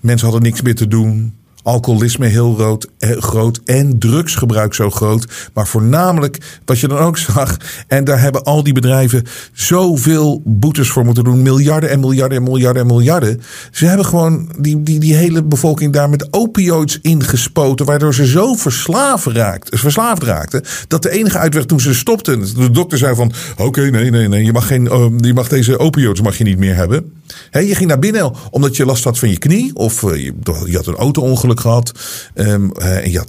Mensen 0.00 0.28
hadden 0.28 0.48
niks 0.48 0.62
meer 0.62 0.74
te 0.74 0.88
doen 0.88 1.35
alcoholisme 1.66 2.26
heel 2.26 2.54
groot, 2.54 2.88
eh, 2.98 3.10
groot 3.10 3.60
en 3.64 3.98
drugsgebruik 3.98 4.74
zo 4.74 4.90
groot. 4.90 5.50
Maar 5.54 5.66
voornamelijk 5.66 6.60
wat 6.64 6.78
je 6.78 6.88
dan 6.88 6.98
ook 6.98 7.18
zag. 7.18 7.56
En 7.86 8.04
daar 8.04 8.20
hebben 8.20 8.42
al 8.42 8.62
die 8.62 8.72
bedrijven 8.72 9.24
zoveel 9.52 10.42
boetes 10.44 10.88
voor 10.88 11.04
moeten 11.04 11.24
doen. 11.24 11.42
Miljarden 11.42 11.90
en 11.90 12.00
miljarden 12.00 12.38
en 12.38 12.44
miljarden 12.44 12.82
en 12.82 12.88
miljarden. 12.88 13.40
Ze 13.70 13.86
hebben 13.86 14.06
gewoon 14.06 14.50
die, 14.58 14.82
die, 14.82 14.98
die 14.98 15.14
hele 15.14 15.42
bevolking 15.42 15.92
daar 15.92 16.10
met 16.10 16.32
opioids 16.32 16.98
ingespoten. 17.02 17.86
Waardoor 17.86 18.14
ze 18.14 18.26
zo 18.26 18.54
verslaafd, 18.54 19.26
raakt, 19.26 19.78
verslaafd 19.78 20.22
raakten. 20.22 20.62
Dat 20.88 21.02
de 21.02 21.10
enige 21.10 21.38
uitweg 21.38 21.64
toen 21.64 21.80
ze 21.80 21.94
stopten. 21.94 22.54
De 22.54 22.70
dokter 22.70 22.98
zei 22.98 23.14
van 23.14 23.32
oké 23.56 23.80
nee 23.80 24.10
nee 24.10 24.28
nee. 24.28 24.44
Je 24.44 24.52
mag, 24.52 24.66
geen, 24.66 24.84
uh, 25.24 25.32
mag 25.34 25.48
deze 25.48 25.78
opioids 25.78 26.20
mag 26.20 26.38
je 26.38 26.44
niet 26.44 26.58
meer 26.58 26.74
hebben. 26.74 27.12
Je 27.50 27.74
ging 27.74 27.88
naar 27.88 27.98
binnen 27.98 28.32
omdat 28.50 28.76
je 28.76 28.84
last 28.84 29.04
had 29.04 29.18
van 29.18 29.30
je 29.30 29.38
knie. 29.38 29.74
Of 29.74 30.02
uh, 30.02 30.24
je, 30.24 30.32
je 30.66 30.76
had 30.76 30.86
een 30.86 30.94
auto-ongeluk 30.94 31.60
gehad. 31.60 31.92
Um, 32.34 32.72
en 32.72 33.10
je, 33.10 33.22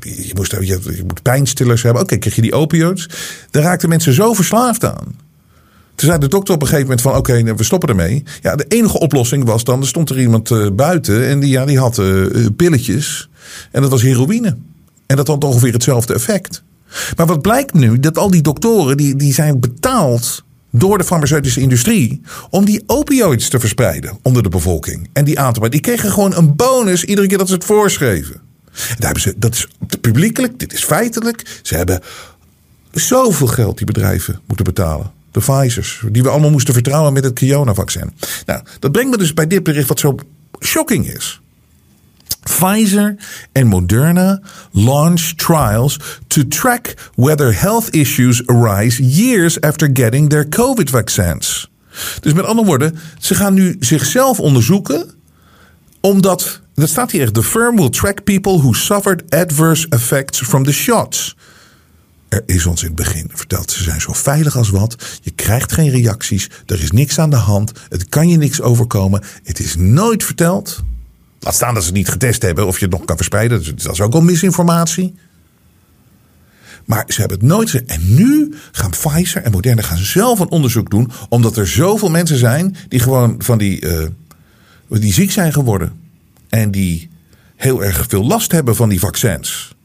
je, 0.00 0.32
moest, 0.34 0.56
je, 0.60 1.02
moet 1.06 1.22
pijnstillers 1.22 1.82
hebben. 1.82 2.02
Oké, 2.02 2.16
kreeg 2.16 2.34
je 2.34 2.42
die 2.42 2.54
opioids. 2.54 3.08
Daar 3.50 3.62
raakten 3.62 3.88
mensen 3.88 4.12
zo 4.12 4.34
verslaafd 4.34 4.84
aan. 4.84 5.24
Toen 5.94 6.08
zei 6.08 6.18
de 6.18 6.28
dokter 6.28 6.54
op 6.54 6.60
een 6.60 6.66
gegeven 6.66 6.88
moment 6.88 7.06
van 7.06 7.16
oké, 7.16 7.38
okay, 7.38 7.54
we 7.54 7.64
stoppen 7.64 7.88
ermee. 7.88 8.22
Ja, 8.42 8.56
de 8.56 8.64
enige 8.68 8.98
oplossing 8.98 9.44
was 9.44 9.64
dan, 9.64 9.80
er 9.80 9.86
stond 9.86 10.10
er 10.10 10.20
iemand 10.20 10.50
uh, 10.50 10.70
buiten 10.72 11.26
en 11.26 11.40
die, 11.40 11.50
ja, 11.50 11.64
die 11.64 11.78
had 11.78 12.02
pilletjes. 12.56 13.28
En 13.70 13.82
dat 13.82 13.90
was 13.90 14.02
heroïne. 14.02 14.56
En 15.06 15.16
dat 15.16 15.26
had 15.26 15.44
ongeveer 15.44 15.72
hetzelfde 15.72 16.14
effect. 16.14 16.62
Maar 17.16 17.26
wat 17.26 17.42
blijkt 17.42 17.74
nu? 17.74 18.00
Dat 18.00 18.18
al 18.18 18.30
die 18.30 18.42
doktoren 18.42 18.96
die, 18.96 19.16
die 19.16 19.32
zijn 19.32 19.60
betaald 19.60 20.44
door 20.78 20.98
de 20.98 21.04
farmaceutische 21.04 21.60
industrie 21.60 22.20
om 22.50 22.64
die 22.64 22.82
opioids 22.86 23.48
te 23.48 23.60
verspreiden 23.60 24.18
onder 24.22 24.42
de 24.42 24.48
bevolking. 24.48 25.08
En 25.12 25.24
die 25.24 25.40
aan 25.40 25.52
te 25.52 25.68
Die 25.68 25.80
kregen 25.80 26.10
gewoon 26.10 26.34
een 26.34 26.56
bonus 26.56 27.04
iedere 27.04 27.26
keer 27.26 27.38
dat 27.38 27.48
ze 27.48 27.54
het 27.54 27.64
voorschreven. 27.64 28.34
En 28.34 28.96
daar 28.96 29.12
hebben 29.12 29.22
ze, 29.22 29.34
dat 29.36 29.54
is 29.54 29.68
publiekelijk, 30.00 30.58
dit 30.58 30.72
is 30.72 30.84
feitelijk. 30.84 31.60
Ze 31.62 31.76
hebben 31.76 32.00
zoveel 32.92 33.46
geld 33.46 33.76
die 33.76 33.86
bedrijven 33.86 34.40
moeten 34.46 34.64
betalen. 34.64 35.10
De 35.30 35.40
Pfizer's, 35.40 36.02
die 36.10 36.22
we 36.22 36.28
allemaal 36.28 36.50
moesten 36.50 36.74
vertrouwen 36.74 37.12
met 37.12 37.24
het 37.24 37.38
Corona-vaccin. 37.38 38.12
Nou, 38.46 38.62
dat 38.78 38.92
brengt 38.92 39.10
me 39.10 39.18
dus 39.18 39.34
bij 39.34 39.46
dit 39.46 39.62
bericht 39.62 39.88
wat 39.88 39.98
zo 39.98 40.14
shocking 40.60 41.14
is. 41.14 41.40
Pfizer 42.48 43.16
and 43.52 43.66
Moderna 43.66 44.40
launch 44.72 45.34
trials 45.36 46.20
to 46.26 46.42
track 46.48 46.94
whether 47.14 47.52
health 47.52 47.94
issues 47.94 48.46
arise 48.46 49.02
years 49.02 49.60
after 49.60 49.90
getting 49.92 50.28
their 50.28 50.48
COVID 50.48 50.90
vaccines. 50.90 51.70
Dus 52.20 52.32
met 52.32 52.44
andere 52.44 52.66
woorden, 52.66 52.98
ze 53.18 53.34
gaan 53.34 53.54
nu 53.54 53.76
zichzelf 53.80 54.40
onderzoeken, 54.40 55.10
omdat, 56.00 56.60
dat 56.74 56.88
staat 56.88 57.10
hier 57.10 57.22
echt, 57.22 57.34
the 57.34 57.42
firm 57.42 57.76
will 57.76 57.88
track 57.88 58.24
people 58.24 58.58
who 58.58 58.72
suffered 58.72 59.22
adverse 59.30 59.86
effects 59.88 60.40
from 60.40 60.64
the 60.64 60.72
shots. 60.72 61.36
Er 62.28 62.42
is 62.46 62.66
ons 62.66 62.80
in 62.82 62.86
het 62.86 62.96
begin 62.96 63.30
verteld, 63.34 63.70
ze 63.70 63.82
zijn 63.82 64.00
zo 64.00 64.12
veilig 64.12 64.56
als 64.56 64.70
wat. 64.70 64.96
Je 65.22 65.30
krijgt 65.30 65.72
geen 65.72 65.90
reacties, 65.90 66.50
er 66.66 66.82
is 66.82 66.90
niks 66.90 67.18
aan 67.18 67.30
de 67.30 67.36
hand, 67.36 67.72
het 67.88 68.08
kan 68.08 68.28
je 68.28 68.36
niks 68.36 68.60
overkomen. 68.60 69.22
Het 69.42 69.58
is 69.58 69.76
nooit 69.76 70.24
verteld 70.24 70.82
Laat 71.40 71.54
staan 71.54 71.74
dat 71.74 71.82
ze 71.82 71.88
het 71.88 71.98
niet 71.98 72.08
getest 72.08 72.42
hebben 72.42 72.66
of 72.66 72.78
je 72.78 72.84
het 72.84 72.94
nog 72.94 73.04
kan 73.04 73.16
verspreiden. 73.16 73.64
Dat 73.76 73.92
is 73.92 74.00
ook 74.00 74.14
al 74.14 74.20
misinformatie. 74.20 75.14
Maar 76.84 77.04
ze 77.08 77.20
hebben 77.20 77.38
het 77.38 77.46
nooit. 77.46 77.84
En 77.84 78.14
nu 78.14 78.54
gaan 78.72 78.90
Pfizer 78.90 79.42
en 79.42 79.50
Moderna 79.50 79.82
gaan 79.82 79.98
zelf 79.98 80.38
een 80.40 80.50
onderzoek 80.50 80.90
doen. 80.90 81.10
Omdat 81.28 81.56
er 81.56 81.68
zoveel 81.68 82.10
mensen 82.10 82.38
zijn 82.38 82.76
die 82.88 83.00
gewoon 83.00 83.34
van 83.38 83.58
die, 83.58 83.80
uh, 83.80 84.06
die 84.88 85.12
ziek 85.12 85.30
zijn 85.30 85.52
geworden. 85.52 86.00
En 86.48 86.70
die 86.70 87.10
heel 87.56 87.84
erg 87.84 88.04
veel 88.08 88.24
last 88.24 88.52
hebben 88.52 88.76
van 88.76 88.88
die 88.88 89.00
vaccins. 89.00 89.75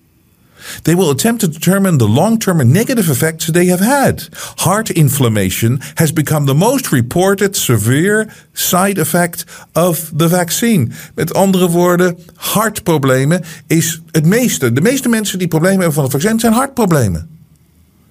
They 0.82 0.96
will 0.96 1.10
attempt 1.10 1.40
to 1.40 1.50
determine 1.50 1.98
the 1.98 2.10
long 2.10 2.40
term 2.40 2.72
negative 2.72 3.10
effects 3.10 3.46
they 3.46 3.66
have 3.66 3.84
had. 3.84 4.30
Heart 4.56 4.90
inflammation 4.90 5.82
has 5.94 6.14
become 6.14 6.46
the 6.46 6.54
most 6.54 6.92
reported 6.92 7.56
severe 7.56 8.28
side 8.54 8.98
effect 8.98 9.46
of 9.74 10.12
the 10.18 10.30
vaccine. 10.30 10.92
Met 11.16 11.34
andere 11.34 11.70
woorden, 11.70 12.18
hartproblemen 12.36 13.44
is 13.68 14.02
het 14.12 14.26
meeste. 14.26 14.74
De 14.74 14.82
meeste 14.82 15.10
mensen 15.10 15.40
die 15.40 15.48
problemen 15.48 15.78
hebben 15.78 15.94
van 15.94 16.04
het 16.04 16.12
vaccin 16.12 16.40
zijn 16.40 16.54
hartproblemen. 16.54 17.30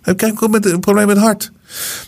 Kijk 0.02 0.42
ook 0.42 0.50
met 0.50 0.64
het 0.64 0.80
probleem 0.80 1.06
met 1.06 1.16
het 1.16 1.24
hart. 1.24 1.52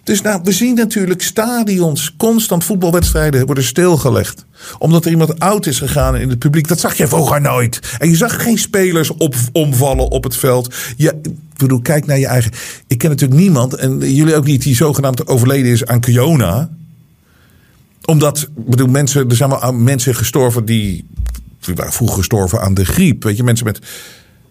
Dus 0.04 0.20
nou, 0.20 0.40
we 0.44 0.52
zien 0.52 0.74
natuurlijk 0.74 1.22
stadions, 1.22 2.14
constant 2.16 2.64
voetbalwedstrijden 2.64 3.46
worden 3.46 3.64
stilgelegd. 3.64 4.44
Omdat 4.78 5.04
er 5.04 5.10
iemand 5.10 5.38
oud 5.38 5.66
is 5.66 5.78
gegaan 5.78 6.16
in 6.16 6.28
het 6.28 6.38
publiek. 6.38 6.68
Dat 6.68 6.80
zag 6.80 6.96
je 6.96 7.08
vroeger 7.08 7.40
nooit. 7.40 7.80
En 7.98 8.10
je 8.10 8.16
zag 8.16 8.42
geen 8.42 8.58
spelers 8.58 9.10
op, 9.10 9.34
omvallen 9.52 10.08
op 10.08 10.24
het 10.24 10.36
veld. 10.36 10.74
Je, 10.96 11.08
ik 11.22 11.68
bedoel, 11.68 11.80
kijk 11.80 12.06
naar 12.06 12.18
je 12.18 12.26
eigen. 12.26 12.52
Ik 12.86 12.98
ken 12.98 13.10
natuurlijk 13.10 13.40
niemand, 13.40 13.74
en 13.74 13.98
jullie 14.14 14.34
ook 14.34 14.44
niet, 14.44 14.62
die 14.62 14.76
zogenaamd 14.76 15.26
overleden 15.26 15.72
is 15.72 15.86
aan 15.86 16.00
corona. 16.00 16.70
Omdat, 18.04 18.48
bedoel, 18.54 18.88
mensen, 18.88 19.28
er 19.28 19.36
zijn 19.36 19.50
wel 19.50 19.72
mensen 19.72 20.14
gestorven 20.14 20.64
die, 20.64 21.04
die 21.60 21.74
waren 21.74 21.92
vroeger 21.92 22.16
gestorven 22.16 22.60
aan 22.60 22.74
de 22.74 22.84
griep. 22.84 23.22
Weet 23.22 23.36
je, 23.36 23.42
mensen 23.42 23.66
met, 23.66 23.78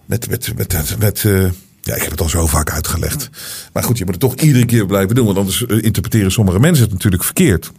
met, 0.05 0.29
met, 0.29 0.53
met, 0.55 0.73
met, 0.73 0.95
met 0.99 1.23
uh, 1.23 1.49
ja, 1.81 1.95
ik 1.95 2.01
heb 2.01 2.11
het 2.11 2.21
al 2.21 2.29
zo 2.29 2.47
vaak 2.47 2.71
uitgelegd. 2.71 3.29
Maar 3.73 3.83
goed, 3.83 3.97
je 3.97 4.05
moet 4.05 4.13
het 4.13 4.23
toch 4.23 4.35
iedere 4.35 4.65
keer 4.65 4.85
blijven 4.85 5.15
doen. 5.15 5.25
Want 5.25 5.37
anders 5.37 5.65
eh, 5.65 5.83
interpreteren 5.83 6.31
sommige 6.31 6.59
mensen 6.59 6.83
het 6.83 6.93
natuurlijk 6.93 7.23
verkeerd. 7.23 7.71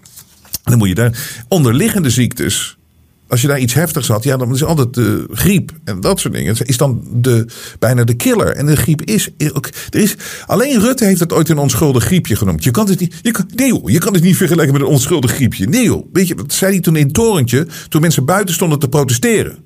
Dan 0.62 0.78
moet 0.78 0.88
je 0.88 0.94
daar 0.94 1.44
onderliggende 1.48 2.10
ziektes. 2.10 2.76
Als 3.28 3.40
je 3.40 3.46
daar 3.46 3.58
iets 3.58 3.74
heftigs 3.74 4.08
had, 4.08 4.24
ja, 4.24 4.36
dan 4.36 4.54
is 4.54 4.64
altijd 4.64 4.94
de 4.94 5.26
griep 5.30 5.72
en 5.84 6.00
dat 6.00 6.20
soort 6.20 6.34
dingen. 6.34 6.56
Is 6.66 6.76
dan 6.76 7.04
de, 7.12 7.46
bijna 7.78 8.04
de 8.04 8.14
killer. 8.14 8.48
En 8.48 8.66
de 8.66 8.76
griep 8.76 9.02
is. 9.02 9.28
Er 9.36 10.00
is 10.00 10.16
alleen 10.46 10.80
Rutte 10.80 11.04
heeft 11.04 11.20
het 11.20 11.32
ooit 11.32 11.48
een 11.48 11.58
onschuldig 11.58 12.04
griepje 12.04 12.36
genoemd. 12.36 12.64
Je 12.64 12.70
kan 12.70 12.88
het 12.88 13.00
niet. 13.00 13.14
Je 13.22 13.30
kan, 13.30 13.48
nee, 13.54 13.80
je 13.84 13.98
kan 13.98 14.14
het 14.14 14.22
niet 14.22 14.36
vergelijken 14.36 14.72
met 14.72 14.82
een 14.82 14.88
onschuldig 14.88 15.32
griepje. 15.32 15.68
Nee. 15.68 16.04
Weet 16.12 16.28
je, 16.28 16.34
wat 16.34 16.52
zei 16.52 16.72
hij 16.72 16.80
toen 16.80 16.96
in 16.96 17.04
het 17.04 17.14
torentje? 17.14 17.66
Toen 17.88 18.00
mensen 18.00 18.24
buiten 18.24 18.54
stonden 18.54 18.78
te 18.78 18.88
protesteren. 18.88 19.58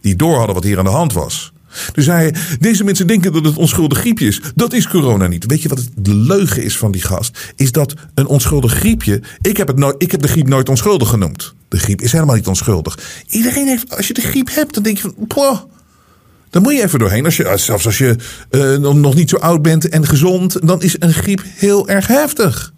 Die 0.00 0.16
door 0.16 0.36
hadden 0.36 0.54
wat 0.54 0.64
hier 0.64 0.78
aan 0.78 0.84
de 0.84 0.90
hand 0.90 1.12
was. 1.12 1.52
Dus 1.92 2.06
hij, 2.06 2.34
deze 2.58 2.84
mensen 2.84 3.06
denken 3.06 3.32
dat 3.32 3.44
het 3.44 3.56
onschuldig 3.56 3.98
griepje 3.98 4.26
is. 4.26 4.40
Dat 4.54 4.72
is 4.72 4.88
corona 4.88 5.26
niet. 5.26 5.46
Weet 5.46 5.62
je 5.62 5.68
wat 5.68 5.78
het, 5.78 5.88
de 5.96 6.14
leugen 6.14 6.62
is 6.62 6.76
van 6.76 6.92
die 6.92 7.02
gast? 7.02 7.52
Is 7.56 7.72
dat 7.72 7.94
een 8.14 8.26
onschuldig 8.26 8.72
griepje. 8.74 9.22
Ik 9.40 9.56
heb, 9.56 9.68
het 9.68 9.78
nooit, 9.78 9.94
ik 9.98 10.10
heb 10.10 10.22
de 10.22 10.28
griep 10.28 10.48
nooit 10.48 10.68
onschuldig 10.68 11.08
genoemd. 11.08 11.54
De 11.68 11.78
griep 11.78 12.00
is 12.00 12.12
helemaal 12.12 12.34
niet 12.34 12.46
onschuldig. 12.46 12.98
Iedereen 13.26 13.66
heeft, 13.66 13.96
als 13.96 14.06
je 14.06 14.14
de 14.14 14.20
griep 14.20 14.54
hebt, 14.54 14.74
dan 14.74 14.82
denk 14.82 14.98
je 14.98 15.12
van. 15.28 15.68
Dan 16.50 16.62
moet 16.62 16.72
je 16.72 16.82
even 16.82 16.98
doorheen. 16.98 17.24
Als 17.24 17.36
je, 17.36 17.52
zelfs 17.56 17.86
als 17.86 17.98
je 17.98 18.16
uh, 18.50 18.76
nog 18.76 19.14
niet 19.14 19.30
zo 19.30 19.36
oud 19.36 19.62
bent 19.62 19.88
en 19.88 20.06
gezond, 20.06 20.66
dan 20.66 20.82
is 20.82 20.96
een 20.98 21.12
griep 21.12 21.42
heel 21.44 21.88
erg 21.88 22.06
heftig. 22.06 22.72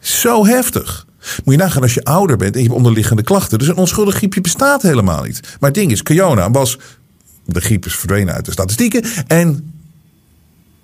Zo 0.00 0.46
heftig. 0.46 1.06
Moet 1.44 1.54
je 1.54 1.60
nagaan 1.60 1.82
als 1.82 1.94
je 1.94 2.04
ouder 2.04 2.36
bent 2.36 2.54
en 2.54 2.60
je 2.60 2.66
hebt 2.66 2.78
onderliggende 2.78 3.22
klachten. 3.22 3.58
Dus 3.58 3.68
een 3.68 3.76
onschuldig 3.76 4.14
griepje 4.14 4.40
bestaat 4.40 4.82
helemaal 4.82 5.22
niet. 5.22 5.40
Maar 5.42 5.70
het 5.70 5.78
ding 5.78 5.90
is, 5.90 6.02
corona 6.02 6.50
was. 6.50 6.78
De 7.44 7.60
griep 7.60 7.86
is 7.86 7.96
verdwenen 7.96 8.34
uit 8.34 8.44
de 8.44 8.52
statistieken. 8.52 9.04
En 9.26 9.72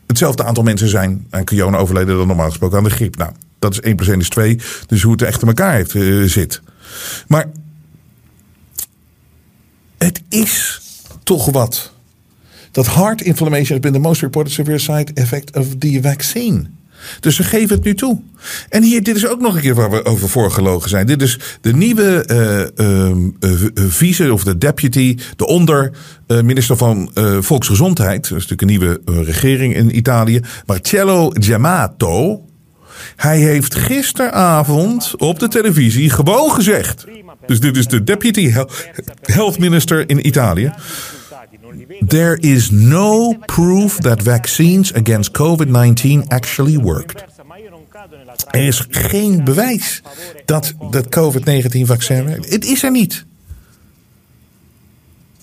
hetzelfde 0.07 0.45
aantal 0.45 0.63
mensen 0.63 0.89
zijn 0.89 1.27
aan 1.31 1.45
corona 1.45 1.77
overleden 1.77 2.17
dan 2.17 2.27
normaal 2.27 2.49
gesproken 2.49 2.79
aan 2.79 2.85
de 2.85 2.91
griep. 2.91 3.17
Nou, 3.17 3.33
dat 3.59 3.73
is 3.73 3.81
1 3.81 3.97
plus 3.97 4.09
1 4.09 4.21
is 4.21 4.29
2. 4.29 4.61
Dus 4.87 5.03
hoe 5.03 5.13
het 5.13 5.23
echt 5.23 5.43
in 5.43 5.49
elkaar 5.49 5.87
uh, 5.95 6.29
zit. 6.29 6.61
Maar 7.27 7.51
Het 9.99 10.23
is 10.29 10.81
toch 11.23 11.51
wat. 11.51 11.93
Dat 12.71 12.95
heart 12.95 13.21
inflammation 13.21 13.69
has 13.69 13.81
been 13.81 13.93
the 13.93 14.09
most 14.09 14.21
reported 14.21 14.53
severe 14.53 14.79
side 14.79 15.13
effect 15.15 15.57
of 15.57 15.67
the 15.79 15.99
vaccine. 16.03 16.71
Dus 17.21 17.37
ze 17.37 17.43
geven 17.43 17.77
het 17.77 17.85
nu 17.85 17.95
toe. 17.95 18.21
En 18.69 18.83
hier, 18.83 19.03
dit 19.03 19.17
is 19.17 19.27
ook 19.27 19.41
nog 19.41 19.55
een 19.55 19.61
keer 19.61 19.75
waar 19.75 19.91
we 19.91 20.05
over 20.05 20.29
voorgelogen 20.29 20.89
zijn. 20.89 21.07
Dit 21.07 21.23
is 21.23 21.39
de 21.61 21.73
nieuwe 21.73 22.25
uh, 22.77 23.11
uh, 23.45 23.91
vice 23.91 24.33
of 24.33 24.45
de 24.45 24.59
deputy, 24.59 25.19
de 25.37 25.47
onder 25.47 25.93
minister 26.27 26.77
van 26.77 27.11
Volksgezondheid. 27.41 28.29
Dat 28.29 28.39
is 28.39 28.47
natuurlijk 28.49 28.61
een 28.61 28.67
nieuwe 28.67 29.01
regering 29.25 29.75
in 29.75 29.97
Italië. 29.97 30.41
Marcello 30.67 31.31
Giamato. 31.33 32.43
Hij 33.17 33.39
heeft 33.39 33.75
gisteravond 33.75 35.13
op 35.17 35.39
de 35.39 35.49
televisie 35.49 36.11
gewoon 36.11 36.51
gezegd. 36.51 37.05
Dus 37.47 37.61
dit 37.61 37.77
is 37.77 37.87
de 37.87 38.05
deputy 38.05 38.53
health 39.23 39.59
minister 39.59 40.09
in 40.09 40.27
Italië. 40.27 40.73
There 42.07 42.37
is 42.41 42.71
no 42.71 43.37
proof 43.47 43.99
that 43.99 44.23
vaccines 44.23 44.95
against 44.95 45.31
COVID-19 45.31 46.29
actually 46.29 46.79
worked. 46.79 47.25
Er 48.51 48.67
is 48.67 48.87
geen 48.91 49.45
bewijs 49.45 50.03
dat 50.45 50.75
dat 50.91 51.19
COVID-19 51.19 51.81
vaccin 51.81 52.25
werkt. 52.25 52.53
Het 52.53 52.65
is 52.65 52.83
er 52.83 52.91
niet. 52.91 53.25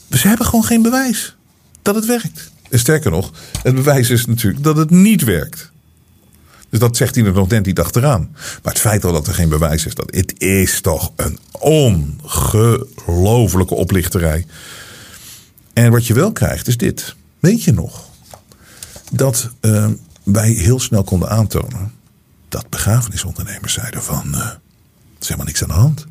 Ze 0.09 0.27
hebben 0.27 0.45
gewoon 0.45 0.65
geen 0.65 0.81
bewijs 0.81 1.35
dat 1.81 1.95
het 1.95 2.05
werkt. 2.05 2.51
En 2.69 2.79
sterker 2.79 3.11
nog, 3.11 3.31
het 3.63 3.75
bewijs 3.75 4.09
is 4.09 4.25
natuurlijk 4.25 4.63
dat 4.63 4.77
het 4.77 4.89
niet 4.89 5.23
werkt. 5.23 5.71
Dus 6.69 6.79
dat 6.79 6.97
zegt 6.97 7.15
hij 7.15 7.25
er 7.25 7.33
nog 7.33 7.47
net 7.47 7.65
niet 7.65 7.79
achteraan. 7.79 8.29
Maar 8.63 8.73
het 8.73 8.81
feit 8.81 9.05
al 9.05 9.11
dat 9.11 9.27
er 9.27 9.33
geen 9.33 9.49
bewijs 9.49 9.85
is, 9.85 9.95
dat 9.95 10.15
het 10.15 10.41
is 10.41 10.81
toch 10.81 11.11
een 11.15 11.39
ongelofelijke 11.59 13.75
oplichterij. 13.75 14.45
En 15.75 15.91
wat 15.91 16.07
je 16.07 16.13
wel 16.13 16.31
krijgt 16.31 16.67
is 16.67 16.77
dit. 16.77 17.15
Weet 17.39 17.63
je 17.63 17.73
nog 17.73 18.09
dat 19.11 19.49
uh, 19.61 19.87
wij 20.23 20.49
heel 20.49 20.79
snel 20.79 21.03
konden 21.03 21.29
aantonen 21.29 21.91
dat 22.49 22.69
begrafenisondernemers 22.69 23.73
zeiden 23.73 24.03
van 24.03 24.27
uh, 24.27 24.39
er 24.39 24.59
is 25.19 25.27
helemaal 25.27 25.45
niks 25.45 25.61
aan 25.61 25.67
de 25.67 25.73
hand. 25.73 26.05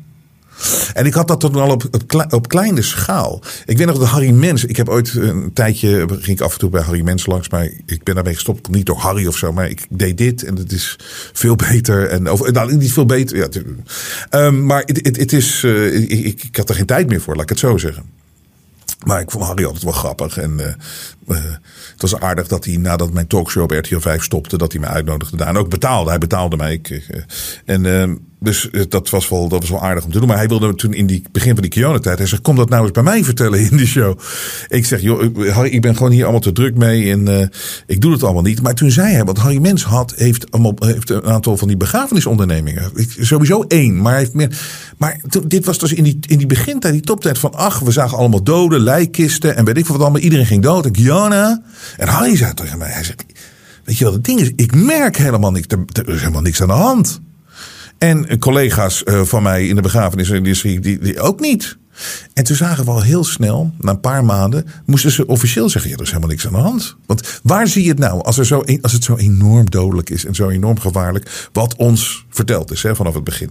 En 0.93 1.05
ik 1.05 1.13
had 1.13 1.27
dat 1.27 1.39
toen 1.39 1.55
al 1.55 1.71
op, 1.71 2.05
op, 2.29 2.47
kleine 2.47 2.81
schaal. 2.81 3.41
Ik 3.65 3.77
weet 3.77 3.87
nog 3.87 3.97
dat 3.97 4.07
Harry 4.07 4.31
Mens. 4.31 4.65
Ik 4.65 4.77
heb 4.77 4.89
ooit 4.89 5.13
een 5.13 5.53
tijdje. 5.53 6.07
ging 6.09 6.37
ik 6.37 6.41
af 6.41 6.53
en 6.53 6.59
toe 6.59 6.69
bij 6.69 6.81
Harry 6.81 7.01
Mens 7.01 7.25
langs. 7.25 7.49
Maar 7.49 7.69
ik 7.85 8.03
ben 8.03 8.15
daarmee 8.15 8.33
gestopt. 8.33 8.69
Niet 8.69 8.85
door 8.85 8.97
Harry 8.97 9.27
of 9.27 9.37
zo. 9.37 9.53
Maar 9.53 9.69
ik 9.69 9.85
deed 9.89 10.17
dit. 10.17 10.43
En 10.43 10.55
het 10.55 10.71
is 10.71 10.99
veel 11.33 11.55
beter. 11.55 12.07
En, 12.07 12.31
of, 12.31 12.51
nou, 12.51 12.75
niet 12.75 12.93
veel 12.93 13.05
beter. 13.05 13.37
Ja, 13.37 13.47
um, 14.39 14.65
maar 14.65 14.83
het, 14.85 15.33
is. 15.33 15.63
Uh, 15.63 15.95
ik, 15.95 16.43
ik, 16.43 16.55
had 16.55 16.69
er 16.69 16.75
geen 16.75 16.85
tijd 16.85 17.07
meer 17.07 17.21
voor. 17.21 17.33
Laat 17.33 17.43
ik 17.43 17.49
het 17.49 17.59
zo 17.59 17.77
zeggen. 17.77 18.14
Maar 19.05 19.19
ik 19.19 19.31
vond 19.31 19.43
Harry 19.43 19.65
altijd 19.65 19.83
wel 19.83 19.93
grappig. 19.93 20.37
En 20.37 20.59
uh, 20.59 20.67
uh, 21.27 21.37
het 21.91 22.01
was 22.01 22.19
aardig 22.19 22.47
dat 22.47 22.65
hij 22.65 22.77
nadat 22.77 23.13
mijn 23.13 23.27
talkshow 23.27 23.63
op 23.63 23.71
RTL 23.71 23.99
5 23.99 24.23
stopte, 24.23 24.57
dat 24.57 24.71
hij 24.71 24.81
me 24.81 24.87
uitnodigde 24.87 25.37
daar. 25.37 25.47
En 25.47 25.57
ook 25.57 25.69
betaalde. 25.69 26.09
Hij 26.09 26.19
betaalde 26.19 26.55
mij. 26.55 26.79
Uh, 26.89 26.99
en 27.65 27.85
ehm, 27.85 28.15
dus 28.39 28.69
eh, 28.69 28.81
dat 28.89 29.09
was, 29.09 29.29
wel, 29.29 29.47
dat 29.47 29.59
was 29.59 29.69
wel 29.69 29.81
aardig 29.81 30.03
om 30.03 30.11
te 30.11 30.19
doen. 30.19 30.27
Maar 30.27 30.37
hij 30.37 30.47
wilde 30.47 30.75
toen 30.75 30.93
in 30.93 31.07
die 31.07 31.23
begin 31.31 31.53
van 31.53 31.61
die 31.61 31.71
coronatijd. 31.71 32.17
Hij 32.17 32.27
zegt, 32.27 32.41
kom 32.41 32.55
dat 32.55 32.69
nou 32.69 32.83
eens 32.83 32.91
bij 32.91 33.03
mij 33.03 33.23
vertellen 33.23 33.59
in 33.59 33.77
de 33.77 33.85
show. 33.85 34.19
Ik 34.67 34.85
zeg, 34.85 35.01
joh, 35.01 35.65
ik 35.65 35.81
ben 35.81 35.95
gewoon 35.95 36.11
hier 36.11 36.23
allemaal 36.23 36.41
te 36.41 36.51
druk 36.51 36.75
mee. 36.75 37.11
En 37.11 37.51
ik 37.87 38.01
doe 38.01 38.11
het 38.11 38.23
allemaal 38.23 38.41
niet. 38.41 38.61
Maar 38.61 38.73
toen 38.73 38.91
zei 38.91 39.13
hij, 39.13 39.23
want 39.23 39.37
Harry 39.37 39.57
Mens 39.57 39.83
had, 39.83 40.13
heeft 40.15 40.45
een 40.51 41.23
aantal 41.23 41.57
van 41.57 41.67
die 41.67 41.77
begrafenisondernemingen. 41.77 42.91
Ik, 42.95 43.15
sowieso 43.19 43.65
één, 43.67 44.01
maar 44.01 44.11
hij 44.11 44.21
heeft 44.21 44.33
meer. 44.33 44.59
Maar 44.97 45.21
dit 45.47 45.65
was 45.65 45.77
dus 45.77 45.93
in 45.93 46.03
die, 46.03 46.19
in 46.27 46.37
die 46.37 46.47
begintijd, 46.47 46.93
die 46.93 47.01
toptijd 47.01 47.39
van, 47.39 47.53
ach, 47.53 47.79
we 47.79 47.91
zagen 47.91 48.17
allemaal 48.17 48.43
doden, 48.43 48.79
lijkkisten 48.79 49.55
en 49.55 49.65
weet 49.65 49.77
ik 49.77 49.85
wat 49.85 50.01
allemaal. 50.01 50.21
Iedereen 50.21 50.45
ging 50.45 50.63
dood. 50.63 50.85
Ik, 50.85 50.97
En 51.97 52.07
Harry 52.07 52.37
zei 52.37 52.53
tegen 52.53 52.77
mij, 52.77 52.91
hij 52.91 53.15
weet 53.83 53.97
je 53.97 54.03
wat 54.03 54.13
het 54.13 54.23
ding 54.23 54.39
is? 54.39 54.51
Ik 54.55 54.75
merk 54.75 55.17
helemaal 55.17 55.51
niks, 55.51 55.67
er 55.91 56.09
is 56.09 56.19
helemaal 56.19 56.41
niks 56.41 56.61
aan 56.61 56.67
de 56.67 56.73
hand. 56.73 57.21
En 57.97 58.39
collega's 58.39 59.03
uh, 59.05 59.21
van 59.21 59.43
mij 59.43 59.67
in 59.67 59.75
de 59.75 59.81
begrafenisindustrie, 59.81 60.79
die, 60.79 60.99
die 60.99 61.19
ook 61.19 61.39
niet. 61.39 61.77
En 62.33 62.43
toen 62.43 62.55
zagen 62.55 62.85
we 62.85 62.91
al 62.91 63.01
heel 63.01 63.23
snel, 63.23 63.71
na 63.79 63.91
een 63.91 63.99
paar 63.99 64.25
maanden, 64.25 64.65
moesten 64.85 65.11
ze 65.11 65.27
officieel 65.27 65.69
zeggen: 65.69 65.89
ja, 65.89 65.95
er 65.95 66.01
is 66.01 66.07
helemaal 66.07 66.29
niks 66.29 66.45
aan 66.47 66.53
de 66.53 66.59
hand. 66.59 66.95
Want 67.05 67.39
waar 67.43 67.67
zie 67.67 67.83
je 67.83 67.89
het 67.89 67.99
nou 67.99 68.23
als, 68.23 68.37
er 68.37 68.45
zo, 68.45 68.63
als 68.81 68.91
het 68.91 69.03
zo 69.03 69.15
enorm 69.15 69.69
dodelijk 69.69 70.09
is 70.09 70.25
en 70.25 70.35
zo 70.35 70.49
enorm 70.49 70.79
gevaarlijk, 70.79 71.49
wat 71.53 71.75
ons 71.75 72.25
verteld 72.29 72.71
is 72.71 72.83
hè, 72.83 72.95
vanaf 72.95 73.13
het 73.13 73.23
begin? 73.23 73.49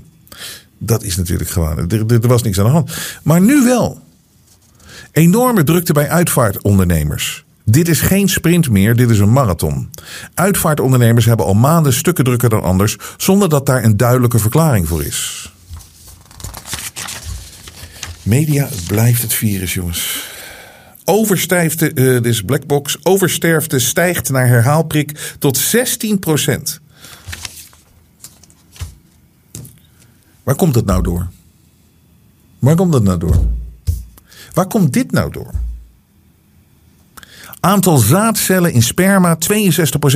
Dat 0.79 1.03
is 1.03 1.17
natuurlijk 1.17 1.51
gewoon, 1.51 1.91
er, 1.91 2.13
er 2.23 2.29
was 2.29 2.43
niks 2.43 2.59
aan 2.59 2.65
de 2.65 2.71
hand. 2.71 2.91
Maar 3.23 3.41
nu 3.41 3.65
wel. 3.65 4.03
Enorme 5.13 5.65
drukte 5.65 5.93
bij 5.93 6.09
uitvaartondernemers. 6.09 7.44
Dit 7.65 7.89
is 7.89 8.01
geen 8.01 8.29
sprint 8.29 8.71
meer, 8.71 8.97
dit 8.97 9.11
is 9.11 9.19
een 9.19 9.33
marathon. 9.33 9.91
Uitvaartondernemers 10.35 11.25
hebben 11.25 11.47
al 11.47 11.55
maanden 11.55 11.93
stukken 11.93 12.25
drukker 12.25 12.49
dan 12.49 12.63
anders, 12.63 12.97
zonder 13.17 13.49
dat 13.49 13.67
daar 13.67 13.85
een 13.85 13.97
duidelijke 13.97 14.39
verklaring 14.39 14.89
voor 14.89 15.05
is. 15.05 15.53
Media 18.23 18.69
blijft 18.87 19.23
het 19.23 19.33
virus, 19.33 19.75
jongens. 19.75 20.33
Overstijfte, 21.05 21.91
uh, 21.95 21.95
dit 21.95 22.27
is 22.27 22.43
Blackbox, 22.43 22.99
oversterfte 23.03 23.79
stijgt 23.79 24.31
naar 24.31 24.47
herhaalprik 24.47 25.37
tot 25.39 25.57
16 25.57 26.19
procent. 26.19 26.81
Waar 30.43 30.55
komt 30.55 30.75
het 30.75 30.85
nou 30.85 31.03
door? 31.03 31.29
Waar 32.59 32.77
komt 32.77 32.95
het 32.95 33.03
nou 33.03 33.19
door? 33.19 33.47
Waar 34.53 34.67
komt 34.67 34.93
dit 34.93 35.11
nou 35.13 35.33
door? 35.33 35.64
Aantal 37.65 37.97
zaadcellen 37.97 38.73
in 38.73 38.83
sperma 38.83 39.37
62% 39.37 39.39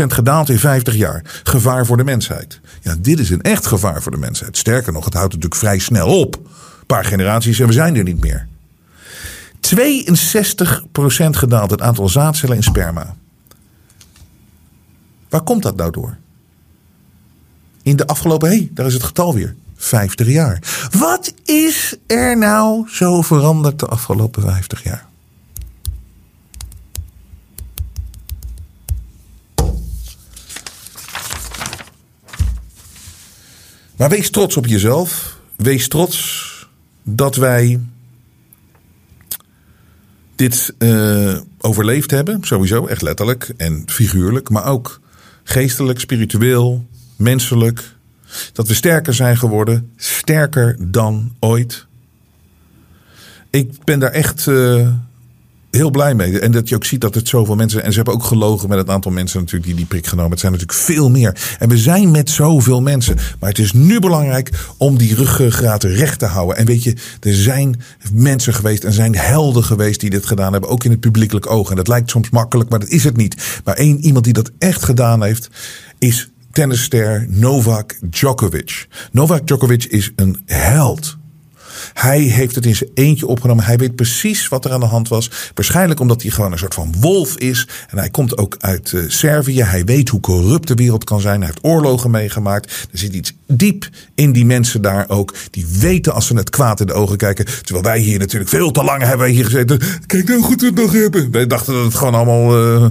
gedaald 0.07 0.49
in 0.49 0.59
50 0.59 0.95
jaar. 0.95 1.23
Gevaar 1.43 1.87
voor 1.87 1.97
de 1.97 2.05
mensheid. 2.05 2.61
Ja, 2.81 2.97
dit 2.99 3.19
is 3.19 3.31
een 3.31 3.43
echt 3.43 3.67
gevaar 3.67 4.03
voor 4.03 4.13
de 4.13 4.19
mensheid. 4.19 4.57
Sterker 4.57 4.93
nog, 4.93 5.05
het 5.05 5.15
houdt 5.15 5.33
natuurlijk 5.33 5.61
vrij 5.61 5.79
snel 5.79 6.19
op. 6.19 6.35
Een 6.35 6.87
paar 6.87 7.05
generaties 7.05 7.61
en 7.61 7.67
we 7.67 7.73
zijn 7.73 7.97
er 7.97 8.03
niet 8.03 8.21
meer. 8.21 8.49
62% 9.61 11.31
gedaald 11.31 11.71
het 11.71 11.81
aantal 11.81 12.09
zaadcellen 12.09 12.57
in 12.57 12.63
sperma. 12.63 13.15
Waar 15.29 15.43
komt 15.43 15.63
dat 15.63 15.77
nou 15.77 15.91
door? 15.91 16.17
In 17.83 17.97
de 17.97 18.07
afgelopen, 18.07 18.49
hé, 18.49 18.57
hey, 18.57 18.71
daar 18.75 18.87
is 18.87 18.95
het 18.95 19.03
getal 19.03 19.35
weer. 19.35 19.55
50 19.77 20.29
jaar. 20.29 20.89
Wat 20.99 21.35
is 21.45 21.97
er 22.07 22.39
nou 22.39 22.89
zo 22.89 23.23
veranderd 23.23 23.79
de 23.79 23.87
afgelopen 23.87 24.43
50 24.43 24.83
jaar? 24.83 25.07
Maar 33.99 34.09
wees 34.09 34.31
trots 34.31 34.57
op 34.57 34.67
jezelf. 34.67 35.39
Wees 35.57 35.89
trots 35.89 36.47
dat 37.03 37.37
wij 37.37 37.81
dit 40.37 40.75
uh, 40.79 41.41
overleefd 41.59 42.11
hebben. 42.11 42.39
Sowieso, 42.43 42.87
echt 42.87 43.03
letterlijk 43.03 43.53
en 43.57 43.83
figuurlijk. 43.87 44.51
Maar 44.51 44.67
ook 44.67 45.01
geestelijk, 45.45 46.01
spiritueel, 46.01 46.87
menselijk. 47.17 47.97
Dat 48.53 48.69
we 48.69 48.75
sterker 48.75 49.15
zijn 49.15 49.37
geworden. 49.37 49.93
Sterker 49.97 50.77
dan 50.91 51.35
ooit. 51.39 51.87
Ik 53.51 53.85
ben 53.85 53.99
daar 53.99 54.13
echt 54.13 54.47
uh, 54.47 54.89
heel 55.71 55.91
blij 55.91 56.15
mee. 56.15 56.39
En 56.39 56.53
dat 56.53 56.69
je 56.69 56.75
ook 56.75 56.85
ziet 56.85 57.01
dat 57.01 57.15
het 57.15 57.29
zoveel 57.29 57.55
mensen. 57.55 57.83
En 57.83 57.91
ze 57.91 57.97
hebben 57.97 58.15
ook 58.15 58.25
gelogen 58.25 58.69
met 58.69 58.79
het 58.79 58.89
aantal 58.89 59.13
mensen 59.13 59.39
natuurlijk 59.39 59.67
die 59.67 59.75
die 59.75 59.87
prik 59.87 60.07
genomen. 60.07 60.31
Het 60.31 60.41
zijn 60.41 60.53
natuurlijk 60.53 60.81
veel 60.81 61.11
meer. 61.11 61.57
En 61.59 61.69
we 61.69 61.79
zijn 61.79 62.11
met 62.11 62.31
zoveel 62.31 62.83
mensen. 62.83 63.17
Maar 63.41 63.49
het 63.49 63.59
is 63.59 63.73
nu 63.73 64.01
belangrijk 64.01 64.51
om 64.77 64.99
die 64.99 65.15
ruggengraat 65.15 65.83
recht 65.83 66.19
te 66.19 66.27
houden. 66.27 66.57
En 66.57 66.67
weet 66.67 66.83
je, 66.83 66.97
er 67.21 67.35
zijn 67.35 67.81
mensen 68.13 68.55
geweest 68.55 68.85
en 68.85 68.93
zijn 68.93 69.17
helden 69.17 69.65
geweest 69.65 70.01
die 70.01 70.11
dit 70.11 70.27
gedaan 70.27 70.53
hebben. 70.53 70.71
Ook 70.71 70.85
in 70.85 70.91
het 70.91 71.01
publiekelijk 71.01 71.51
oog. 71.51 71.71
En 71.71 71.77
dat 71.77 71.89
lijkt 71.89 72.11
soms 72.11 72.31
makkelijk, 72.31 72.71
maar 72.71 72.79
dat 72.79 72.89
is 72.89 73.05
het 73.05 73.17
niet. 73.17 73.61
Maar 73.65 73.75
één 73.75 74.01
iemand 74.01 74.25
die 74.25 74.33
dat 74.33 74.51
echt 74.59 74.85
gedaan 74.85 75.23
heeft, 75.23 75.51
is 75.99 76.31
tennisster 76.53 77.27
Novak 77.29 77.99
Djokovic. 78.11 78.89
Novak 79.13 79.47
Djokovic 79.47 79.85
is 79.85 80.13
een 80.17 80.43
held. 80.47 81.18
Hij 81.93 82.21
heeft 82.21 82.55
het 82.55 82.67
in 82.67 82.77
zijn 82.77 82.91
eentje 82.95 83.27
opgenomen. 83.27 83.65
Hij 83.65 83.77
weet 83.77 83.97
precies 83.97 84.49
wat 84.49 84.65
er 84.65 84.73
aan 84.73 84.81
de 84.81 84.87
hand 84.87 85.09
was. 85.09 85.31
Waarschijnlijk 85.55 86.01
omdat 86.01 86.23
hij 86.23 86.31
gewoon 86.31 86.53
een 86.53 86.59
soort 86.59 86.75
van 86.75 86.95
wolf 87.01 87.37
is. 87.37 87.69
En 87.89 87.99
hij 87.99 88.11
komt 88.11 88.39
ook 88.39 88.57
uit 88.59 88.93
uh, 88.93 89.05
Servië. 89.07 89.63
Hij 89.63 89.85
weet 89.85 90.09
hoe 90.09 90.21
corrupt 90.21 90.69
de 90.69 90.75
wereld 90.75 91.05
kan 91.05 91.21
zijn. 91.21 91.41
Hij 91.41 91.51
heeft 91.51 91.65
oorlogen 91.65 92.11
meegemaakt. 92.11 92.89
Er 92.93 92.99
zit 92.99 93.15
iets 93.15 93.33
diep 93.47 93.89
in 94.15 94.33
die 94.33 94.45
mensen 94.45 94.83
daar 94.83 95.09
ook. 95.09 95.35
Die 95.51 95.67
weten 95.79 96.15
als 96.15 96.27
ze 96.27 96.37
het 96.37 96.51
kwaad 96.51 96.81
in 96.81 96.87
de 96.87 96.93
ogen 96.93 97.17
kijken. 97.17 97.45
Terwijl 97.45 97.85
wij 97.85 97.99
hier 97.99 98.19
natuurlijk 98.19 98.51
veel 98.51 98.71
te 98.71 98.85
lang 98.85 99.03
hebben 99.03 99.29
hier 99.29 99.45
gezeten. 99.45 99.81
Kijk 100.07 100.29
nou 100.29 100.43
goed 100.43 100.61
we 100.61 100.67
het 100.67 100.75
nog 100.75 100.93
hebben. 100.93 101.31
Wij 101.31 101.47
dachten 101.47 101.75
dat 101.75 101.85
het 101.85 101.95
gewoon 101.95 102.15
allemaal... 102.15 102.75
Uh, 102.75 102.87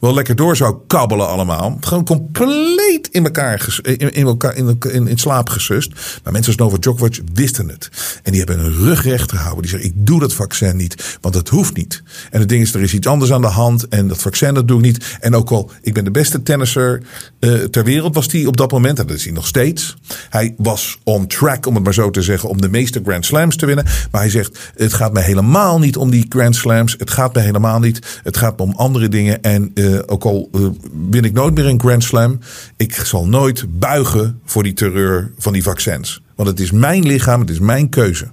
wel 0.00 0.14
lekker 0.14 0.36
door 0.36 0.56
zou 0.56 0.76
kabbelen 0.86 1.28
allemaal. 1.28 1.76
Gewoon 1.80 2.04
compleet 2.04 3.08
in 3.10 3.24
elkaar, 3.24 3.68
in, 3.82 4.12
in, 4.12 4.26
elkaar 4.26 4.56
in, 4.56 4.78
in, 5.08 5.18
slaap 5.18 5.48
gesust. 5.48 5.92
Maar 6.22 6.32
mensen 6.32 6.52
als 6.52 6.60
Novak 6.60 6.82
Djokovic 6.82 7.20
wisten 7.34 7.68
het. 7.68 7.90
En 8.22 8.32
die 8.32 8.40
hebben 8.40 8.58
hun 8.58 8.74
rug 8.74 9.04
recht 9.04 9.32
gehouden. 9.32 9.62
Die 9.62 9.70
zeggen, 9.70 9.88
ik 9.88 10.06
doe 10.06 10.20
dat 10.20 10.32
vaccin 10.32 10.76
niet, 10.76 11.18
want 11.20 11.34
het 11.34 11.48
hoeft 11.48 11.76
niet. 11.76 12.02
En 12.30 12.40
het 12.40 12.48
ding 12.48 12.62
is, 12.62 12.74
er 12.74 12.82
is 12.82 12.94
iets 12.94 13.06
anders 13.06 13.32
aan 13.32 13.40
de 13.40 13.46
hand. 13.46 13.88
En 13.88 14.08
dat 14.08 14.22
vaccin, 14.22 14.54
dat 14.54 14.68
doe 14.68 14.78
ik 14.78 14.84
niet. 14.84 15.16
En 15.20 15.34
ook 15.34 15.50
al, 15.50 15.70
ik 15.82 15.94
ben 15.94 16.04
de 16.04 16.10
beste 16.10 16.42
tennisser 16.42 17.02
uh, 17.40 17.54
ter 17.54 17.84
wereld, 17.84 18.14
was 18.14 18.32
hij 18.32 18.46
op 18.46 18.56
dat 18.56 18.72
moment. 18.72 18.98
En 18.98 19.06
dat 19.06 19.16
is 19.16 19.24
hij 19.24 19.32
nog 19.32 19.46
steeds. 19.46 19.96
Hij 20.30 20.54
was 20.56 20.98
on 21.04 21.26
track, 21.26 21.66
om 21.66 21.74
het 21.74 21.84
maar 21.84 21.94
zo 21.94 22.10
te 22.10 22.22
zeggen, 22.22 22.48
om 22.48 22.60
de 22.60 22.68
meeste 22.68 23.00
Grand 23.04 23.24
Slams 23.24 23.56
te 23.56 23.66
winnen. 23.66 23.84
Maar 23.84 24.20
hij 24.20 24.30
zegt, 24.30 24.58
het 24.74 24.92
gaat 24.92 25.12
mij 25.12 25.22
helemaal 25.22 25.78
niet 25.78 25.96
om 25.96 26.10
die 26.10 26.26
Grand 26.28 26.56
Slams. 26.56 26.94
Het 26.98 27.10
gaat 27.10 27.34
mij 27.34 27.44
helemaal 27.44 27.78
niet. 27.78 28.20
Het 28.22 28.36
gaat 28.36 28.58
me 28.58 28.64
om 28.64 28.74
andere 28.76 29.08
dingen. 29.08 29.42
En 29.42 29.70
uh, 29.74 29.93
ook 30.06 30.24
al 30.24 30.48
uh, 30.52 30.68
win 31.10 31.24
ik 31.24 31.32
nooit 31.32 31.54
meer 31.54 31.66
een 31.66 31.80
Grand 31.80 32.04
Slam. 32.04 32.38
Ik 32.76 32.94
zal 32.94 33.26
nooit 33.26 33.78
buigen 33.78 34.40
voor 34.44 34.62
die 34.62 34.72
terreur 34.72 35.32
van 35.38 35.52
die 35.52 35.62
vaccins. 35.62 36.22
Want 36.36 36.48
het 36.48 36.60
is 36.60 36.70
mijn 36.70 37.06
lichaam, 37.06 37.40
het 37.40 37.50
is 37.50 37.58
mijn 37.58 37.88
keuze. 37.88 38.30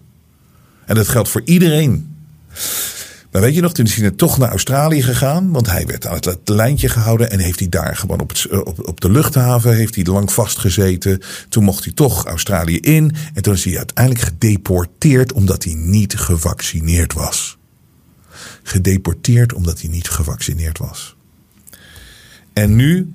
En 0.86 0.96
dat 0.96 1.08
geldt 1.08 1.30
voor 1.30 1.42
iedereen. 1.46 2.16
Maar 3.32 3.42
weet 3.42 3.56
je 3.56 3.62
nog, 3.62 3.74
toen 3.74 3.86
is 3.86 3.96
hij 3.96 4.12
toch 4.12 4.38
naar 4.38 4.50
Australië 4.50 5.02
gegaan. 5.02 5.52
Want 5.52 5.70
hij 5.70 5.86
werd 5.86 6.08
aan 6.08 6.16
het 6.16 6.40
lijntje 6.44 6.90
gehouden. 6.90 7.32
En 7.32 7.40
heeft 7.40 7.60
hij 7.60 7.70
daar 7.70 7.96
gewoon 7.96 8.20
op, 8.20 8.30
het, 8.30 8.64
op, 8.64 8.88
op 8.88 9.02
de 9.02 9.12
luchthaven 9.12 9.76
heeft 9.76 9.96
hij 9.96 10.04
lang 10.04 10.32
vastgezeten. 10.32 11.22
Toen 11.50 11.64
mocht 11.64 11.84
hij 11.84 11.94
toch 11.94 12.26
Australië 12.26 12.78
in. 12.78 13.16
En 13.34 13.42
toen 13.42 13.54
is 13.54 13.64
hij 13.64 13.78
uiteindelijk 13.78 14.26
gedeporteerd 14.26 15.34
omdat 15.34 15.64
hij 15.64 15.74
niet 15.74 16.18
gevaccineerd 16.18 17.14
was. 17.14 17.58
Gedeporteerd 18.64 19.54
omdat 19.54 19.82
hij 19.82 19.90
niet 19.90 20.10
gevaccineerd 20.10 20.78
was. 20.78 21.16
En 22.54 22.76
nu, 22.76 23.14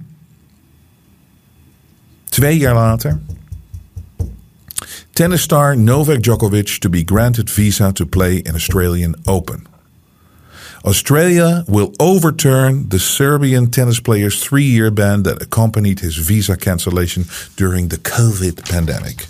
twee 2.25 2.59
jaar 2.59 2.75
later, 2.75 3.21
tennis 5.13 5.43
star 5.43 5.77
Novak 5.77 6.23
Djokovic 6.23 6.79
to 6.79 6.89
be 6.89 7.03
granted 7.05 7.51
visa 7.51 7.93
to 7.93 8.07
play 8.07 8.37
in 8.37 8.55
Australian 8.55 9.17
Open. 9.25 9.67
Australia 10.85 11.65
will 11.67 11.93
overturn 11.99 12.89
the 12.89 12.99
Serbian 12.99 13.71
tennis 13.71 14.01
player's 14.01 14.41
three 14.41 14.65
year 14.65 14.91
ban 14.93 15.23
that 15.23 15.43
accompanied 15.43 16.01
his 16.01 16.17
visa 16.17 16.57
cancellation 16.57 17.25
during 17.57 17.89
the 17.89 17.99
COVID 17.99 18.69
pandemic. 18.71 19.27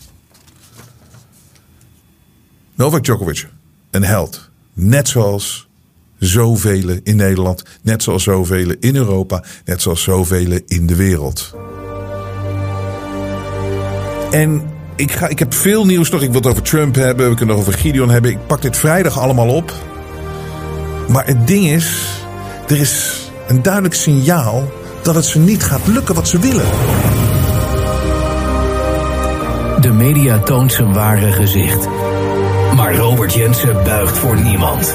Novak 2.75 3.05
Djokovic, 3.05 3.49
een 3.91 4.05
held. 4.05 4.51
Net 4.73 5.09
zoals 5.09 5.66
zoveel 6.19 6.99
in 7.03 7.17
Nederland, 7.17 7.63
net 7.83 8.03
zoals 8.03 8.23
zoveel 8.23 8.75
in 8.81 8.97
Europa, 8.97 9.45
net 9.65 9.83
zoals 9.83 10.03
zoveel 10.03 10.59
in 10.67 10.87
de 10.87 10.95
wereld. 10.95 11.55
En 14.31 14.63
ik, 14.97 15.13
ga, 15.13 15.29
ik 15.29 15.39
heb 15.39 15.55
veel 15.55 15.87
nieuws 15.87 16.11
nog. 16.11 16.23
Ik 16.23 16.31
wil 16.31 16.41
het 16.41 16.51
over 16.51 16.63
Trump 16.63 16.95
hebben, 16.95 17.31
we 17.31 17.37
kunnen 17.37 17.57
het 17.57 17.67
over 17.67 17.79
Gideon 17.81 18.11
hebben. 18.11 18.31
Ik 18.31 18.47
pak 18.47 18.63
dit 18.63 18.77
vrijdag 18.77 19.19
allemaal 19.19 19.49
op. 19.49 19.73
Maar 21.09 21.27
het 21.27 21.47
ding 21.47 21.67
is, 21.67 21.97
er 22.69 22.77
is 22.81 23.25
een 23.49 23.63
duidelijk 23.63 23.95
signaal 23.95 24.73
dat 25.03 25.15
het 25.15 25.25
ze 25.25 25.39
niet 25.39 25.65
gaat 25.65 25.87
lukken 25.87 26.15
wat 26.15 26.29
ze 26.29 26.39
willen. 26.39 26.67
De 29.81 29.93
media 29.93 30.39
toont 30.39 30.73
zijn 30.73 30.93
ware 30.93 31.33
gezicht. 31.33 31.89
Maar 32.75 32.95
Robert 32.95 33.33
Jensen 33.35 33.85
buigt 33.85 34.19
voor 34.19 34.41
niemand. 34.43 34.95